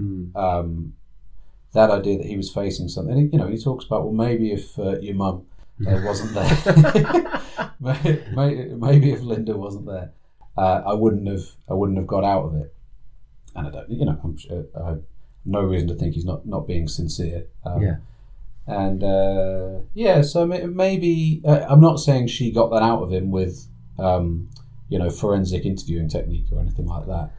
Mm. 0.00 0.34
Um, 0.34 0.94
that 1.74 1.90
idea 1.90 2.18
that 2.18 2.26
he 2.26 2.36
was 2.36 2.50
facing 2.50 2.88
something, 2.88 3.30
you 3.32 3.38
know, 3.38 3.46
he 3.48 3.56
talks 3.58 3.84
about 3.86 4.04
well, 4.04 4.12
maybe 4.12 4.52
if 4.52 4.78
uh, 4.78 4.98
your 5.00 5.14
mum 5.14 5.46
uh, 5.86 6.00
wasn't 6.04 6.34
there, 6.34 7.40
May- 7.80 8.22
may- 8.34 8.64
maybe 8.76 9.12
if 9.12 9.22
Linda 9.22 9.56
wasn't 9.56 9.86
there, 9.86 10.12
uh, 10.56 10.82
I 10.86 10.94
wouldn't 10.94 11.26
have 11.28 11.44
I 11.68 11.74
wouldn't 11.74 11.98
have 11.98 12.06
got 12.06 12.24
out 12.24 12.44
of 12.44 12.54
it. 12.56 12.74
And 13.54 13.66
I 13.66 13.70
don't, 13.70 13.90
you 13.90 14.04
know, 14.06 14.18
I'm 14.22 14.36
sure, 14.36 14.64
I 14.80 14.88
have 14.90 15.02
no 15.44 15.62
reason 15.62 15.88
to 15.88 15.94
think 15.94 16.14
he's 16.14 16.24
not 16.24 16.46
not 16.46 16.66
being 16.66 16.88
sincere. 16.88 17.46
Um, 17.64 17.82
Yeah. 17.82 17.96
and 18.66 19.02
uh, 19.02 19.80
yeah, 19.94 20.22
so 20.22 20.46
maybe 20.46 21.42
uh, 21.44 21.64
I'm 21.68 21.80
not 21.80 21.96
saying 22.00 22.28
she 22.28 22.52
got 22.52 22.70
that 22.70 22.82
out 22.82 23.02
of 23.02 23.10
him 23.12 23.30
with, 23.30 23.66
um, 23.98 24.48
you 24.88 24.98
know, 24.98 25.10
forensic 25.10 25.64
interviewing 25.64 26.08
technique 26.08 26.46
or 26.52 26.60
anything 26.60 26.86
like 26.86 27.06
that. 27.06 27.32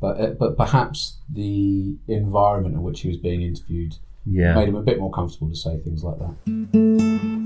But 0.00 0.20
uh, 0.20 0.30
but 0.38 0.56
perhaps 0.56 1.18
the 1.28 1.96
environment 2.08 2.74
in 2.74 2.82
which 2.82 3.00
he 3.02 3.08
was 3.08 3.18
being 3.18 3.42
interviewed 3.42 3.96
Yeah. 4.26 4.54
made 4.54 4.68
him 4.68 4.76
a 4.76 4.82
bit 4.82 4.98
more 4.98 5.10
comfortable 5.10 5.48
to 5.50 5.56
say 5.56 5.78
things 5.78 6.02
like 6.02 6.18
that. 6.18 7.40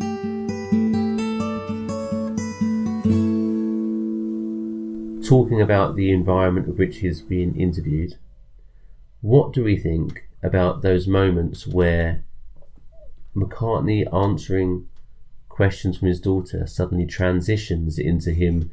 Talking 5.27 5.63
about 5.63 5.97
the 5.97 6.11
environment 6.13 6.69
of 6.69 6.79
which 6.79 6.99
he's 6.99 7.23
being 7.23 7.59
interviewed, 7.59 8.17
what 9.23 9.55
do 9.55 9.65
we 9.65 9.77
think 9.79 10.29
about 10.43 10.83
those 10.83 11.07
moments 11.09 11.67
where 11.67 12.23
McCartney 13.35 14.05
answering 14.13 14.87
questions 15.49 15.97
from 15.97 16.09
his 16.09 16.21
daughter 16.21 16.67
suddenly 16.67 17.07
transitions 17.07 17.99
into 17.99 18.33
him 18.33 18.71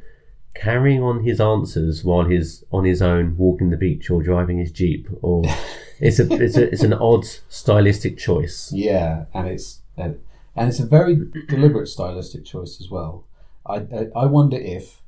carrying 0.53 1.01
on 1.01 1.23
his 1.23 1.39
answers 1.39 2.03
while 2.03 2.25
he's 2.25 2.63
on 2.71 2.83
his 2.85 3.01
own 3.01 3.35
walking 3.37 3.69
the 3.69 3.77
beach 3.77 4.09
or 4.09 4.21
driving 4.21 4.57
his 4.59 4.71
jeep 4.71 5.07
or 5.21 5.43
it's 5.99 6.19
a 6.19 6.31
it's 6.33 6.57
a 6.57 6.71
it's 6.71 6.83
an 6.83 6.93
odd 6.93 7.25
stylistic 7.49 8.17
choice 8.17 8.71
Yeah, 8.73 9.25
and 9.33 9.47
it's 9.47 9.81
and, 9.97 10.19
and 10.55 10.69
it's 10.69 10.79
a 10.79 10.85
very 10.85 11.15
deliberate 11.47 11.87
stylistic 11.87 12.43
choice 12.45 12.79
as 12.81 12.89
well. 12.89 13.25
I 13.65 13.75
I, 13.75 14.07
I 14.15 14.25
wonder 14.25 14.57
if 14.57 15.01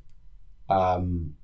um, 0.69 1.35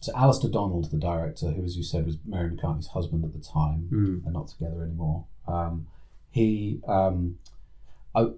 so 0.00 0.12
Alistair 0.16 0.50
Donald, 0.50 0.90
the 0.90 0.98
director, 0.98 1.50
who 1.50 1.62
as 1.64 1.76
you 1.76 1.82
said 1.82 2.04
was 2.06 2.16
Mary 2.26 2.50
McCartney's 2.50 2.88
husband 2.88 3.24
at 3.24 3.32
the 3.32 3.38
time, 3.40 3.88
Mm. 3.92 4.24
and 4.24 4.32
not 4.34 4.48
together 4.48 4.82
anymore. 4.82 5.26
Um, 5.46 5.86
he, 6.30 6.80
um, 6.88 7.38
I, 8.14 8.28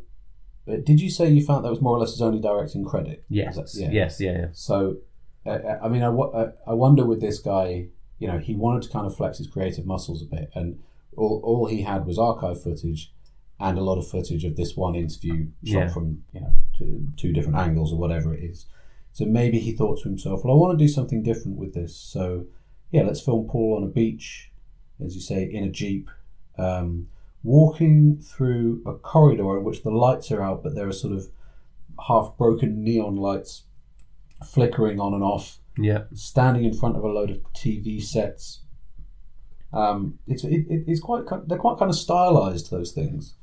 uh, 0.69 0.77
did 0.85 1.01
you 1.01 1.11
say 1.11 1.29
you 1.31 1.45
found 1.45 1.65
that 1.65 1.71
was 1.71 1.81
more 1.81 1.97
or 1.97 2.01
less 2.01 2.13
his 2.13 2.23
only 2.23 2.41
directing 2.41 2.85
credit? 2.85 3.25
yes 3.29 3.57
that- 3.57 3.93
yes 3.93 4.21
yeah, 4.21 4.33
yeah 4.33 4.47
So, 4.53 4.99
uh, 5.45 5.59
I 5.83 5.89
mean, 5.89 6.03
I, 6.03 6.11
I- 6.11 6.53
I 6.67 6.75
wonder 6.75 7.05
with 7.05 7.21
this 7.21 7.39
guy, 7.39 7.89
you 8.19 8.27
know, 8.29 8.39
he 8.39 8.55
wanted 8.55 8.83
to 8.83 8.89
kind 8.91 9.07
of 9.07 9.17
flex 9.17 9.39
his 9.39 9.47
creative 9.47 9.87
muscles 9.87 10.23
a 10.23 10.27
bit, 10.27 10.51
and 10.55 10.79
all, 11.17 11.41
all 11.45 11.67
he 11.67 11.83
had 11.83 12.05
was 12.07 12.19
archive 12.19 12.63
footage 12.63 13.13
and 13.59 13.79
a 13.79 13.81
lot 13.83 13.97
of 13.99 14.07
footage 14.07 14.45
of 14.45 14.57
this 14.57 14.77
one 14.77 14.95
interview 14.95 15.47
shot 15.65 15.79
Yeah. 15.81 15.89
from, 15.89 16.25
you 16.35 16.41
know, 16.41 16.53
two, 16.77 17.09
two 17.17 17.33
different 17.33 17.57
angles 17.57 17.93
or 17.93 17.99
whatever 17.99 18.35
it 18.35 18.43
is. 18.45 18.67
So 19.13 19.25
maybe 19.25 19.59
he 19.59 19.73
thought 19.73 19.99
to 20.03 20.09
himself, 20.11 20.45
well, 20.45 20.53
I 20.55 20.59
want 20.59 20.79
to 20.79 20.85
do 20.85 20.89
something 20.89 21.23
different 21.23 21.57
with 21.57 21.73
this. 21.73 21.97
So, 21.97 22.45
yeah, 22.91 23.03
let's 23.05 23.21
film 23.23 23.47
Paul 23.49 23.77
on 23.79 23.83
a 23.83 23.87
beach, 23.87 24.51
as 25.03 25.15
you 25.15 25.23
say, 25.23 25.45
in 25.51 25.65
a 25.65 25.71
jeep, 25.71 26.11
um, 26.59 27.09
walking 27.47 28.19
through 28.21 28.83
a 28.87 28.95
corridor 28.95 29.57
in 29.57 29.65
which 29.65 29.83
the 29.83 29.91
lights 29.91 30.31
are 30.33 30.43
out, 30.43 30.63
but 30.63 30.75
there 30.75 30.89
are 30.89 30.93
sort 30.93 31.15
of 31.15 31.29
half 32.09 32.37
broken 32.37 32.83
neon 32.85 33.17
lights 33.17 33.63
flickering 34.45 34.99
on 35.01 35.15
and 35.15 35.23
off, 35.23 35.59
yeah 35.79 36.05
standing 36.15 36.65
in 36.65 36.75
front 36.75 36.97
of 36.97 37.05
a 37.05 37.09
load 37.09 37.31
of 37.31 37.39
TV 37.55 38.03
sets. 38.03 38.63
Um, 39.73 40.19
it's 40.27 40.45
it, 40.45 40.67
it- 40.69 40.85
it's 40.87 41.01
quite 41.01 41.25
they're 41.47 41.59
quite 41.59 41.79
kind 41.79 41.91
of 41.91 41.97
stylized 41.97 42.71
those 42.71 42.93
things, 42.93 43.35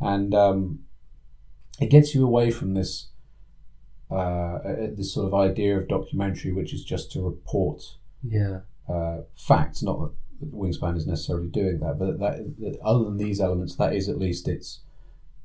and 0.00 0.34
um, 0.34 0.80
it 1.80 1.90
gets 1.90 2.14
you 2.14 2.24
away 2.24 2.50
from 2.50 2.74
this 2.74 3.08
uh, 4.10 4.14
uh, 4.14 4.86
this 4.96 5.12
sort 5.14 5.26
of 5.26 5.34
idea 5.34 5.78
of 5.78 5.88
documentary, 5.88 6.52
which 6.52 6.72
is 6.74 6.84
just 6.84 7.10
to 7.12 7.22
report 7.22 7.82
yeah 8.22 8.60
uh, 8.88 9.18
facts. 9.34 9.82
Not 9.82 9.98
that 10.00 10.12
Wingspan 10.46 10.96
is 10.96 11.06
necessarily 11.06 11.48
doing 11.48 11.80
that, 11.80 11.98
but 11.98 12.18
that, 12.18 12.54
that 12.58 12.78
other 12.82 13.04
than 13.04 13.16
these 13.16 13.40
elements, 13.40 13.76
that 13.76 13.94
is 13.94 14.08
at 14.08 14.18
least 14.18 14.48
its 14.48 14.80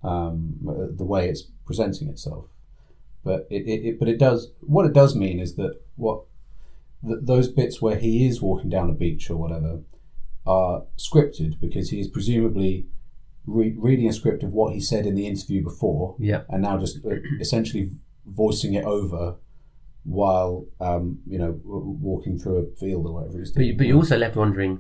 um, 0.04 0.56
the 0.62 1.06
way 1.06 1.30
it's 1.30 1.44
presenting 1.66 2.08
itself. 2.08 2.46
But 3.24 3.48
it, 3.50 3.68
it, 3.68 3.86
it 3.86 4.00
but 4.00 4.08
it 4.08 4.18
does 4.18 4.52
what 4.62 4.86
it 4.86 4.94
does 4.94 5.16
mean 5.16 5.40
is 5.40 5.56
that 5.56 5.82
what 5.96 6.24
th- 7.06 7.20
those 7.22 7.48
bits 7.48 7.82
where 7.82 7.98
he 7.98 8.28
is 8.28 8.42
walking 8.42 8.70
down 8.70 8.90
a 8.90 8.94
beach 8.94 9.30
or 9.30 9.36
whatever 9.36 9.82
are 10.46 10.84
scripted 10.98 11.60
because 11.60 11.90
he 11.90 12.00
is 12.00 12.08
presumably 12.08 12.88
re- 13.46 13.76
reading 13.78 14.08
a 14.08 14.14
script 14.14 14.44
of 14.44 14.54
what 14.54 14.74
he 14.74 14.80
said 14.80 15.06
in 15.06 15.16
the 15.16 15.28
interview 15.28 15.62
before 15.62 16.16
yeah 16.20 16.44
and 16.48 16.62
now 16.62 16.78
just 16.78 17.06
uh, 17.06 17.16
essentially 17.42 17.92
voicing 18.26 18.74
it 18.74 18.86
over 18.86 19.36
while 20.08 20.66
um, 20.80 21.20
you 21.28 21.38
know 21.38 21.60
walking 21.66 22.40
through 22.40 22.58
a 22.58 22.66
field 22.80 23.06
or 23.06 23.14
whatever 23.14 23.42
It's 23.42 23.52
But, 23.52 23.66
you- 23.66 23.76
but 23.78 23.86
you're 23.88 23.98
also 23.98 24.18
left 24.18 24.36
wondering 24.38 24.80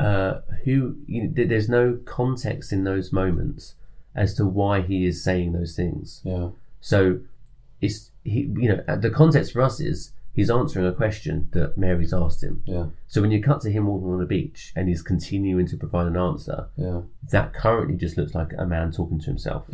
uh, 0.00 0.40
who. 0.64 0.96
You 1.06 1.24
know, 1.28 1.44
there's 1.46 1.68
no 1.68 1.98
context 2.04 2.72
in 2.72 2.84
those 2.84 3.12
moments 3.12 3.74
as 4.14 4.34
to 4.34 4.46
why 4.46 4.80
he 4.82 5.04
is 5.06 5.22
saying 5.22 5.52
those 5.52 5.74
things. 5.76 6.20
yeah, 6.24 6.48
So 6.80 7.20
it's 7.80 8.10
he. 8.24 8.40
You 8.56 8.68
know, 8.70 8.84
uh, 8.88 8.96
the 8.96 9.10
context 9.10 9.52
for 9.52 9.62
us 9.62 9.80
is 9.80 10.12
he's 10.34 10.50
answering 10.50 10.86
a 10.86 10.92
question 10.92 11.48
that 11.52 11.76
Mary's 11.76 12.12
asked 12.14 12.42
him. 12.42 12.62
yeah, 12.64 12.86
So 13.06 13.20
when 13.20 13.30
you 13.30 13.42
cut 13.42 13.60
to 13.62 13.70
him 13.70 13.86
walking 13.86 14.08
on 14.12 14.18
the 14.18 14.26
beach 14.26 14.72
and 14.74 14.88
he's 14.88 15.02
continuing 15.02 15.66
to 15.66 15.76
provide 15.76 16.06
an 16.06 16.16
answer, 16.16 16.68
yeah, 16.76 17.02
that 17.30 17.52
currently 17.52 17.96
just 17.96 18.16
looks 18.16 18.34
like 18.34 18.52
a 18.58 18.66
man 18.66 18.92
talking 18.92 19.18
to 19.20 19.26
himself. 19.26 19.66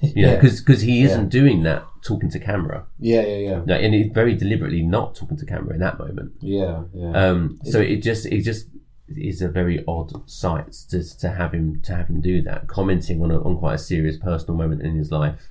yeah, 0.00 0.34
know, 0.34 0.40
because 0.40 0.82
he 0.82 1.02
isn't 1.02 1.24
Yeah. 1.32 1.40
doing 1.40 1.62
that 1.62 1.84
talking 2.02 2.30
to 2.30 2.38
camera. 2.38 2.84
yeah, 2.98 3.22
yeah, 3.22 3.36
yeah, 3.48 3.62
No, 3.64 3.74
and 3.74 3.94
he's 3.94 4.12
very 4.12 4.34
deliberately 4.34 4.82
not 4.82 5.14
talking 5.14 5.36
to 5.38 5.46
camera 5.46 5.74
in 5.74 5.80
that 5.80 5.98
moment. 5.98 6.32
yeah, 6.40 6.82
yeah. 6.92 7.12
Um, 7.12 7.58
so 7.64 7.80
it 7.80 7.96
just 8.02 8.26
it 8.26 8.42
just 8.42 8.68
is 9.08 9.42
a 9.42 9.48
very 9.48 9.84
odd 9.86 10.28
sight 10.28 10.72
to, 10.90 11.02
to 11.18 11.28
have 11.30 11.52
him 11.52 11.80
to 11.82 11.94
have 11.94 12.08
him 12.08 12.20
do 12.20 12.42
that, 12.42 12.66
commenting 12.68 13.22
on 13.22 13.30
a, 13.30 13.40
on 13.42 13.56
quite 13.58 13.74
a 13.74 13.78
serious 13.78 14.16
personal 14.18 14.56
moment 14.56 14.82
in 14.82 14.96
his 14.96 15.10
life 15.10 15.50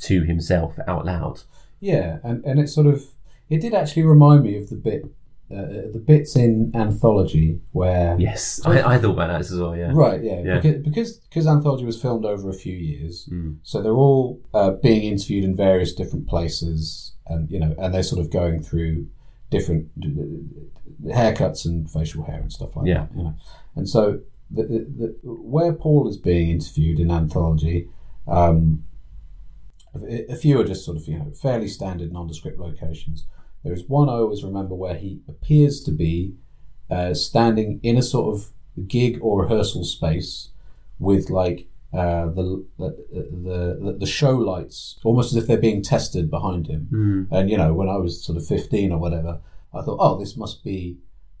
to 0.00 0.22
himself 0.22 0.78
out 0.86 1.04
loud. 1.06 1.40
Yeah, 1.78 2.18
and, 2.22 2.44
and 2.44 2.58
it 2.60 2.68
sort 2.68 2.86
of 2.86 3.04
it 3.50 3.60
did 3.60 3.74
actually 3.74 4.04
remind 4.04 4.44
me 4.44 4.56
of 4.56 4.68
the 4.70 4.76
bit 4.76 5.02
uh, 5.52 5.90
the 5.92 6.02
bits 6.06 6.36
in 6.36 6.70
anthology 6.76 7.60
where 7.72 8.16
Yes, 8.20 8.60
I, 8.64 8.94
I 8.94 8.98
thought 8.98 9.14
about 9.14 9.28
that 9.32 9.40
as 9.40 9.52
well. 9.52 9.76
Yeah, 9.76 9.90
right 9.92 10.22
yeah, 10.22 10.40
Yeah. 10.44 10.60
because 10.60 10.82
because 10.84 11.10
because 11.28 11.46
anthology 11.48 11.84
was 11.84 12.00
filmed 12.00 12.24
over 12.24 12.48
a 12.48 12.54
few 12.54 12.76
years 12.76 13.28
Mm. 13.32 13.56
so 13.62 13.82
they're 13.82 13.92
all 14.06 14.40
uh, 14.54 14.70
being 14.82 15.02
interviewed 15.02 15.44
in 15.44 15.56
various 15.56 15.92
different 15.92 16.28
places 16.28 17.14
and 17.26 17.50
you 17.50 17.58
know 17.58 17.74
and 17.78 17.92
they're 17.92 18.04
sort 18.12 18.20
of 18.20 18.30
going 18.30 18.62
through 18.62 19.08
different 19.50 19.88
uh, 20.04 21.12
haircuts 21.12 21.64
and 21.66 21.90
facial 21.90 22.22
hair 22.24 22.40
and 22.40 22.52
stuff 22.52 22.76
like 22.76 22.86
Yeah. 22.86 23.06
that 23.06 23.16
you 23.16 23.24
know 23.24 23.34
and 23.74 23.88
so 23.88 24.20
the, 24.52 24.62
the, 24.64 24.78
the, 24.98 25.16
where 25.24 25.72
Paul 25.72 26.08
is 26.08 26.16
being 26.16 26.50
interviewed 26.50 26.98
in 27.00 27.10
anthology 27.10 27.88
um, 28.28 28.84
a 29.94 30.32
a 30.32 30.36
few 30.36 30.60
are 30.60 30.64
just 30.64 30.84
sort 30.84 30.96
of 30.96 31.08
you 31.08 31.18
know 31.18 31.30
fairly 31.32 31.66
standard 31.68 32.12
nondescript 32.12 32.58
locations. 32.58 33.26
There 33.64 33.72
is 33.72 33.88
one 33.88 34.08
I 34.08 34.12
always 34.12 34.42
remember 34.42 34.74
where 34.74 34.94
he 34.94 35.20
appears 35.28 35.82
to 35.82 35.90
be 35.90 36.34
uh, 36.90 37.14
standing 37.14 37.80
in 37.82 37.96
a 37.96 38.02
sort 38.02 38.34
of 38.34 38.50
gig 38.88 39.18
or 39.20 39.42
rehearsal 39.42 39.84
space 39.84 40.50
with 40.98 41.30
like 41.30 41.68
uh, 41.92 42.26
the, 42.26 42.64
the 42.78 42.96
the 43.10 43.96
the 43.98 44.06
show 44.06 44.32
lights, 44.36 44.98
almost 45.04 45.32
as 45.32 45.42
if 45.42 45.48
they're 45.48 45.58
being 45.58 45.82
tested 45.82 46.30
behind 46.30 46.68
him. 46.68 46.88
Mm. 46.92 47.36
And 47.36 47.50
you 47.50 47.56
know, 47.56 47.74
when 47.74 47.88
I 47.88 47.96
was 47.96 48.24
sort 48.24 48.38
of 48.38 48.46
fifteen 48.46 48.92
or 48.92 48.98
whatever, 48.98 49.40
I 49.74 49.82
thought, 49.82 49.98
oh, 50.00 50.18
this 50.18 50.36
must 50.36 50.62
be 50.62 50.98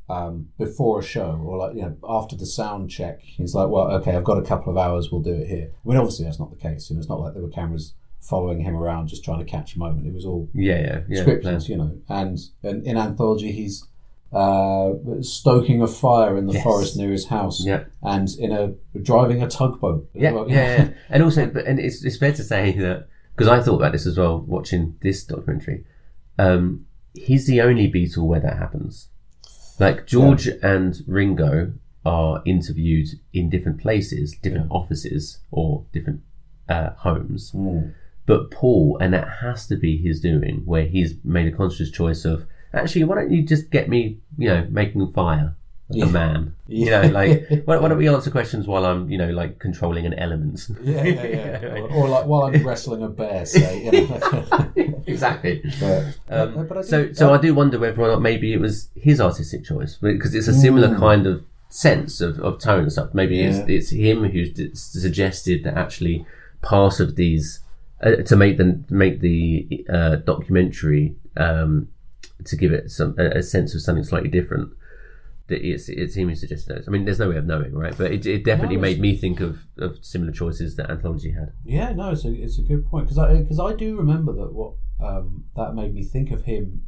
um, 0.08 0.48
before 0.58 0.98
a 0.98 1.04
show 1.04 1.40
or 1.44 1.56
like 1.56 1.76
you 1.76 1.82
know 1.82 1.96
after 2.02 2.36
the 2.36 2.46
sound 2.46 2.90
check. 2.90 3.20
He's 3.22 3.54
like, 3.54 3.68
well, 3.68 3.90
okay, 3.92 4.16
I've 4.16 4.24
got 4.24 4.38
a 4.38 4.42
couple 4.42 4.72
of 4.72 4.78
hours. 4.78 5.10
We'll 5.10 5.22
do 5.22 5.34
it 5.34 5.46
here. 5.46 5.70
I 5.72 5.88
mean, 5.88 5.96
obviously 5.96 6.24
that's 6.24 6.40
not 6.40 6.50
the 6.50 6.56
case. 6.56 6.90
You 6.90 6.96
know, 6.96 7.00
it's 7.00 7.08
not 7.08 7.20
like 7.20 7.34
there 7.34 7.42
were 7.42 7.48
cameras 7.48 7.94
following 8.20 8.60
him 8.60 8.76
around 8.76 9.08
just 9.08 9.24
trying 9.24 9.38
to 9.38 9.44
catch 9.44 9.74
a 9.74 9.78
moment. 9.78 10.06
It 10.06 10.12
was 10.14 10.24
all 10.26 10.48
Yeah, 10.54 10.78
yeah, 10.80 11.00
yeah. 11.08 11.24
scripted, 11.24 11.68
you 11.68 11.76
know. 11.76 11.98
And, 12.08 12.38
and 12.62 12.86
in 12.86 12.96
anthology, 12.96 13.50
he's 13.52 13.86
uh, 14.32 14.92
stoking 15.22 15.82
a 15.82 15.86
fire 15.86 16.36
in 16.36 16.46
the 16.46 16.52
Yes. 16.52 16.62
forest 16.62 16.96
near 16.96 17.10
his 17.10 17.26
house, 17.26 17.64
Yeah. 17.64 17.84
and 18.02 18.28
in 18.38 18.52
a 18.52 18.74
driving 19.00 19.42
a 19.42 19.48
tugboat. 19.48 20.08
Yeah, 20.14 20.32
well. 20.32 20.48
yeah, 20.48 20.76
yeah. 20.76 20.88
and 21.10 21.22
also, 21.22 21.46
but 21.46 21.66
and 21.66 21.80
it's 21.80 22.04
it's 22.04 22.16
fair 22.16 22.32
to 22.32 22.44
say 22.44 22.72
that 22.78 23.08
because 23.34 23.48
I 23.48 23.60
thought 23.60 23.76
about 23.76 23.92
this 23.92 24.06
as 24.06 24.16
well 24.16 24.40
watching 24.40 24.96
this 25.02 25.24
documentary. 25.24 25.84
Um, 26.38 26.86
he's 27.14 27.46
the 27.46 27.60
only 27.60 27.90
Beatle 27.90 28.26
where 28.26 28.38
that 28.40 28.56
happens. 28.56 29.08
Like 29.80 30.06
George 30.06 30.46
and 30.62 31.02
Ringo 31.06 31.72
are 32.04 32.42
interviewed 32.46 33.08
in 33.32 33.50
different 33.50 33.80
places, 33.80 34.36
different 34.42 34.70
offices, 34.70 35.40
or 35.50 35.84
different 35.92 36.20
uh, 36.68 36.90
homes. 36.98 37.50
Mm. 37.52 37.94
But 38.30 38.50
Paul, 38.50 38.96
and 39.00 39.12
that 39.14 39.28
has 39.42 39.66
to 39.68 39.76
be 39.76 39.92
his 40.06 40.20
doing, 40.20 40.62
where 40.64 40.84
he's 40.94 41.14
made 41.24 41.46
a 41.52 41.56
conscious 41.56 41.90
choice 41.90 42.24
of 42.24 42.46
actually, 42.72 43.04
why 43.04 43.16
don't 43.16 43.30
you 43.32 43.42
just 43.42 43.70
get 43.70 43.88
me, 43.88 44.00
you 44.38 44.48
know, 44.48 44.66
making 44.70 45.10
fire 45.12 45.48
like 45.88 45.98
Yeah. 45.98 46.06
a 46.06 46.12
man. 46.22 46.54
You 46.68 46.86
Yeah. 46.86 47.02
know, 47.02 47.08
like 47.20 47.30
why, 47.66 47.76
why 47.80 47.88
don't 47.88 47.98
we 47.98 48.08
answer 48.08 48.30
questions 48.30 48.68
while 48.68 48.84
I'm, 48.86 49.10
you 49.12 49.18
know, 49.18 49.30
like 49.30 49.58
controlling 49.58 50.06
an 50.06 50.14
element? 50.14 50.56
Yeah, 50.84 51.02
yeah, 51.04 51.26
yeah. 51.26 51.68
or, 51.70 51.90
or 51.96 52.08
like 52.08 52.26
while 52.26 52.42
I'm 52.44 52.64
wrestling 52.64 53.02
a 53.02 53.08
bear, 53.08 53.44
say. 53.44 53.84
You 53.86 53.90
know. 54.06 55.02
exactly. 55.14 55.54
but, 55.80 56.04
Um, 56.28 56.66
but 56.68 56.76
I 56.78 56.82
so, 56.82 57.06
do- 57.06 57.14
so 57.14 57.34
I 57.34 57.38
do 57.38 57.52
wonder 57.54 57.78
whether 57.80 58.00
or 58.00 58.08
not 58.08 58.22
maybe 58.22 58.52
it 58.52 58.60
was 58.60 58.88
his 58.94 59.20
artistic 59.20 59.64
choice 59.64 59.96
because 60.00 60.32
it's 60.36 60.46
a 60.48 60.54
similar 60.54 60.88
Mm. 60.90 60.98
kind 60.98 61.26
of 61.26 61.42
sense 61.68 62.20
of, 62.20 62.38
of 62.40 62.60
tone 62.60 62.82
and 62.84 62.92
stuff. 62.92 63.10
Maybe 63.12 63.36
Yeah. 63.38 63.50
it's, 63.50 63.58
it's 63.68 63.90
him 63.90 64.18
who 64.24 64.42
suggested 64.74 65.64
that 65.64 65.74
actually 65.76 66.24
part 66.62 67.00
of 67.00 67.16
these 67.16 67.60
uh, 68.02 68.16
to 68.16 68.36
make 68.36 68.56
the 68.56 68.82
make 68.90 69.20
the 69.20 69.86
uh, 69.92 70.16
documentary 70.16 71.16
um, 71.36 71.88
to 72.44 72.56
give 72.56 72.72
it 72.72 72.90
some 72.90 73.14
a, 73.18 73.38
a 73.38 73.42
sense 73.42 73.74
of 73.74 73.82
something 73.82 74.04
slightly 74.04 74.30
different. 74.30 74.72
That 75.48 75.66
it's 75.66 75.88
it's 75.88 76.14
him 76.14 76.28
who 76.28 76.34
suggested 76.34 76.76
those. 76.76 76.88
I 76.88 76.90
mean, 76.92 77.04
there's 77.04 77.18
no 77.18 77.30
way 77.30 77.36
of 77.36 77.44
knowing, 77.44 77.74
right? 77.74 77.96
But 77.96 78.12
it, 78.12 78.24
it 78.26 78.44
definitely 78.44 78.76
No, 78.76 78.82
made 78.82 79.00
me 79.00 79.16
think 79.16 79.40
of, 79.40 79.66
of 79.78 79.98
similar 80.00 80.32
choices 80.32 80.76
that 80.76 80.88
Anthology 80.90 81.32
had. 81.32 81.52
Yeah, 81.64 81.92
no, 81.92 82.12
it's 82.12 82.24
a 82.24 82.32
it's 82.32 82.58
a 82.58 82.62
good 82.62 82.86
point 82.86 83.06
because 83.06 83.18
I 83.18 83.38
because 83.38 83.58
I 83.58 83.74
do 83.74 83.96
remember 83.96 84.32
that 84.32 84.52
what 84.52 84.74
um, 85.00 85.44
that 85.56 85.74
made 85.74 85.92
me 85.92 86.04
think 86.04 86.30
of 86.30 86.44
him 86.44 86.84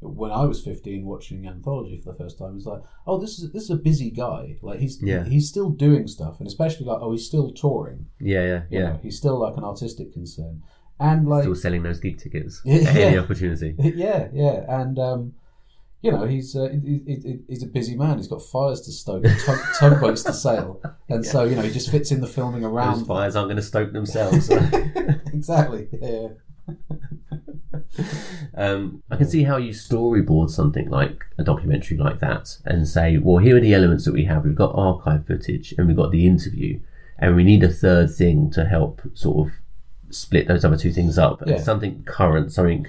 when 0.00 0.30
I 0.30 0.44
was 0.44 0.62
fifteen 0.62 1.04
watching 1.06 1.46
Anthology 1.46 2.00
for 2.02 2.12
the 2.12 2.18
first 2.18 2.38
time. 2.38 2.56
It's 2.56 2.66
like, 2.66 2.82
oh, 3.06 3.18
this 3.18 3.38
is 3.38 3.50
this 3.52 3.64
is 3.64 3.70
a 3.70 3.76
busy 3.76 4.10
guy. 4.10 4.56
Like 4.62 4.78
he's 4.80 5.02
Yeah. 5.02 5.24
he's 5.24 5.48
still 5.48 5.70
doing 5.70 6.06
stuff, 6.06 6.38
and 6.38 6.46
especially 6.46 6.86
like, 6.86 6.98
oh, 7.00 7.12
he's 7.12 7.26
still 7.26 7.52
touring. 7.52 8.06
Yeah, 8.20 8.42
yeah, 8.44 8.62
You 8.70 8.78
yeah. 8.78 8.88
know, 8.90 9.00
he's 9.02 9.16
still 9.16 9.38
like 9.38 9.56
an 9.56 9.64
artistic 9.64 10.12
concern, 10.12 10.62
and 11.00 11.26
like 11.28 11.42
Still 11.44 11.54
selling 11.54 11.82
those 11.82 12.00
geek 12.00 12.18
tickets 12.18 12.60
Yeah, 12.64 12.88
any 12.90 13.14
yeah. 13.14 13.20
opportunity. 13.20 13.74
yeah, 13.78 14.28
yeah, 14.32 14.64
and 14.80 14.98
um, 14.98 15.32
you 16.02 16.12
know 16.12 16.24
he's 16.26 16.54
uh, 16.54 16.68
he, 16.68 17.00
he- 17.06 17.20
he- 17.22 17.40
he's 17.48 17.62
a 17.62 17.66
busy 17.66 17.96
man. 17.96 18.18
He's 18.18 18.28
got 18.28 18.42
fires 18.42 18.82
to 18.82 18.92
stoke, 18.92 19.24
tug, 19.46 19.58
tugboats 19.78 20.22
to 20.24 20.32
sail, 20.34 20.80
and 21.08 21.24
so 21.24 21.44
you 21.44 21.56
know 21.56 21.62
he 21.62 21.70
just 21.72 21.90
fits 21.90 22.12
in 22.12 22.20
the 22.20 22.26
filming 22.26 22.62
Those 22.62 22.72
around. 22.72 23.04
fires 23.06 23.34
aren't 23.34 23.48
going 23.48 23.56
to 23.56 23.62
stoke 23.62 23.92
themselves. 23.92 24.50
exactly. 25.32 25.88
Yeah. 26.00 26.28
um, 28.54 29.02
I 29.10 29.16
can 29.16 29.28
see 29.28 29.42
how 29.44 29.56
you 29.56 29.70
storyboard 29.70 30.50
something 30.50 30.88
like 30.88 31.24
a 31.38 31.44
documentary 31.44 31.96
like 31.96 32.20
that 32.20 32.58
and 32.64 32.86
say, 32.86 33.18
well, 33.18 33.38
here 33.38 33.56
are 33.56 33.60
the 33.60 33.74
elements 33.74 34.04
that 34.04 34.14
we 34.14 34.24
have. 34.24 34.44
We've 34.44 34.54
got 34.54 34.74
archive 34.74 35.26
footage 35.26 35.72
and 35.76 35.86
we've 35.86 35.96
got 35.96 36.10
the 36.10 36.26
interview, 36.26 36.80
and 37.18 37.36
we 37.36 37.44
need 37.44 37.62
a 37.64 37.68
third 37.68 38.14
thing 38.14 38.50
to 38.52 38.66
help 38.66 39.02
sort 39.14 39.46
of 39.46 39.54
split 40.10 40.48
those 40.48 40.64
other 40.64 40.76
two 40.76 40.92
things 40.92 41.18
up. 41.18 41.42
Yeah. 41.46 41.58
Something 41.58 42.02
current, 42.04 42.52
something 42.52 42.86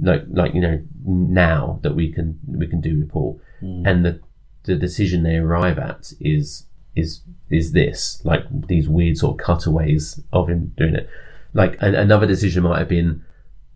like 0.00 0.24
like 0.30 0.54
you 0.54 0.60
know 0.60 0.82
now 1.04 1.78
that 1.82 1.94
we 1.94 2.12
can 2.12 2.38
we 2.46 2.66
can 2.66 2.80
do 2.80 2.98
with 2.98 3.10
Paul, 3.10 3.40
and 3.86 4.04
the 4.04 4.20
the 4.64 4.76
decision 4.76 5.22
they 5.22 5.36
arrive 5.36 5.78
at 5.78 6.12
is 6.20 6.66
is 6.94 7.22
is 7.50 7.72
this 7.72 8.24
like 8.24 8.44
these 8.66 8.88
weird 8.88 9.16
sort 9.16 9.40
of 9.40 9.44
cutaways 9.44 10.20
of 10.32 10.48
him 10.48 10.72
doing 10.76 10.94
it. 10.94 11.08
Like 11.54 11.76
an, 11.80 11.94
another 11.94 12.26
decision 12.26 12.62
might 12.62 12.78
have 12.78 12.88
been 12.88 13.24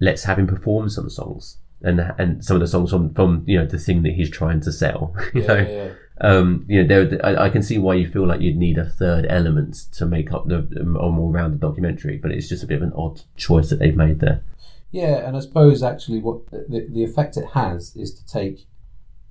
let's 0.00 0.24
have 0.24 0.38
him 0.38 0.46
perform 0.46 0.88
some 0.88 1.08
songs 1.10 1.58
and 1.82 2.00
and 2.18 2.44
some 2.44 2.56
of 2.56 2.60
the 2.60 2.66
songs 2.66 2.90
from 2.90 3.12
from 3.14 3.44
you 3.46 3.58
know 3.58 3.66
the 3.66 3.78
thing 3.78 4.02
that 4.02 4.12
he's 4.14 4.30
trying 4.30 4.60
to 4.60 4.72
sell. 4.72 5.14
You 5.34 5.42
Yeah, 5.42 5.46
know, 5.46 5.58
yeah, 5.58 5.88
um, 6.20 6.64
you 6.68 6.82
know, 6.82 7.04
there, 7.04 7.24
I, 7.24 7.44
I 7.46 7.50
can 7.50 7.62
see 7.62 7.78
why 7.78 7.94
you 7.94 8.08
feel 8.10 8.26
like 8.26 8.40
you'd 8.40 8.56
need 8.56 8.78
a 8.78 8.84
third 8.88 9.26
element 9.28 9.74
to 9.92 10.06
make 10.06 10.32
up 10.32 10.48
the 10.48 10.66
a 10.80 10.84
more 11.10 11.30
rounded 11.30 11.60
documentary, 11.60 12.16
but 12.16 12.30
it's 12.30 12.48
just 12.48 12.62
a 12.64 12.66
bit 12.66 12.76
of 12.76 12.82
an 12.82 12.92
odd 12.96 13.22
choice 13.36 13.68
that 13.70 13.78
they've 13.78 13.96
made 13.96 14.20
there. 14.20 14.42
Yeah, 14.90 15.26
and 15.26 15.36
I 15.36 15.40
suppose 15.40 15.82
actually 15.82 16.20
what 16.20 16.46
the, 16.50 16.88
the 16.90 17.04
effect 17.04 17.36
it 17.36 17.48
has 17.52 17.94
is 17.96 18.14
to 18.14 18.26
take 18.26 18.66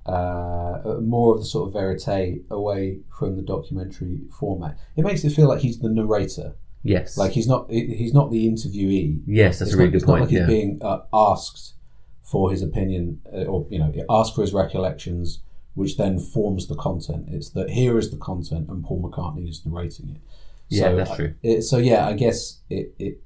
uh, 0.04 0.98
more 1.00 1.34
of 1.34 1.40
the 1.40 1.46
sort 1.46 1.66
of 1.68 1.72
verite 1.72 2.42
away 2.50 3.00
from 3.18 3.36
the 3.36 3.42
documentary 3.42 4.20
format. 4.38 4.78
It 4.96 5.04
makes 5.04 5.24
it 5.24 5.30
feel 5.30 5.48
like 5.48 5.60
he's 5.60 5.80
the 5.80 5.88
narrator, 5.88 6.54
Yes, 6.86 7.16
like 7.16 7.32
he's 7.32 7.46
not 7.46 7.70
he's 7.70 8.14
not 8.14 8.30
the 8.30 8.46
interviewee. 8.48 9.22
yes, 9.26 9.58
that's 9.58 9.70
it's 9.70 9.74
a 9.74 9.76
really 9.76 9.88
not, 9.88 9.92
good 9.92 9.96
it's 9.96 10.06
not 10.06 10.12
point. 10.18 10.22
like 10.22 10.30
he's 10.30 10.46
being 10.46 10.78
uh, 10.82 11.00
asked 11.12 11.74
for 12.22 12.50
his 12.50 12.62
opinion, 12.62 13.20
uh, 13.32 13.44
or 13.44 13.66
you 13.70 13.78
know, 13.78 13.92
asked 14.10 14.34
for 14.34 14.42
his 14.42 14.52
recollections, 14.52 15.40
which 15.74 15.96
then 15.96 16.18
forms 16.18 16.66
the 16.66 16.74
content. 16.74 17.26
It's 17.30 17.50
that 17.50 17.70
here 17.70 17.98
is 17.98 18.10
the 18.10 18.16
content, 18.16 18.68
and 18.68 18.84
Paul 18.84 19.02
McCartney 19.02 19.48
is 19.48 19.64
narrating 19.64 20.10
it. 20.10 20.20
Yeah, 20.68 20.82
So, 20.82 20.96
that's 20.96 21.10
uh, 21.10 21.16
true. 21.16 21.34
It, 21.42 21.62
so 21.62 21.78
yeah, 21.78 22.06
I 22.06 22.14
guess 22.14 22.58
it, 22.68 22.94
it 22.98 23.20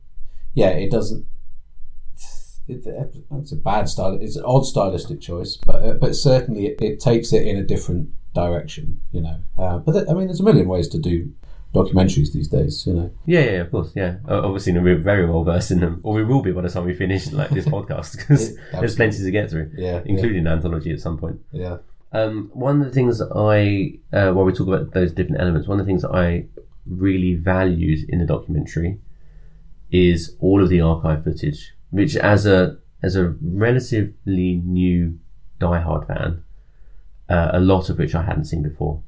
yeah, 0.55 0.69
it 0.71 0.91
doesn't. 0.91 1.27
It, 2.69 2.87
it's 3.33 3.53
a 3.53 3.57
bad 3.57 3.89
style. 3.89 4.19
It's 4.21 4.37
an 4.37 4.45
odd 4.45 4.65
stylistic 4.65 5.21
choice, 5.21 5.57
but 5.67 5.77
uh, 5.77 5.95
but 5.95 6.15
certainly 6.15 6.67
it, 6.67 6.81
it 6.81 7.01
takes 7.01 7.33
it 7.33 7.47
in 7.47 7.57
a 7.57 7.63
different 7.63 8.11
direction. 8.35 9.01
You 9.13 9.23
know, 9.23 9.39
uh, 9.59 9.79
but 9.79 9.93
th- 9.93 10.05
I 10.09 10.13
mean, 10.15 10.27
there's 10.27 10.41
a 10.41 10.45
million 10.45 10.69
ways 10.69 10.89
to 10.89 10.99
do 10.99 11.33
documentaries 11.75 12.33
these 12.33 12.49
days. 12.49 12.85
You 12.87 12.95
know, 12.95 13.11
Yeah, 13.27 13.41
yeah, 13.41 13.61
of 13.61 13.71
course, 13.71 13.93
yeah. 13.95 14.17
Obviously, 14.29 14.77
we're 14.79 14.99
very 14.99 15.25
well 15.27 15.45
versed 15.45 15.71
in 15.71 15.81
them, 15.81 16.01
or 16.03 16.15
we 16.15 16.25
will 16.25 16.43
be 16.43 16.53
by 16.53 16.63
the 16.63 16.69
time 16.69 16.85
we 16.85 16.95
finish 16.95 17.31
like 17.33 17.51
this 17.51 17.65
podcast, 17.77 18.17
because 18.17 18.53
Yeah, 18.73 18.81
there's 18.81 18.97
plenty 18.97 19.19
to 19.19 19.31
get 19.31 19.51
through, 19.51 19.71
Yeah, 19.77 20.03
including 20.05 20.47
anthology 20.47 20.91
at 20.93 21.01
some 21.01 21.17
point. 21.19 21.41
yeah, 21.53 21.79
Um, 22.13 22.51
one 22.53 22.81
of 22.81 22.87
the 22.87 22.93
things 22.93 23.21
I, 23.23 23.99
uh, 24.13 24.33
while 24.33 24.45
we 24.45 24.53
talk 24.53 24.67
about 24.69 24.93
those 24.93 25.13
different 25.13 25.41
elements, 25.41 25.69
one 25.69 25.79
of 25.81 25.87
the 25.87 25.91
things 25.91 26.03
that 26.03 26.11
I 26.15 26.47
really 26.87 27.35
valued 27.35 28.09
in 28.09 28.19
the 28.19 28.27
documentary 28.27 28.99
is 29.93 30.37
all 30.41 30.63
of 30.63 30.69
the 30.71 30.81
archive 30.81 31.23
footage, 31.25 31.73
which 31.91 32.17
as 32.17 32.47
a 32.47 32.79
as 33.03 33.17
a 33.17 33.35
relatively 33.41 34.57
new 34.65 35.19
diehard 35.61 36.07
fan, 36.07 36.43
uh, 37.29 37.51
a 37.55 37.61
lot 37.61 37.89
of 37.91 37.99
which 37.99 38.15
I 38.15 38.23
hadn't 38.23 38.45
seen 38.45 38.63
before. 38.63 39.03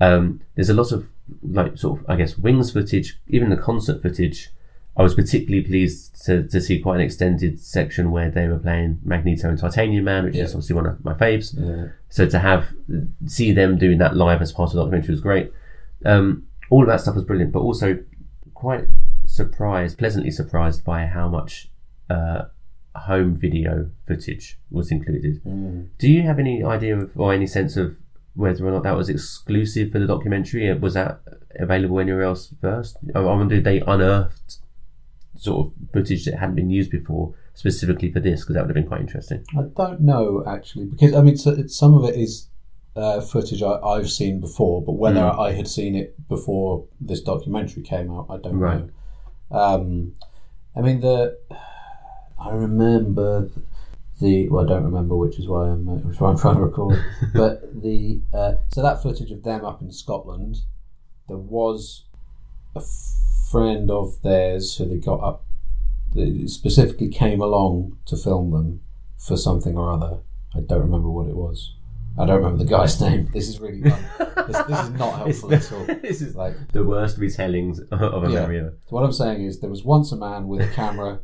Um, 0.00 0.40
there's 0.54 0.70
a 0.70 0.74
lot 0.74 0.90
of 0.92 1.06
like 1.42 1.78
sort 1.78 2.00
of 2.00 2.06
I 2.08 2.16
guess 2.16 2.36
wings 2.38 2.72
footage, 2.72 3.18
even 3.28 3.50
the 3.50 3.56
concert 3.56 4.02
footage. 4.02 4.50
I 4.94 5.02
was 5.02 5.14
particularly 5.14 5.64
pleased 5.66 6.22
to, 6.26 6.46
to 6.48 6.60
see 6.60 6.78
quite 6.78 6.96
an 6.96 7.00
extended 7.00 7.58
section 7.58 8.10
where 8.10 8.30
they 8.30 8.46
were 8.46 8.58
playing 8.58 9.00
Magneto 9.02 9.48
and 9.48 9.58
Titanium 9.58 10.04
Man, 10.04 10.24
which 10.24 10.36
is 10.36 10.52
obviously 10.52 10.76
one 10.76 10.84
of 10.84 11.02
my 11.02 11.14
faves. 11.14 11.54
yeah. 11.58 11.92
So 12.10 12.26
to 12.28 12.38
have 12.38 12.68
see 13.26 13.52
them 13.52 13.78
doing 13.78 13.96
that 13.98 14.16
live 14.16 14.42
as 14.42 14.52
part 14.52 14.68
of 14.68 14.74
the 14.74 14.82
documentary 14.82 15.12
was 15.12 15.22
great. 15.22 15.50
Um, 16.04 16.46
all 16.68 16.82
of 16.82 16.88
that 16.88 17.00
stuff 17.00 17.14
was 17.14 17.24
brilliant, 17.24 17.52
but 17.52 17.60
also 17.60 17.98
quite 18.52 18.84
surprised, 19.24 19.96
pleasantly 19.96 20.30
surprised 20.30 20.84
by 20.84 21.06
how 21.06 21.26
much 21.28 21.70
uh, 22.10 22.42
home 22.94 23.34
video 23.34 23.90
footage 24.06 24.58
was 24.70 24.90
included. 24.90 25.40
Do 25.98 26.10
you 26.10 26.22
have 26.22 26.38
any 26.38 26.62
idea 26.62 26.98
of, 26.98 27.10
or 27.18 27.32
any 27.32 27.46
sense 27.46 27.78
of 27.78 27.96
whether 28.34 28.66
or 28.66 28.70
not 28.70 28.82
that 28.84 28.96
was 28.96 29.08
exclusive 29.08 29.92
for 29.92 29.98
the 29.98 30.06
documentary? 30.06 30.72
Was 30.78 30.94
that 30.94 31.20
available 31.58 32.00
anywhere 32.00 32.22
else 32.22 32.52
first? 32.60 32.96
I 33.14 33.20
wonder 33.20 33.56
if 33.56 33.64
they 33.64 33.80
unearthed 33.80 34.58
sort 35.36 35.66
of 35.66 35.72
footage 35.92 36.24
that 36.24 36.38
hadn't 36.38 36.54
been 36.56 36.70
used 36.70 36.90
before 36.90 37.34
specifically 37.54 38.10
for 38.12 38.20
this 38.20 38.40
because 38.40 38.54
that 38.54 38.60
would 38.66 38.70
have 38.70 38.74
been 38.82 38.86
quite 38.86 39.00
interesting. 39.00 39.44
I 39.58 39.62
don't 39.76 40.00
know 40.00 40.42
actually 40.46 40.86
because 40.86 41.14
I 41.14 41.20
mean 41.22 41.36
so 41.36 41.50
it's, 41.50 41.76
some 41.76 41.94
of 41.94 42.04
it 42.08 42.14
is 42.16 42.48
uh, 42.94 43.20
footage 43.20 43.62
I, 43.62 43.72
I've 43.80 44.10
seen 44.10 44.40
before, 44.40 44.82
but 44.82 44.92
whether 44.92 45.20
Mm. 45.20 45.38
I 45.38 45.52
had 45.52 45.66
seen 45.68 45.94
it 45.96 46.28
before 46.28 46.84
this 47.00 47.20
documentary 47.22 47.82
came 47.82 48.10
out, 48.10 48.26
I 48.30 48.36
don't 48.38 48.58
Right. 48.58 48.84
know. 49.50 49.58
Um, 49.58 50.12
I 50.76 50.80
mean 50.80 51.00
the 51.00 51.36
I 52.38 52.50
remember 52.52 53.48
the 54.22 54.48
well 54.48 54.64
I 54.64 54.68
don't 54.68 54.84
remember 54.84 55.16
which 55.16 55.38
is 55.38 55.46
why 55.48 55.68
I'm 55.68 55.88
uh, 55.88 55.92
which 55.96 56.18
why 56.20 56.30
I'm 56.30 56.38
trying 56.38 56.56
to 56.56 56.62
recall 56.62 56.92
it, 56.94 57.00
but 57.34 57.82
the 57.82 58.22
uh, 58.32 58.54
so 58.72 58.82
that 58.82 59.02
footage 59.02 59.30
of 59.30 59.42
them 59.42 59.64
up 59.64 59.82
in 59.82 59.90
Scotland 59.92 60.56
there 61.28 61.36
was 61.38 62.04
a 62.74 62.82
friend 63.50 63.90
of 63.90 64.20
theirs 64.22 64.76
who 64.76 64.86
they 64.86 64.96
got 64.98 65.20
up, 65.22 65.44
that 66.14 66.48
specifically 66.48 67.08
came 67.08 67.40
along 67.40 67.96
to 68.06 68.16
film 68.16 68.50
them 68.50 68.80
for 69.18 69.36
something 69.36 69.76
or 69.76 69.90
other. 69.92 70.18
I 70.54 70.60
don't 70.60 70.80
remember 70.80 71.08
what 71.10 71.28
it 71.28 71.36
was. 71.36 71.74
I 72.18 72.24
don't 72.26 72.36
remember 72.42 72.62
the 72.64 72.68
guy's 72.70 73.00
name. 73.06 73.28
This 73.32 73.48
is 73.48 73.60
really 73.60 73.80
this, 73.82 74.58
this 74.66 74.80
is 74.80 74.90
not 74.90 75.16
helpful 75.16 75.52
It's 75.52 75.70
at 75.72 75.78
all. 75.78 75.84
this 76.02 76.20
is 76.22 76.34
Like 76.34 76.54
the 76.72 76.84
worst 76.84 77.18
retellings 77.18 77.78
of 77.92 78.24
a 78.24 78.28
Yeah. 78.28 78.40
memory 78.40 78.58
ever. 78.60 78.78
So 78.88 78.96
what 78.96 79.04
I'm 79.04 79.12
saying 79.12 79.44
is, 79.44 79.60
there 79.60 79.70
was 79.70 79.84
once 79.84 80.12
a 80.12 80.16
man 80.16 80.48
with 80.48 80.60
a 80.60 80.68
camera, 80.74 81.20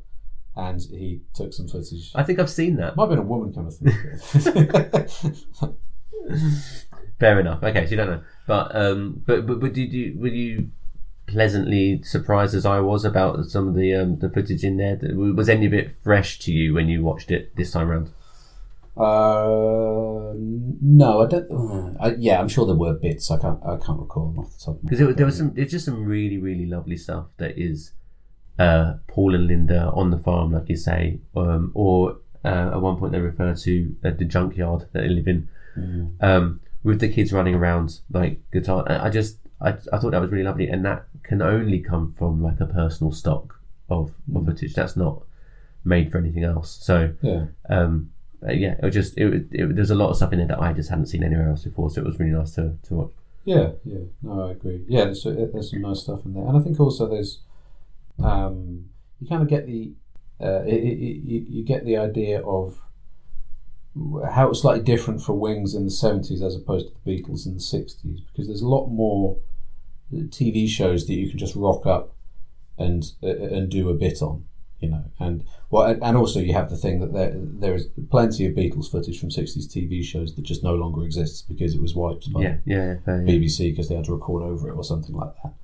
and 0.56 0.80
he 0.80 1.22
took 1.34 1.52
some 1.52 1.68
footage. 1.68 2.10
I 2.14 2.22
think 2.22 2.38
I've 2.38 2.50
seen 2.50 2.76
that. 2.76 2.96
Might 2.96 3.04
have 3.04 3.10
been 3.10 3.18
a 3.18 3.22
woman 3.22 3.54
of 3.56 3.74
thing. 3.76 3.92
Fair 7.20 7.40
enough. 7.40 7.62
Okay, 7.62 7.84
so 7.86 7.90
you 7.90 7.96
don't 7.96 8.10
know, 8.10 8.22
but 8.46 8.74
um, 8.74 9.22
but 9.26 9.46
but, 9.46 9.60
but 9.60 9.72
did 9.72 9.92
you 9.92 10.18
were 10.18 10.28
you 10.28 10.70
pleasantly 11.26 12.02
surprised 12.02 12.54
as 12.54 12.64
I 12.66 12.80
was 12.80 13.04
about 13.04 13.44
some 13.46 13.68
of 13.68 13.74
the 13.74 13.94
um, 13.94 14.18
the 14.18 14.30
footage 14.30 14.64
in 14.64 14.76
there? 14.76 14.98
Was 15.14 15.48
any 15.48 15.66
of 15.66 15.74
it 15.74 15.94
fresh 16.02 16.38
to 16.40 16.52
you 16.52 16.74
when 16.74 16.88
you 16.88 17.02
watched 17.02 17.30
it 17.30 17.54
this 17.56 17.72
time 17.72 17.90
around? 17.90 18.10
uh, 18.96 20.34
no, 20.34 21.22
I 21.22 21.26
don't. 21.28 21.50
uh, 21.52 21.94
I, 22.00 22.14
yeah, 22.18 22.40
I'm 22.40 22.48
sure 22.48 22.66
there 22.66 22.74
were 22.74 22.94
bits. 22.94 23.30
I 23.30 23.38
can't. 23.38 23.60
I 23.64 23.76
can't 23.76 24.00
recall 24.00 24.30
them 24.30 24.40
off 24.40 24.58
the 24.58 24.64
top 24.64 24.78
Because 24.82 25.16
there 25.16 25.26
was 25.26 25.36
some, 25.38 25.54
there's 25.54 25.70
just 25.70 25.84
some 25.84 26.04
really 26.04 26.38
really 26.38 26.66
lovely 26.66 26.96
stuff 26.96 27.26
that 27.36 27.56
is 27.56 27.92
uh, 28.58 28.94
Paul 29.06 29.34
and 29.34 29.46
Linda 29.46 29.90
on 29.94 30.10
the 30.10 30.18
farm, 30.18 30.52
like 30.52 30.68
you 30.68 30.76
say, 30.76 31.18
um, 31.36 31.70
or 31.74 32.18
uh, 32.44 32.70
at 32.74 32.80
one 32.80 32.96
point 32.98 33.12
they 33.12 33.20
refer 33.20 33.54
to 33.54 33.96
uh, 34.04 34.10
the 34.10 34.24
junkyard 34.24 34.80
that 34.92 35.00
they 35.02 35.08
live 35.08 35.28
in. 35.28 35.48
um, 36.20 36.60
with 36.84 37.00
the 37.00 37.08
kids 37.08 37.32
running 37.32 37.54
around 37.54 38.00
like 38.10 38.40
guitar. 38.52 38.84
I 38.88 39.06
I 39.06 39.10
just 39.10 39.38
I, 39.60 39.70
I 39.92 39.98
thought 39.98 40.12
that 40.12 40.20
was 40.20 40.30
really 40.30 40.44
lovely, 40.44 40.68
and 40.68 40.84
that 40.84 41.06
can 41.22 41.42
only 41.42 41.80
come 41.80 42.14
from 42.18 42.42
like 42.42 42.60
a 42.60 42.66
personal 42.66 43.12
stock 43.12 43.60
of, 43.90 44.12
of 44.34 44.44
footage. 44.46 44.74
That's 44.74 44.96
not 44.96 45.22
made 45.84 46.10
for 46.12 46.18
anything 46.18 46.44
else. 46.44 46.78
So 46.82 47.12
Yeah. 47.22 47.46
um, 47.68 48.10
uh, 48.46 48.52
yeah, 48.52 48.74
it 48.80 48.84
was 48.84 48.94
just 48.94 49.18
it, 49.18 49.46
it, 49.50 49.74
there's 49.74 49.90
a 49.90 49.96
lot 49.96 50.10
of 50.10 50.16
stuff 50.16 50.32
in 50.32 50.38
there 50.38 50.48
that 50.48 50.60
I 50.60 50.72
just 50.72 50.90
hadn't 50.90 51.06
seen 51.06 51.24
anywhere 51.24 51.48
else 51.48 51.64
before. 51.64 51.90
So 51.90 52.00
it 52.00 52.06
was 52.06 52.18
really 52.20 52.32
nice 52.32 52.52
to, 52.54 52.76
to 52.84 52.94
watch. 52.94 53.10
Yeah, 53.44 53.70
yeah, 53.84 53.98
no, 54.22 54.48
I 54.48 54.50
agree. 54.52 54.84
Yeah, 54.88 55.04
there's, 55.04 55.24
there's 55.24 55.70
some 55.70 55.80
nice 55.82 56.00
stuff 56.00 56.24
in 56.24 56.34
there, 56.34 56.46
and 56.46 56.56
I 56.56 56.60
think 56.60 56.78
also 56.78 57.08
there's, 57.08 57.40
um, 58.22 58.86
you 59.20 59.28
kind 59.28 59.42
of 59.42 59.48
get 59.48 59.66
the, 59.66 59.92
uh, 60.40 60.62
it, 60.64 60.74
it, 60.74 60.98
you 61.24 61.46
you 61.48 61.64
get 61.64 61.84
the 61.84 61.96
idea 61.96 62.40
of 62.42 62.78
how 64.32 64.46
it 64.46 64.48
was 64.50 64.60
slightly 64.60 64.82
different 64.82 65.20
for 65.22 65.32
Wings 65.32 65.74
in 65.74 65.84
the 65.84 65.90
seventies 65.90 66.42
as 66.42 66.54
opposed 66.54 66.88
to 66.88 66.94
the 67.04 67.10
Beatles 67.10 67.46
in 67.46 67.54
the 67.54 67.60
sixties, 67.60 68.20
because 68.20 68.46
there's 68.46 68.62
a 68.62 68.68
lot 68.68 68.86
more 68.88 69.38
TV 70.12 70.68
shows 70.68 71.06
that 71.06 71.14
you 71.14 71.28
can 71.28 71.38
just 71.38 71.54
rock 71.56 71.84
up 71.86 72.14
and 72.78 73.12
uh, 73.22 73.26
and 73.28 73.68
do 73.70 73.88
a 73.90 73.94
bit 73.94 74.22
on, 74.22 74.44
you 74.80 74.88
know, 74.88 75.04
and 75.18 75.44
well, 75.70 75.96
and- 76.00 76.16
also 76.16 76.38
you 76.40 76.52
have 76.52 76.70
the 76.70 76.76
thing 76.76 77.00
that 77.00 77.12
there 77.12 77.32
there 77.34 77.74
is 77.74 77.88
plenty 78.10 78.46
of 78.46 78.54
Beatles 78.54 78.90
footage 78.90 79.18
from 79.18 79.30
sixties 79.30 79.66
TV 79.66 80.04
shows 80.04 80.34
that 80.36 80.42
just 80.42 80.62
no 80.62 80.74
longer 80.74 81.02
exists 81.04 81.42
because 81.42 81.74
it 81.74 81.80
was 81.82 81.94
wiped 81.94 82.32
by 82.32 82.42
yeah, 82.42 82.56
yeah, 82.64 82.94
yeah. 83.06 83.12
BBC 83.24 83.70
because 83.72 83.88
they 83.88 83.96
had 83.96 84.04
to 84.04 84.12
record 84.12 84.42
over 84.44 84.68
it 84.68 84.74
or 84.74 84.84
something 84.84 85.14
like 85.14 85.32
that. 85.42 85.54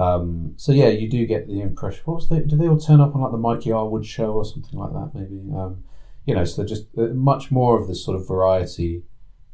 Um, 0.00 0.54
so 0.56 0.72
yeah, 0.72 0.88
you 0.88 1.10
do 1.10 1.26
get 1.26 1.46
the 1.46 1.60
impression. 1.60 2.02
What 2.06 2.14
was 2.14 2.28
they? 2.30 2.40
Do 2.40 2.56
they 2.56 2.68
all 2.68 2.78
turn 2.78 3.02
up 3.02 3.14
on 3.14 3.20
like 3.20 3.32
the 3.32 3.38
Mike 3.38 3.60
Yarwood 3.60 4.06
show 4.06 4.32
or 4.32 4.46
something 4.46 4.78
like 4.78 4.92
that? 4.92 5.10
Maybe. 5.14 5.42
Um, 5.54 5.84
you 6.24 6.34
know, 6.34 6.44
so 6.44 6.64
just 6.64 6.86
uh, 6.96 7.08
much 7.08 7.50
more 7.50 7.78
of 7.78 7.86
this 7.86 8.02
sort 8.02 8.18
of 8.18 8.26
variety 8.26 9.02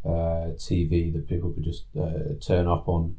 uh, 0.05 0.55
TV 0.57 1.12
that 1.12 1.28
people 1.28 1.51
could 1.53 1.64
just 1.64 1.86
uh, 2.01 2.34
turn 2.40 2.68
up 2.68 2.88
on 2.88 3.16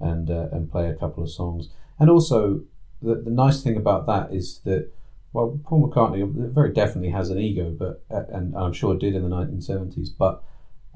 and 0.00 0.30
uh, 0.30 0.48
and 0.52 0.70
play 0.70 0.88
a 0.88 0.94
couple 0.94 1.22
of 1.22 1.30
songs. 1.30 1.68
And 1.98 2.08
also, 2.08 2.62
the, 3.02 3.16
the 3.16 3.30
nice 3.30 3.62
thing 3.62 3.76
about 3.76 4.06
that 4.06 4.32
is 4.32 4.60
that 4.64 4.90
well, 5.34 5.60
Paul 5.64 5.90
McCartney 5.90 6.50
very 6.54 6.72
definitely 6.72 7.10
has 7.10 7.28
an 7.28 7.38
ego, 7.38 7.76
but 7.78 8.04
uh, 8.10 8.22
and 8.32 8.56
I'm 8.56 8.72
sure 8.72 8.96
did 8.96 9.14
in 9.14 9.28
the 9.28 9.36
1970s, 9.36 10.08
but 10.18 10.42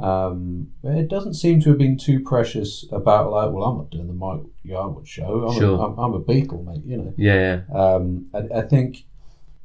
um, 0.00 0.68
it 0.84 1.08
doesn't 1.08 1.34
seem 1.34 1.60
to 1.62 1.70
have 1.70 1.78
been 1.78 1.96
too 1.98 2.20
precious 2.20 2.84
about 2.92 3.30
like, 3.32 3.50
well, 3.52 3.64
I'm 3.64 3.78
not 3.78 3.90
doing 3.90 4.06
the 4.06 4.12
Mike 4.14 4.42
Yarwood 4.64 5.06
show. 5.06 5.48
I'm, 5.48 5.58
Sure. 5.58 5.76
a, 5.78 5.80
I'm, 5.82 5.98
I'm 5.98 6.14
a 6.14 6.20
Beatle, 6.20 6.64
mate. 6.64 6.84
You 6.86 6.96
know. 6.98 7.14
Yeah, 7.16 7.62
yeah. 7.68 7.76
Um, 7.76 8.26
I, 8.32 8.58
I 8.58 8.62
think 8.62 9.04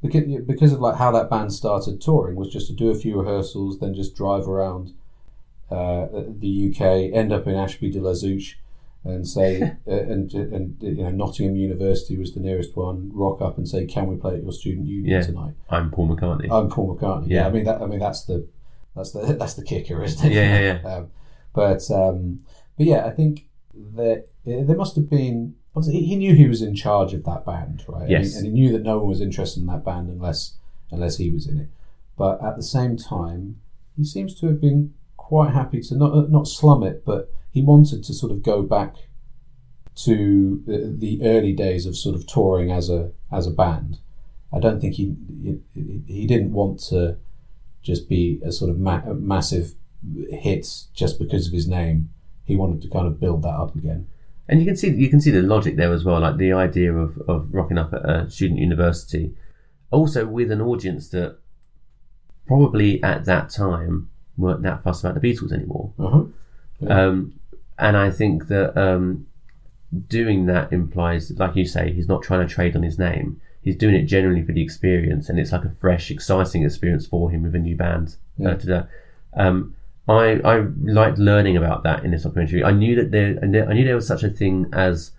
because 0.02 0.24
because 0.46 0.72
of 0.72 0.80
like 0.80 0.96
how 0.96 1.10
that 1.12 1.30
band 1.30 1.52
started 1.52 2.00
touring 2.00 2.36
was 2.36 2.52
just 2.52 2.66
to 2.66 2.72
do 2.72 2.90
a 2.90 2.94
few 2.94 3.20
rehearsals, 3.20 3.78
then 3.78 3.94
just 3.94 4.16
drive 4.16 4.48
around 4.48 4.92
uh, 5.70 6.06
the 6.38 6.70
UK, 6.74 7.14
end 7.14 7.32
up 7.32 7.46
in 7.46 7.54
Ashby 7.54 7.90
de 7.90 8.00
la 8.00 8.10
Zouch, 8.12 8.54
and 9.04 9.26
say 9.26 9.62
uh, 9.86 9.90
and 9.90 10.32
and 10.34 10.76
you 10.80 10.94
know 11.04 11.10
Nottingham 11.10 11.56
University 11.56 12.16
was 12.18 12.34
the 12.34 12.40
nearest 12.40 12.76
one. 12.76 13.10
Rock 13.14 13.40
up 13.40 13.56
and 13.56 13.68
say, 13.68 13.86
"Can 13.86 14.08
we 14.08 14.16
play 14.16 14.34
at 14.34 14.42
your 14.42 14.52
student 14.52 14.86
union 14.86 15.06
Yeah. 15.12 15.20
tonight?" 15.22 15.54
I'm 15.70 15.90
Paul 15.90 16.08
McCartney. 16.08 16.48
I'm 16.50 16.68
Paul 16.68 16.96
McCartney. 16.96 17.28
Yeah. 17.28 17.42
Yeah, 17.42 17.46
I 17.46 17.50
mean 17.50 17.64
that. 17.64 17.80
I 17.80 17.86
mean 17.86 18.00
that's 18.00 18.24
the 18.24 18.46
that's 18.96 19.12
the 19.12 19.20
that's 19.38 19.54
the 19.54 19.64
kicker, 19.64 20.02
isn't 20.02 20.26
it? 20.26 20.32
Yeah, 20.34 20.58
yeah, 20.58 20.80
yeah. 20.82 20.88
um, 20.96 21.10
but 21.54 21.90
um, 21.90 22.40
but 22.76 22.86
yeah, 22.86 23.06
I 23.06 23.10
think 23.10 23.46
that 23.96 24.26
there 24.44 24.76
must 24.76 24.96
have 24.96 25.08
been. 25.10 25.56
He 25.90 26.14
knew 26.14 26.34
he 26.34 26.46
was 26.46 26.62
in 26.62 26.76
charge 26.76 27.14
of 27.14 27.24
that 27.24 27.44
band, 27.44 27.82
right? 27.88 28.02
And 28.02 28.08
he- 28.08 28.14
Yes. 28.14 28.36
and 28.36 28.46
he, 28.46 28.52
knew 28.52 28.70
that 28.72 28.84
no 28.84 28.98
one 28.98 29.08
was 29.08 29.20
interested 29.20 29.60
in 29.60 29.66
that 29.66 29.84
band 29.84 30.08
unless 30.08 30.54
unless 30.92 31.16
he 31.16 31.30
was 31.30 31.48
in 31.48 31.58
it. 31.58 31.68
But 32.16 32.40
at 32.44 32.54
the 32.56 32.62
same 32.62 32.96
time, 32.96 33.56
he 33.96 34.04
seems 34.04 34.34
to 34.36 34.46
have 34.46 34.60
been 34.60 34.94
quite 35.16 35.52
happy 35.52 35.80
to 35.80 35.96
not 35.96 36.30
not 36.30 36.46
slum 36.46 36.84
it, 36.84 37.04
but 37.04 37.32
he 37.50 37.60
wanted 37.62 38.04
to 38.04 38.14
sort 38.14 38.30
of 38.30 38.42
go 38.44 38.62
back 38.62 38.94
to 39.96 40.62
the, 40.66 40.94
the 40.96 41.22
early 41.24 41.52
days 41.52 41.86
of 41.86 41.96
sort 41.96 42.14
of 42.16 42.26
touring 42.26 42.70
as 42.70 42.90
a 42.90 43.10
as 43.32 43.46
a 43.46 43.50
band. 43.50 43.98
I 44.52 44.60
don't 44.60 44.80
think 44.80 44.94
he 44.94 45.14
he, 45.74 46.02
he 46.06 46.26
didn't 46.26 46.52
want 46.52 46.80
to 46.90 47.16
just 47.84 48.08
be 48.08 48.40
a 48.44 48.50
sort 48.50 48.70
of 48.70 48.78
ma- 48.78 49.12
massive 49.12 49.74
hit 50.30 50.66
just 50.92 51.18
because 51.18 51.46
of 51.46 51.52
his 51.52 51.68
name. 51.68 52.10
He 52.44 52.56
wanted 52.56 52.82
to 52.82 52.88
kind 52.88 53.06
of 53.06 53.20
build 53.20 53.42
that 53.42 53.54
up 53.54 53.76
again. 53.76 54.08
And 54.48 54.60
you 54.60 54.66
can 54.66 54.76
see 54.76 54.90
you 54.90 55.08
can 55.08 55.20
see 55.20 55.30
the 55.30 55.42
logic 55.42 55.76
there 55.76 55.92
as 55.92 56.04
well, 56.04 56.20
like 56.20 56.36
the 56.36 56.52
idea 56.52 56.92
of, 56.92 57.16
of 57.28 57.54
rocking 57.54 57.78
up 57.78 57.92
at 57.94 58.08
a 58.08 58.30
student 58.30 58.60
university, 58.60 59.34
also 59.90 60.26
with 60.26 60.50
an 60.50 60.60
audience 60.60 61.08
that 61.10 61.38
probably 62.46 63.02
at 63.02 63.24
that 63.24 63.48
time 63.48 64.10
weren't 64.36 64.62
that 64.62 64.82
fussed 64.82 65.04
about 65.04 65.20
the 65.20 65.26
Beatles 65.26 65.52
anymore. 65.52 65.92
Uh-huh. 65.98 66.24
Um, 66.86 67.38
and 67.78 67.96
I 67.96 68.10
think 68.10 68.48
that 68.48 68.76
um, 68.76 69.26
doing 70.08 70.46
that 70.46 70.72
implies, 70.72 71.30
like 71.30 71.56
you 71.56 71.64
say, 71.64 71.92
he's 71.92 72.08
not 72.08 72.22
trying 72.22 72.46
to 72.46 72.52
trade 72.52 72.76
on 72.76 72.82
his 72.82 72.98
name. 72.98 73.40
He's 73.64 73.76
doing 73.76 73.94
it 73.94 74.04
generally 74.04 74.42
for 74.42 74.52
the 74.52 74.62
experience, 74.62 75.28
and 75.28 75.38
it's 75.38 75.52
like 75.52 75.64
a 75.64 75.74
fresh, 75.80 76.10
exciting 76.10 76.62
experience 76.64 77.06
for 77.06 77.30
him 77.30 77.42
with 77.42 77.54
a 77.54 77.58
new 77.58 77.76
band. 77.76 78.16
Uh, 78.38 78.42
Yeah. 78.50 78.54
to 78.56 78.66
do. 78.66 78.82
Um, 79.34 79.74
I 80.08 80.40
I 80.44 80.66
liked 80.82 81.18
learning 81.18 81.56
about 81.56 81.82
that 81.84 82.04
in 82.04 82.10
this 82.10 82.24
documentary. 82.24 82.62
I 82.62 82.72
knew 82.72 82.94
that 82.96 83.10
there 83.10 83.38
I 83.42 83.46
knew 83.74 83.84
there 83.84 83.94
was 83.94 84.06
such 84.06 84.22
a 84.22 84.28
thing 84.28 84.66
as 84.72 85.12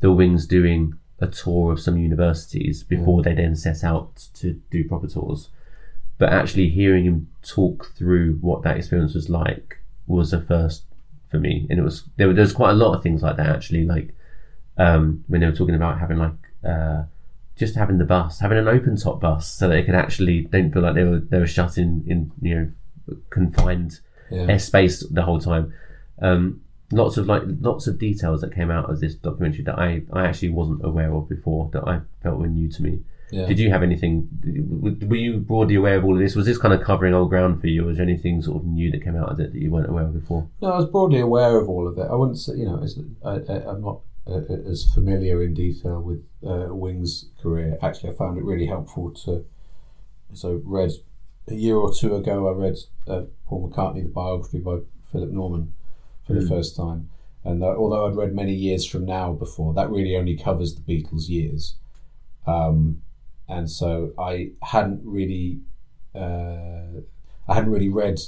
the 0.00 0.10
Wings 0.12 0.46
doing 0.46 0.94
a 1.20 1.28
tour 1.28 1.72
of 1.72 1.78
some 1.80 1.96
universities 1.96 2.82
before 2.82 3.22
they 3.22 3.34
then 3.34 3.54
set 3.54 3.84
out 3.84 4.16
to 4.34 4.60
do 4.70 4.82
proper 4.88 5.06
tours. 5.06 5.48
But 6.18 6.32
actually 6.32 6.68
hearing 6.70 7.04
him 7.04 7.28
talk 7.42 7.92
through 7.96 8.38
what 8.40 8.62
that 8.64 8.76
experience 8.76 9.14
was 9.14 9.28
like 9.30 9.78
was 10.08 10.32
a 10.32 10.40
first 10.40 10.82
for 11.30 11.38
me, 11.38 11.66
and 11.70 11.78
it 11.78 11.82
was 11.82 12.04
there. 12.16 12.26
were- 12.26 12.34
There's 12.34 12.52
quite 12.52 12.70
a 12.72 12.74
lot 12.84 12.94
of 12.96 13.02
things 13.02 13.22
like 13.22 13.36
that 13.36 13.46
actually, 13.56 13.84
like 13.84 14.12
um, 14.76 15.22
when 15.28 15.40
they 15.40 15.46
were 15.46 15.54
talking 15.56 15.76
about 15.76 15.98
having 16.00 16.18
like 16.18 16.34
uh, 16.64 17.04
just 17.56 17.74
having 17.76 17.98
the 17.98 18.04
bus, 18.04 18.40
having 18.40 18.58
an 18.58 18.68
open 18.68 18.96
top 18.96 19.20
bus, 19.20 19.48
so 19.50 19.68
they 19.68 19.82
could 19.82 19.94
actually 19.94 20.42
don't 20.42 20.72
feel 20.72 20.82
like 20.82 20.94
they 20.94 21.04
were 21.04 21.20
they 21.20 21.38
were 21.38 21.46
shut 21.46 21.78
in 21.78 22.04
in 22.06 22.30
you 22.40 22.54
know 22.54 23.16
confined 23.30 24.00
Yeah. 24.30 24.46
airspace 24.46 25.04
the 25.12 25.22
whole 25.22 25.40
time. 25.40 25.72
Um, 26.20 26.60
lots 26.90 27.16
of 27.16 27.26
like 27.26 27.42
lots 27.60 27.86
of 27.86 27.98
details 27.98 28.40
that 28.42 28.54
came 28.54 28.70
out 28.70 28.88
of 28.90 29.00
this 29.00 29.14
documentary 29.14 29.64
that 29.64 29.78
I, 29.78 30.02
I 30.12 30.26
actually 30.26 30.50
wasn't 30.50 30.84
aware 30.84 31.12
of 31.12 31.28
before 31.28 31.68
that 31.72 31.84
I 31.86 32.00
felt 32.22 32.38
were 32.38 32.46
new 32.48 32.68
to 32.70 32.82
me. 32.82 33.00
Yeah. 33.30 33.46
Did 33.46 33.58
you 33.58 33.70
have 33.70 33.82
anything? 33.82 34.28
Were 35.08 35.16
you 35.16 35.38
broadly 35.38 35.76
aware 35.76 35.96
of 35.96 36.04
all 36.04 36.12
of 36.12 36.18
this? 36.20 36.36
Was 36.36 36.44
this 36.44 36.58
kind 36.58 36.74
of 36.74 36.82
covering 36.82 37.14
old 37.14 37.30
ground 37.30 37.62
for 37.62 37.66
you? 37.66 37.84
or 37.84 37.86
Was 37.86 37.96
there 37.96 38.06
anything 38.06 38.42
sort 38.42 38.58
of 38.58 38.66
new 38.66 38.90
that 38.90 39.02
came 39.02 39.16
out 39.16 39.30
of 39.30 39.40
it 39.40 39.52
that 39.54 39.58
you 39.58 39.70
weren't 39.70 39.88
aware 39.88 40.04
of 40.04 40.12
before? 40.12 40.46
No, 40.60 40.68
I 40.70 40.76
was 40.76 40.84
broadly 40.86 41.20
aware 41.20 41.58
of 41.58 41.66
all 41.66 41.88
of 41.88 41.96
it. 41.96 42.06
I 42.10 42.14
wouldn't 42.14 42.36
say, 42.38 42.56
you 42.56 42.66
know, 42.66 42.84
I, 43.24 43.30
I, 43.30 43.70
I'm 43.70 43.80
not 43.80 44.00
uh, 44.26 44.40
as 44.70 44.84
familiar 44.94 45.42
in 45.42 45.54
detail 45.54 46.00
with 46.00 46.24
uh, 46.46 46.74
Wing's 46.74 47.26
career. 47.40 47.78
Actually, 47.82 48.10
I 48.10 48.14
found 48.14 48.38
it 48.38 48.44
really 48.44 48.66
helpful 48.66 49.10
to. 49.24 49.44
So, 50.34 50.62
read 50.64 50.92
a 51.48 51.54
year 51.54 51.76
or 51.76 51.92
two 51.92 52.14
ago, 52.14 52.48
I 52.48 52.52
read 52.52 52.76
uh, 53.06 53.22
Paul 53.46 53.68
McCartney, 53.68 54.02
the 54.02 54.08
biography 54.08 54.60
by 54.60 54.78
Philip 55.10 55.30
Norman, 55.30 55.74
for 56.26 56.34
the 56.34 56.46
first 56.46 56.76
time. 56.76 57.10
And 57.44 57.62
uh, 57.62 57.74
although 57.76 58.06
I'd 58.06 58.16
read 58.16 58.34
many 58.34 58.54
years 58.54 58.86
from 58.86 59.04
now 59.04 59.32
before, 59.32 59.74
that 59.74 59.90
really 59.90 60.16
only 60.16 60.36
covers 60.36 60.74
the 60.74 60.80
Beatles' 60.80 61.28
years. 61.28 61.74
Um, 62.46 63.02
and 63.48 63.68
so 63.68 64.12
I 64.18 64.52
hadn't 64.62 65.02
really, 65.04 65.60
uh, 66.14 67.02
I 67.48 67.54
hadn't 67.54 67.72
really 67.72 67.88
read 67.88 68.20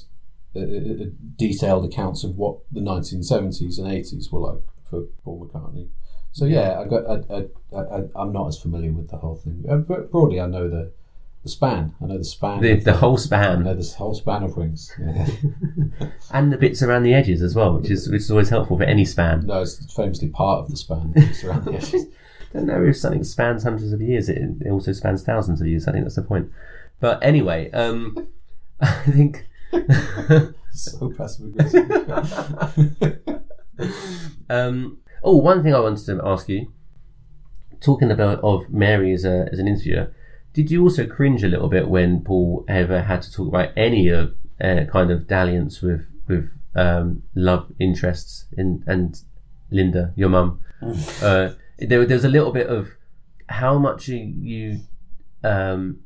uh, 0.57 0.61
uh, 0.61 1.07
detailed 1.37 1.85
accounts 1.85 2.25
of 2.25 2.37
what 2.37 2.59
the 2.73 2.81
1970s 2.81 3.79
and 3.79 3.87
80s 3.87 4.33
were 4.33 4.41
like 4.41 4.63
for 4.89 5.03
Paul 5.25 5.49
McCartney. 5.49 5.89
So 6.33 6.47
yeah, 6.47 6.81
I 6.81 6.85
got. 6.85 7.05
I, 7.09 7.47
I, 7.77 7.81
I, 7.81 8.03
I'm 8.17 8.33
not 8.33 8.49
as 8.49 8.59
familiar 8.59 8.93
with 8.93 9.09
the 9.09 9.19
whole 9.19 9.37
thing, 9.37 9.65
uh, 9.71 9.77
but 9.77 10.11
broadly, 10.11 10.41
I 10.41 10.47
know 10.47 10.69
the 10.69 10.91
the 11.45 11.49
span. 11.49 11.95
I 12.03 12.07
know 12.07 12.19
the 12.19 12.25
span. 12.25 12.61
The, 12.61 12.75
the 12.75 12.95
whole 12.95 13.15
I 13.15 13.21
span 13.21 13.63
know 13.63 13.75
this 13.75 13.95
whole 13.95 14.15
span 14.15 14.43
of 14.43 14.57
wings. 14.57 14.93
Yeah. 14.99 15.29
and 16.33 16.53
the 16.53 16.57
bits 16.57 16.83
around 16.83 17.05
the 17.05 17.15
edges 17.15 17.41
as 17.41 17.55
well, 17.55 17.79
which 17.79 17.91
is 17.91 18.09
which 18.09 18.23
is 18.23 18.31
always 18.31 18.49
helpful 18.49 18.79
for 18.79 18.83
any 18.83 19.05
span. 19.05 19.47
no, 19.47 19.61
it's 19.61 19.95
famously 19.95 20.29
part 20.29 20.65
of 20.65 20.71
the 20.71 20.77
span. 20.77 21.13
It's 21.15 21.45
around 21.45 21.67
the 21.67 21.75
edges. 21.77 22.07
don't 22.53 22.67
know 22.67 22.85
if 22.85 22.97
something 22.97 23.23
spans 23.23 23.63
hundreds 23.63 23.93
of 23.93 24.01
years. 24.01 24.29
It, 24.29 24.43
it 24.61 24.71
also 24.71 24.93
spans 24.93 25.23
thousands 25.23 25.61
of 25.61 25.67
years. 25.69 25.87
I 25.87 25.93
think 25.93 26.05
that's 26.05 26.17
the 26.17 26.23
point. 26.23 26.51
But 26.99 27.23
anyway, 27.23 27.71
um, 27.71 28.27
I 28.81 29.05
think. 29.05 29.47
so 30.73 31.13
passive 31.17 31.47
aggressive. 31.47 31.89
um, 34.51 34.99
oh, 35.23 35.37
one 35.37 35.63
thing 35.63 35.75
I 35.75 35.81
wanted 35.81 36.07
to 36.07 36.21
ask 36.25 36.49
you, 36.49 36.73
talking 37.81 38.11
about 38.11 38.41
of 38.43 38.71
Mary 38.71 39.13
as 39.13 39.25
a 39.25 39.49
as 39.53 39.59
an 39.59 39.69
interviewer, 39.69 40.13
did 40.53 40.71
you 40.71 40.83
also 40.83 41.07
cringe 41.07 41.43
a 41.43 41.49
little 41.49 41.69
bit 41.69 41.89
when 41.89 42.23
Paul 42.23 42.65
ever 42.69 43.03
had 43.03 43.23
to 43.23 43.33
talk 43.33 43.49
about 43.49 43.71
any 43.77 44.09
of 44.09 44.35
uh, 44.61 44.85
kind 44.91 45.11
of 45.11 45.27
dalliance 45.27 45.83
with 45.83 46.07
with 46.29 46.51
um, 46.75 47.23
love 47.35 47.73
interests 47.79 48.47
in 48.57 48.85
and 48.87 49.21
Linda, 49.71 50.13
your 50.17 50.29
mum? 50.29 50.61
uh, 51.23 51.51
there, 51.79 52.05
there 52.07 52.17
was 52.17 52.25
a 52.25 52.29
little 52.29 52.53
bit 52.53 52.69
of 52.69 52.89
how 53.49 53.79
much 53.79 54.09
you, 54.09 54.19
you 54.19 54.81
um, 55.43 56.01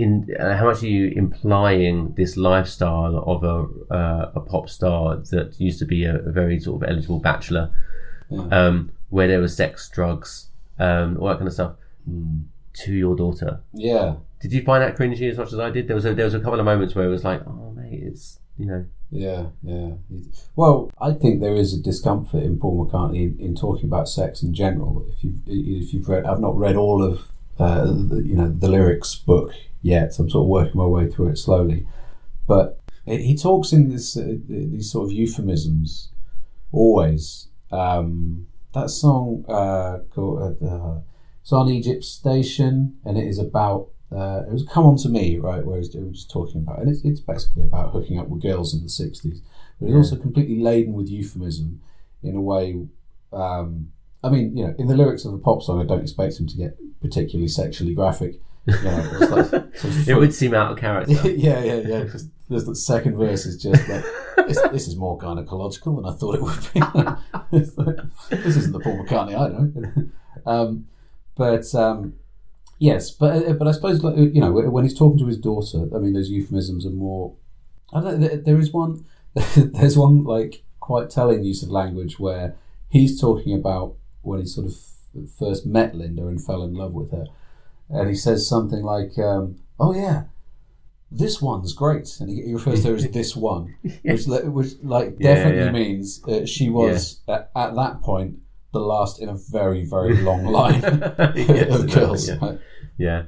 in 0.00 0.34
uh, 0.40 0.56
how 0.56 0.64
much 0.64 0.82
are 0.82 0.88
you 0.88 1.08
implying 1.14 2.14
this 2.14 2.36
lifestyle 2.36 3.22
of 3.26 3.44
a 3.44 3.94
uh, 3.94 4.32
a 4.34 4.40
pop 4.40 4.70
star 4.70 5.16
that 5.30 5.60
used 5.60 5.78
to 5.80 5.84
be 5.84 6.04
a, 6.04 6.16
a 6.16 6.32
very 6.32 6.58
sort 6.58 6.82
of 6.82 6.88
eligible 6.88 7.18
bachelor, 7.18 7.70
um, 8.50 8.90
where 9.10 9.28
there 9.28 9.40
was 9.40 9.54
sex, 9.54 9.88
drugs, 9.90 10.48
um, 10.78 11.18
all 11.18 11.28
that 11.28 11.36
kind 11.36 11.48
of 11.48 11.52
stuff, 11.52 11.74
to 12.72 12.92
your 12.92 13.14
daughter? 13.14 13.60
yeah, 13.74 14.16
Did 14.40 14.52
you 14.52 14.62
find 14.62 14.82
that 14.82 14.96
cringy 14.96 15.30
as 15.30 15.36
much 15.36 15.52
as 15.52 15.58
I 15.58 15.70
did? 15.70 15.86
There 15.86 15.96
was 15.96 16.06
a, 16.06 16.14
there 16.14 16.24
was 16.24 16.34
a 16.34 16.40
couple 16.40 16.58
of 16.58 16.64
moments 16.64 16.94
where 16.94 17.04
it 17.04 17.10
was 17.10 17.24
like, 17.24 17.42
oh 17.46 17.72
mate, 17.76 18.02
it's 18.02 18.38
you 18.56 18.66
know, 18.66 18.86
yeah, 19.10 19.46
yeah. 19.62 19.92
Well, 20.56 20.90
I 20.98 21.12
think 21.12 21.40
there 21.40 21.56
is 21.56 21.74
a 21.74 21.82
discomfort 21.82 22.42
in 22.42 22.58
Paul 22.58 22.86
McCartney 22.86 23.38
in, 23.38 23.44
in 23.44 23.54
talking 23.54 23.84
about 23.84 24.08
sex 24.08 24.42
in 24.42 24.54
general. 24.54 25.04
If 25.12 25.24
you've 25.24 25.40
if 25.46 25.92
you've 25.92 26.08
read, 26.08 26.24
I've 26.24 26.40
not 26.40 26.56
read 26.56 26.76
all 26.76 27.02
of 27.02 27.30
uh, 27.60 27.84
you 28.24 28.36
know 28.36 28.48
the 28.48 28.68
lyrics 28.68 29.14
book 29.14 29.52
yet. 29.82 30.18
I'm 30.18 30.30
sort 30.30 30.44
of 30.44 30.48
working 30.48 30.76
my 30.76 30.86
way 30.86 31.08
through 31.08 31.28
it 31.28 31.36
slowly, 31.36 31.86
but 32.46 32.80
it, 33.06 33.20
he 33.20 33.36
talks 33.36 33.72
in 33.72 33.90
this 33.90 34.16
uh, 34.16 34.36
these 34.48 34.90
sort 34.90 35.06
of 35.06 35.12
euphemisms 35.12 36.10
always. 36.72 37.48
Um, 37.70 38.46
that 38.72 38.90
song 38.90 39.44
uh, 39.48 39.98
called 40.14 40.62
uh, 40.62 41.00
it's 41.42 41.52
on 41.52 41.68
Egypt 41.68 42.04
Station, 42.04 42.98
and 43.04 43.18
it 43.18 43.26
is 43.26 43.38
about 43.38 43.88
uh, 44.12 44.42
it 44.46 44.52
was 44.52 44.66
"Come 44.70 44.86
On 44.86 44.96
to 44.98 45.08
Me," 45.08 45.38
right? 45.38 45.64
Where 45.64 45.78
he's 45.78 45.94
was 45.94 46.18
just 46.18 46.30
talking 46.30 46.62
about, 46.62 46.80
and 46.80 46.88
it's, 46.88 47.04
it's 47.04 47.20
basically 47.20 47.64
about 47.64 47.92
hooking 47.92 48.18
up 48.18 48.28
with 48.28 48.42
girls 48.42 48.74
in 48.74 48.82
the 48.82 48.88
'60s, 48.88 49.40
but 49.80 49.86
it's 49.86 49.94
also 49.94 50.16
completely 50.16 50.60
laden 50.60 50.94
with 50.94 51.08
euphemism 51.08 51.80
in 52.22 52.36
a 52.36 52.40
way. 52.40 52.86
Um, 53.32 53.92
I 54.22 54.28
mean, 54.28 54.56
you 54.56 54.66
know, 54.66 54.74
in 54.78 54.86
the 54.86 54.96
lyrics 54.96 55.24
of 55.24 55.32
a 55.32 55.38
pop 55.38 55.62
song, 55.62 55.80
I 55.80 55.84
don't 55.84 56.02
expect 56.02 56.38
him 56.38 56.46
to 56.46 56.56
get 56.56 56.76
particularly 57.00 57.48
sexually 57.48 57.94
graphic. 57.94 58.40
You 58.66 58.74
know, 58.82 59.10
it's 59.20 59.30
like, 59.30 59.46
sort 59.46 59.84
of 59.84 60.08
it 60.08 60.14
would 60.14 60.34
seem 60.34 60.54
out 60.54 60.72
of 60.72 60.78
character. 60.78 61.12
yeah, 61.30 61.64
yeah, 61.64 61.80
yeah. 61.80 62.04
The 62.48 62.74
second 62.74 63.16
verse 63.16 63.46
is 63.46 63.60
just 63.62 63.88
like 63.88 64.04
this, 64.48 64.88
is 64.88 64.96
more 64.96 65.16
gynecological 65.16 65.96
than 65.96 66.04
I 66.04 66.12
thought 66.12 66.34
it 66.34 66.42
would 66.42 66.72
be. 66.74 68.36
This 68.36 68.56
isn't 68.56 68.72
the 68.72 68.80
Paul 68.80 69.04
McCartney 69.04 69.34
I 69.34 69.48
know. 69.48 70.08
um, 70.46 70.86
but 71.36 71.72
um, 71.74 72.14
yes, 72.78 73.12
but 73.12 73.46
uh, 73.46 73.52
but 73.52 73.68
I 73.68 73.72
suppose 73.72 74.02
like, 74.02 74.16
you 74.16 74.40
know 74.40 74.52
when 74.52 74.84
he's 74.84 74.98
talking 74.98 75.18
to 75.20 75.26
his 75.26 75.38
daughter, 75.38 75.88
I 75.94 75.98
mean 75.98 76.12
those 76.12 76.28
euphemisms 76.28 76.84
are 76.84 76.90
more. 76.90 77.34
I 77.92 78.00
don't. 78.00 78.20
There, 78.20 78.36
there 78.36 78.58
is 78.58 78.72
one. 78.72 79.04
There's 79.56 79.96
one 79.96 80.24
like 80.24 80.64
quite 80.80 81.08
telling 81.08 81.44
use 81.44 81.62
of 81.62 81.70
language 81.70 82.18
where 82.18 82.56
he's 82.88 83.20
talking 83.20 83.54
about 83.54 83.94
when 84.22 84.40
he 84.40 84.46
sort 84.46 84.66
of 84.66 84.76
first 85.38 85.66
met 85.66 85.94
Linda 85.94 86.26
and 86.26 86.42
fell 86.44 86.62
in 86.62 86.74
love 86.74 86.92
with 86.92 87.10
her, 87.12 87.26
and 87.88 88.08
he 88.08 88.14
says 88.14 88.48
something 88.48 88.82
like, 88.82 89.18
um, 89.18 89.56
"Oh 89.78 89.94
yeah." 89.94 90.24
This 91.12 91.42
one's 91.42 91.72
great, 91.72 92.08
and 92.20 92.30
he, 92.30 92.40
he 92.42 92.54
refers 92.54 92.82
to 92.82 92.90
her 92.90 92.94
as 92.94 93.08
this 93.10 93.34
one, 93.34 93.74
which, 94.04 94.26
which 94.26 94.68
like 94.80 95.16
Yeah, 95.18 95.34
definitely 95.34 95.64
yeah. 95.64 95.72
means 95.72 96.22
uh, 96.24 96.46
she 96.46 96.68
was 96.70 97.18
at, 97.26 97.50
at 97.56 97.74
that 97.74 98.00
point 98.02 98.38
the 98.72 98.78
last 98.78 99.20
in 99.20 99.28
a 99.28 99.34
very 99.34 99.84
very 99.84 100.16
long 100.18 100.44
line 100.58 100.80
Yes, 101.34 101.74
of 101.80 101.90
girls. 101.92 102.28
yeah. 102.28 102.36
Right? 102.40 102.58
Yeah, 102.96 103.22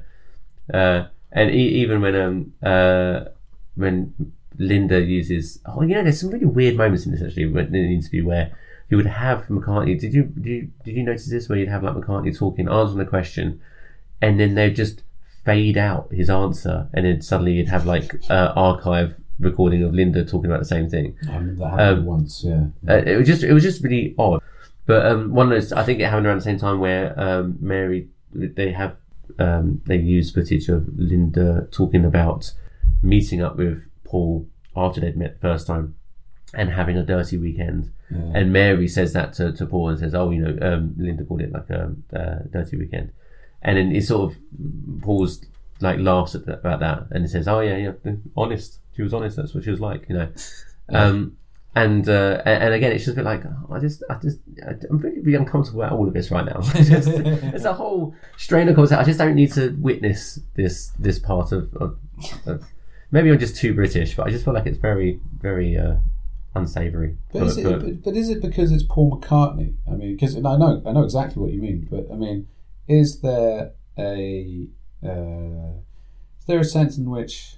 uh, 0.73 1.07
and 1.33 1.51
e- 1.51 1.81
even 1.83 1.99
when 2.01 2.15
um 2.15 2.53
uh 2.63 3.25
when 3.75 4.13
Linda 4.57 5.01
uses 5.01 5.59
oh 5.65 5.81
you 5.81 5.95
know 5.95 6.03
there's 6.03 6.21
some 6.21 6.29
really 6.29 6.45
weird 6.45 6.77
moments 6.77 7.05
in 7.05 7.11
this 7.11 7.21
actually 7.21 7.47
when- 7.47 7.65
in 7.65 7.71
the 7.73 7.93
interview 7.93 8.25
where 8.25 8.55
you 8.93 8.97
would 8.97 9.07
have 9.07 9.47
McCartney. 9.47 9.99
Did 9.99 10.13
you 10.13 10.23
did 10.25 10.45
you 10.45 10.71
did 10.85 10.95
you 10.95 11.01
notice 11.01 11.27
this 11.27 11.49
where 11.49 11.57
you'd 11.57 11.67
have 11.67 11.81
like 11.81 11.95
McCartney 11.95 12.37
talking, 12.37 12.69
answering 12.69 12.99
the 12.99 13.05
question, 13.05 13.59
and 14.21 14.39
then 14.39 14.53
they'd 14.53 14.75
just 14.75 15.01
fade 15.43 15.79
out 15.79 16.11
his 16.11 16.29
answer, 16.29 16.87
and 16.93 17.03
then 17.03 17.19
suddenly 17.19 17.53
you'd 17.53 17.69
have 17.69 17.87
like 17.87 18.13
uh, 18.29 18.53
archive 18.55 19.15
recording 19.39 19.81
of 19.81 19.95
Linda 19.95 20.23
talking 20.23 20.45
about 20.51 20.59
the 20.59 20.65
same 20.75 20.91
thing. 20.91 21.17
I 21.27 21.37
remember 21.37 21.63
that 21.63 21.69
happened 21.71 21.99
Um, 22.01 22.05
once, 22.05 22.43
yeah. 22.43 22.65
Uh, 22.87 22.97
it 22.97 23.17
was 23.17 23.27
just 23.27 23.41
it 23.41 23.51
was 23.51 23.63
just 23.63 23.83
really 23.83 24.13
odd. 24.19 24.43
But 24.85 25.07
um, 25.07 25.33
one 25.33 25.51
of 25.51 25.53
those, 25.59 25.73
I 25.73 25.83
think 25.83 25.99
it 25.99 26.03
happened 26.05 26.27
around 26.27 26.37
the 26.37 26.43
same 26.43 26.59
time 26.59 26.79
where 26.79 27.19
um, 27.19 27.57
Mary 27.59 28.09
they 28.31 28.73
have 28.73 28.95
um, 29.39 29.81
they 29.87 29.97
use 29.97 30.29
footage 30.29 30.69
of 30.69 30.87
Linda 30.95 31.67
talking 31.71 32.05
about 32.05 32.51
meeting 33.01 33.41
up 33.41 33.55
with 33.57 33.81
Paul 34.03 34.45
after 34.75 35.01
they'd 35.01 35.17
met 35.17 35.33
the 35.33 35.39
first 35.39 35.65
time 35.65 35.95
and 36.53 36.69
having 36.69 36.95
a 36.95 37.03
dirty 37.03 37.37
weekend. 37.37 37.91
And 38.35 38.53
Mary 38.53 38.87
says 38.87 39.13
that 39.13 39.33
to, 39.33 39.51
to 39.53 39.65
Paul 39.65 39.89
and 39.89 39.99
says, 39.99 40.13
"Oh, 40.13 40.29
you 40.31 40.41
know, 40.41 40.57
um, 40.73 40.93
Linda 40.97 41.23
called 41.23 41.41
it 41.41 41.51
like 41.51 41.69
a 41.69 41.93
uh, 42.15 42.39
dirty 42.51 42.77
weekend." 42.77 43.11
And 43.61 43.77
then 43.77 43.91
it 43.95 44.03
sort 44.03 44.31
of 44.31 44.37
Paul's 45.01 45.41
like 45.79 45.99
laughs 45.99 46.35
at 46.35 46.45
that, 46.45 46.59
about 46.59 46.79
that 46.81 47.07
and 47.11 47.23
he 47.23 47.27
says, 47.29 47.47
"Oh 47.47 47.59
yeah, 47.61 47.77
yeah, 47.77 48.11
honest. 48.37 48.79
She 48.95 49.01
was 49.01 49.13
honest. 49.13 49.35
That's 49.37 49.53
what 49.53 49.63
she 49.63 49.71
was 49.71 49.79
like, 49.79 50.05
you 50.09 50.15
know." 50.15 50.29
Um, 50.89 51.37
and 51.75 52.07
uh, 52.07 52.41
and 52.45 52.73
again, 52.73 52.91
it's 52.91 53.05
just 53.05 53.15
a 53.17 53.21
bit 53.21 53.25
like 53.25 53.43
oh, 53.45 53.73
I 53.73 53.79
just, 53.79 54.03
I 54.09 54.15
just, 54.15 54.37
I'm 54.89 54.99
really, 54.99 55.21
really 55.21 55.37
uncomfortable 55.37 55.81
about 55.81 55.97
all 55.97 56.07
of 56.07 56.13
this 56.13 56.29
right 56.29 56.45
now. 56.45 56.61
Just- 56.75 57.07
It's 57.07 57.65
a 57.65 57.73
whole 57.73 58.13
strain 58.37 58.67
of 58.69 58.75
conversation. 58.75 59.01
I 59.01 59.05
just 59.05 59.17
don't 59.17 59.33
need 59.33 59.51
to 59.53 59.69
witness 59.79 60.39
this 60.55 60.91
this 60.99 61.17
part 61.17 61.51
of, 61.51 61.73
of, 61.77 61.97
of. 62.45 62.63
Maybe 63.11 63.31
I'm 63.31 63.39
just 63.39 63.55
too 63.55 63.73
British, 63.73 64.15
but 64.15 64.27
I 64.27 64.29
just 64.31 64.43
feel 64.45 64.53
like 64.53 64.65
it's 64.67 64.77
very, 64.77 65.19
very 65.39 65.75
uh, 65.77 65.95
unsavoury. 66.55 67.17
But 67.31 67.43
is, 67.43 67.57
it, 67.57 67.63
but, 67.63 68.03
but 68.03 68.15
is 68.15 68.29
it 68.29 68.41
because 68.41 68.71
it's 68.71 68.83
Paul 68.83 69.19
McCartney? 69.19 69.75
I 69.87 69.91
mean, 69.95 70.13
because 70.15 70.35
I 70.35 70.39
know 70.57 70.81
I 70.85 70.91
know 70.91 71.03
exactly 71.03 71.41
what 71.41 71.51
you 71.51 71.61
mean, 71.61 71.87
but 71.89 72.07
I 72.11 72.15
mean, 72.15 72.47
is 72.87 73.21
there 73.21 73.71
a 73.97 74.67
uh, 75.03 75.77
is 76.39 76.45
there 76.47 76.59
a 76.59 76.63
sense 76.65 76.97
in 76.97 77.09
which 77.09 77.55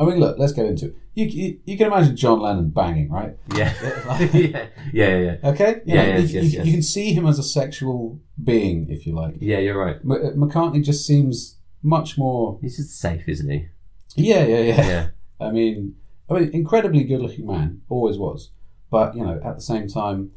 I 0.00 0.04
mean, 0.04 0.18
look, 0.18 0.38
let's 0.38 0.52
get 0.52 0.66
into 0.66 0.86
it. 0.86 0.96
You, 1.14 1.26
you, 1.26 1.60
you 1.64 1.78
can 1.78 1.86
imagine 1.86 2.16
John 2.16 2.40
Lennon 2.40 2.70
banging, 2.70 3.08
right? 3.08 3.36
yeah. 3.54 3.72
yeah, 4.34 4.66
yeah, 4.92 5.16
yeah, 5.18 5.36
Okay, 5.44 5.82
you, 5.86 5.94
Yeah, 5.94 6.06
know, 6.06 6.18
yes, 6.18 6.32
you, 6.32 6.40
yes, 6.40 6.52
you- 6.52 6.58
yes. 6.58 6.66
you 6.66 6.72
can 6.72 6.82
see 6.82 7.12
him 7.12 7.24
as 7.26 7.38
a 7.38 7.44
sexual 7.44 8.18
being, 8.42 8.90
if 8.90 9.06
you 9.06 9.14
like. 9.14 9.36
yeah. 9.40 9.58
You're 9.58 9.78
right. 9.78 9.96
M- 10.02 10.10
uh, 10.10 10.16
McCartney 10.32 10.82
just 10.84 11.06
seems 11.06 11.58
much 11.84 12.18
more. 12.18 12.58
He's 12.60 12.76
just 12.78 12.98
safe, 12.98 13.28
isn't 13.28 13.48
he? 13.48 13.68
Yeah, 14.16 14.44
yeah, 14.44 14.58
yeah. 14.58 14.86
Yeah. 14.86 15.06
I 15.46 15.50
mean, 15.52 15.94
I 16.28 16.34
mean, 16.34 16.50
incredibly 16.52 17.04
good-looking 17.04 17.46
man, 17.46 17.82
always 17.88 18.16
was. 18.16 18.50
But 18.90 19.16
you 19.16 19.24
know, 19.24 19.40
at 19.44 19.56
the 19.56 19.62
same 19.62 19.88
time, 19.88 20.32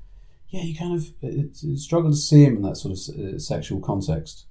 yeah, 0.50 0.62
you 0.62 0.76
kind 0.76 0.96
of 0.96 1.06
it, 1.22 1.58
it 1.64 1.80
struggle 1.80 2.12
to 2.12 2.18
see 2.18 2.44
him 2.44 2.58
in 2.58 2.62
that 2.64 2.76
sort 2.78 2.98
of 2.98 3.36
uh, 3.36 3.40
sexual 3.40 3.80
context. 3.80 4.46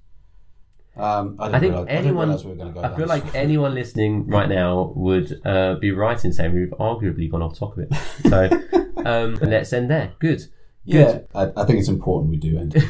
Um, 0.95 1.35
I, 1.39 1.47
I 1.49 1.59
think 1.59 1.73
realize, 1.73 1.87
I 1.87 1.91
anyone. 1.91 2.27
realize 2.27 2.45
we 2.45 2.51
were 2.51 2.57
going 2.57 2.73
to 2.73 2.81
go. 2.81 2.87
I 2.87 2.95
feel 2.95 3.07
like 3.07 3.35
anyone 3.35 3.75
listening 3.75 4.27
right 4.27 4.49
now 4.49 4.93
would 4.95 5.39
uh, 5.45 5.75
be 5.75 5.91
right 5.91 6.23
in 6.23 6.33
saying 6.33 6.55
we've 6.55 6.69
arguably 6.79 7.29
gone 7.29 7.43
off 7.43 7.57
topic. 7.57 7.89
Of 7.91 7.97
it. 8.25 8.29
So 8.29 8.49
um, 9.05 9.35
let's 9.35 9.73
end 9.73 9.91
there. 9.91 10.13
Good. 10.19 10.43
Yeah, 10.85 11.19
I, 11.35 11.51
I 11.55 11.65
think 11.65 11.79
it's 11.79 11.89
important 11.89 12.31
we 12.31 12.37
do 12.37 12.57
end. 12.57 12.73
it. 12.75 12.83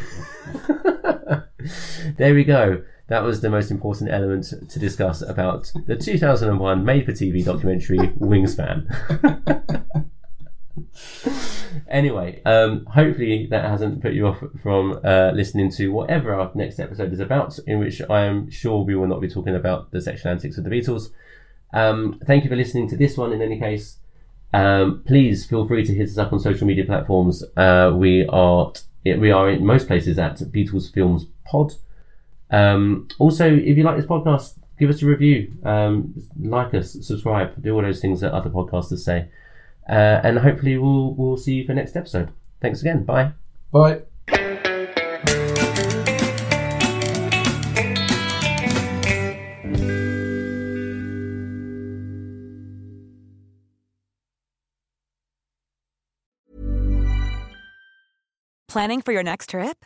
there 2.18 2.34
we 2.34 2.44
go. 2.44 2.84
That 3.08 3.24
was 3.24 3.40
the 3.40 3.50
most 3.50 3.72
important 3.72 4.12
element 4.12 4.54
to 4.70 4.80
discuss 4.80 5.22
about 5.22 5.72
the 5.86 5.96
2001 5.96 6.84
made-for-TV 6.84 7.46
documentary 7.46 8.00
Wingspan. 8.20 8.86
anyway, 11.88 12.42
um, 12.46 12.86
hopefully 12.86 13.48
that 13.50 13.64
hasn't 13.64 14.02
put 14.02 14.14
you 14.14 14.28
off 14.28 14.44
from 14.62 15.00
uh, 15.06 15.32
listening 15.34 15.72
to 15.74 15.88
whatever 15.90 16.34
our 16.34 16.52
next 16.54 16.80
episode 16.80 17.14
is 17.14 17.22
about, 17.22 17.58
in 17.66 17.80
which 17.80 18.02
I 18.10 18.26
am 18.26 18.50
sure 18.52 18.84
we 18.84 18.96
will 18.96 19.08
not 19.08 19.22
be 19.22 19.30
talking 19.30 19.56
about 19.56 19.92
the 19.92 20.02
sexual 20.02 20.32
antics 20.32 20.58
of 20.58 20.66
the 20.66 20.70
Beatles. 20.70 21.12
Um, 21.74 22.20
thank 22.26 22.44
you 22.44 22.50
for 22.50 22.58
listening 22.58 22.90
to 22.90 22.98
this 22.98 23.16
one. 23.18 23.32
In 23.32 23.42
any 23.42 23.58
case, 23.58 24.00
um, 24.54 25.04
please 25.06 25.46
feel 25.46 25.68
free 25.68 25.86
to 25.86 25.94
hit 25.94 26.10
us 26.10 26.18
up 26.18 26.34
on 26.34 26.40
social 26.40 26.68
media 26.68 26.86
platforms. 26.86 27.44
Uh, 27.56 27.94
we 27.96 28.26
are 28.28 28.74
we 29.06 29.32
are 29.32 29.50
in 29.50 29.66
most 29.66 29.88
places 29.88 30.20
at 30.20 30.38
Beatles 30.38 30.94
Films 30.94 31.26
Pod. 31.46 31.76
Um, 32.50 33.08
also, 33.20 33.46
if 33.46 33.78
you 33.78 33.84
like 33.84 33.98
this 33.98 34.06
podcast, 34.06 34.58
give 34.80 34.90
us 34.90 35.02
a 35.02 35.06
review, 35.06 35.54
um, 35.64 36.14
like 36.40 36.74
us, 36.74 36.94
subscribe, 37.02 37.62
do 37.62 37.76
all 37.76 37.82
those 37.82 38.02
things 38.02 38.22
that 38.22 38.34
other 38.34 38.50
podcasters 38.50 39.00
say, 39.00 39.30
uh, 39.90 40.22
and 40.24 40.40
hopefully 40.40 40.78
we'll 40.78 41.14
we'll 41.16 41.38
see 41.38 41.56
you 41.56 41.66
for 41.66 41.74
next 41.74 41.96
episode. 41.96 42.32
Thanks 42.62 42.82
again. 42.82 43.04
Bye. 43.04 43.34
Bye. 43.72 44.02
Planning 58.68 59.02
for 59.02 59.12
your 59.12 59.24
next 59.24 59.50
trip? 59.50 59.86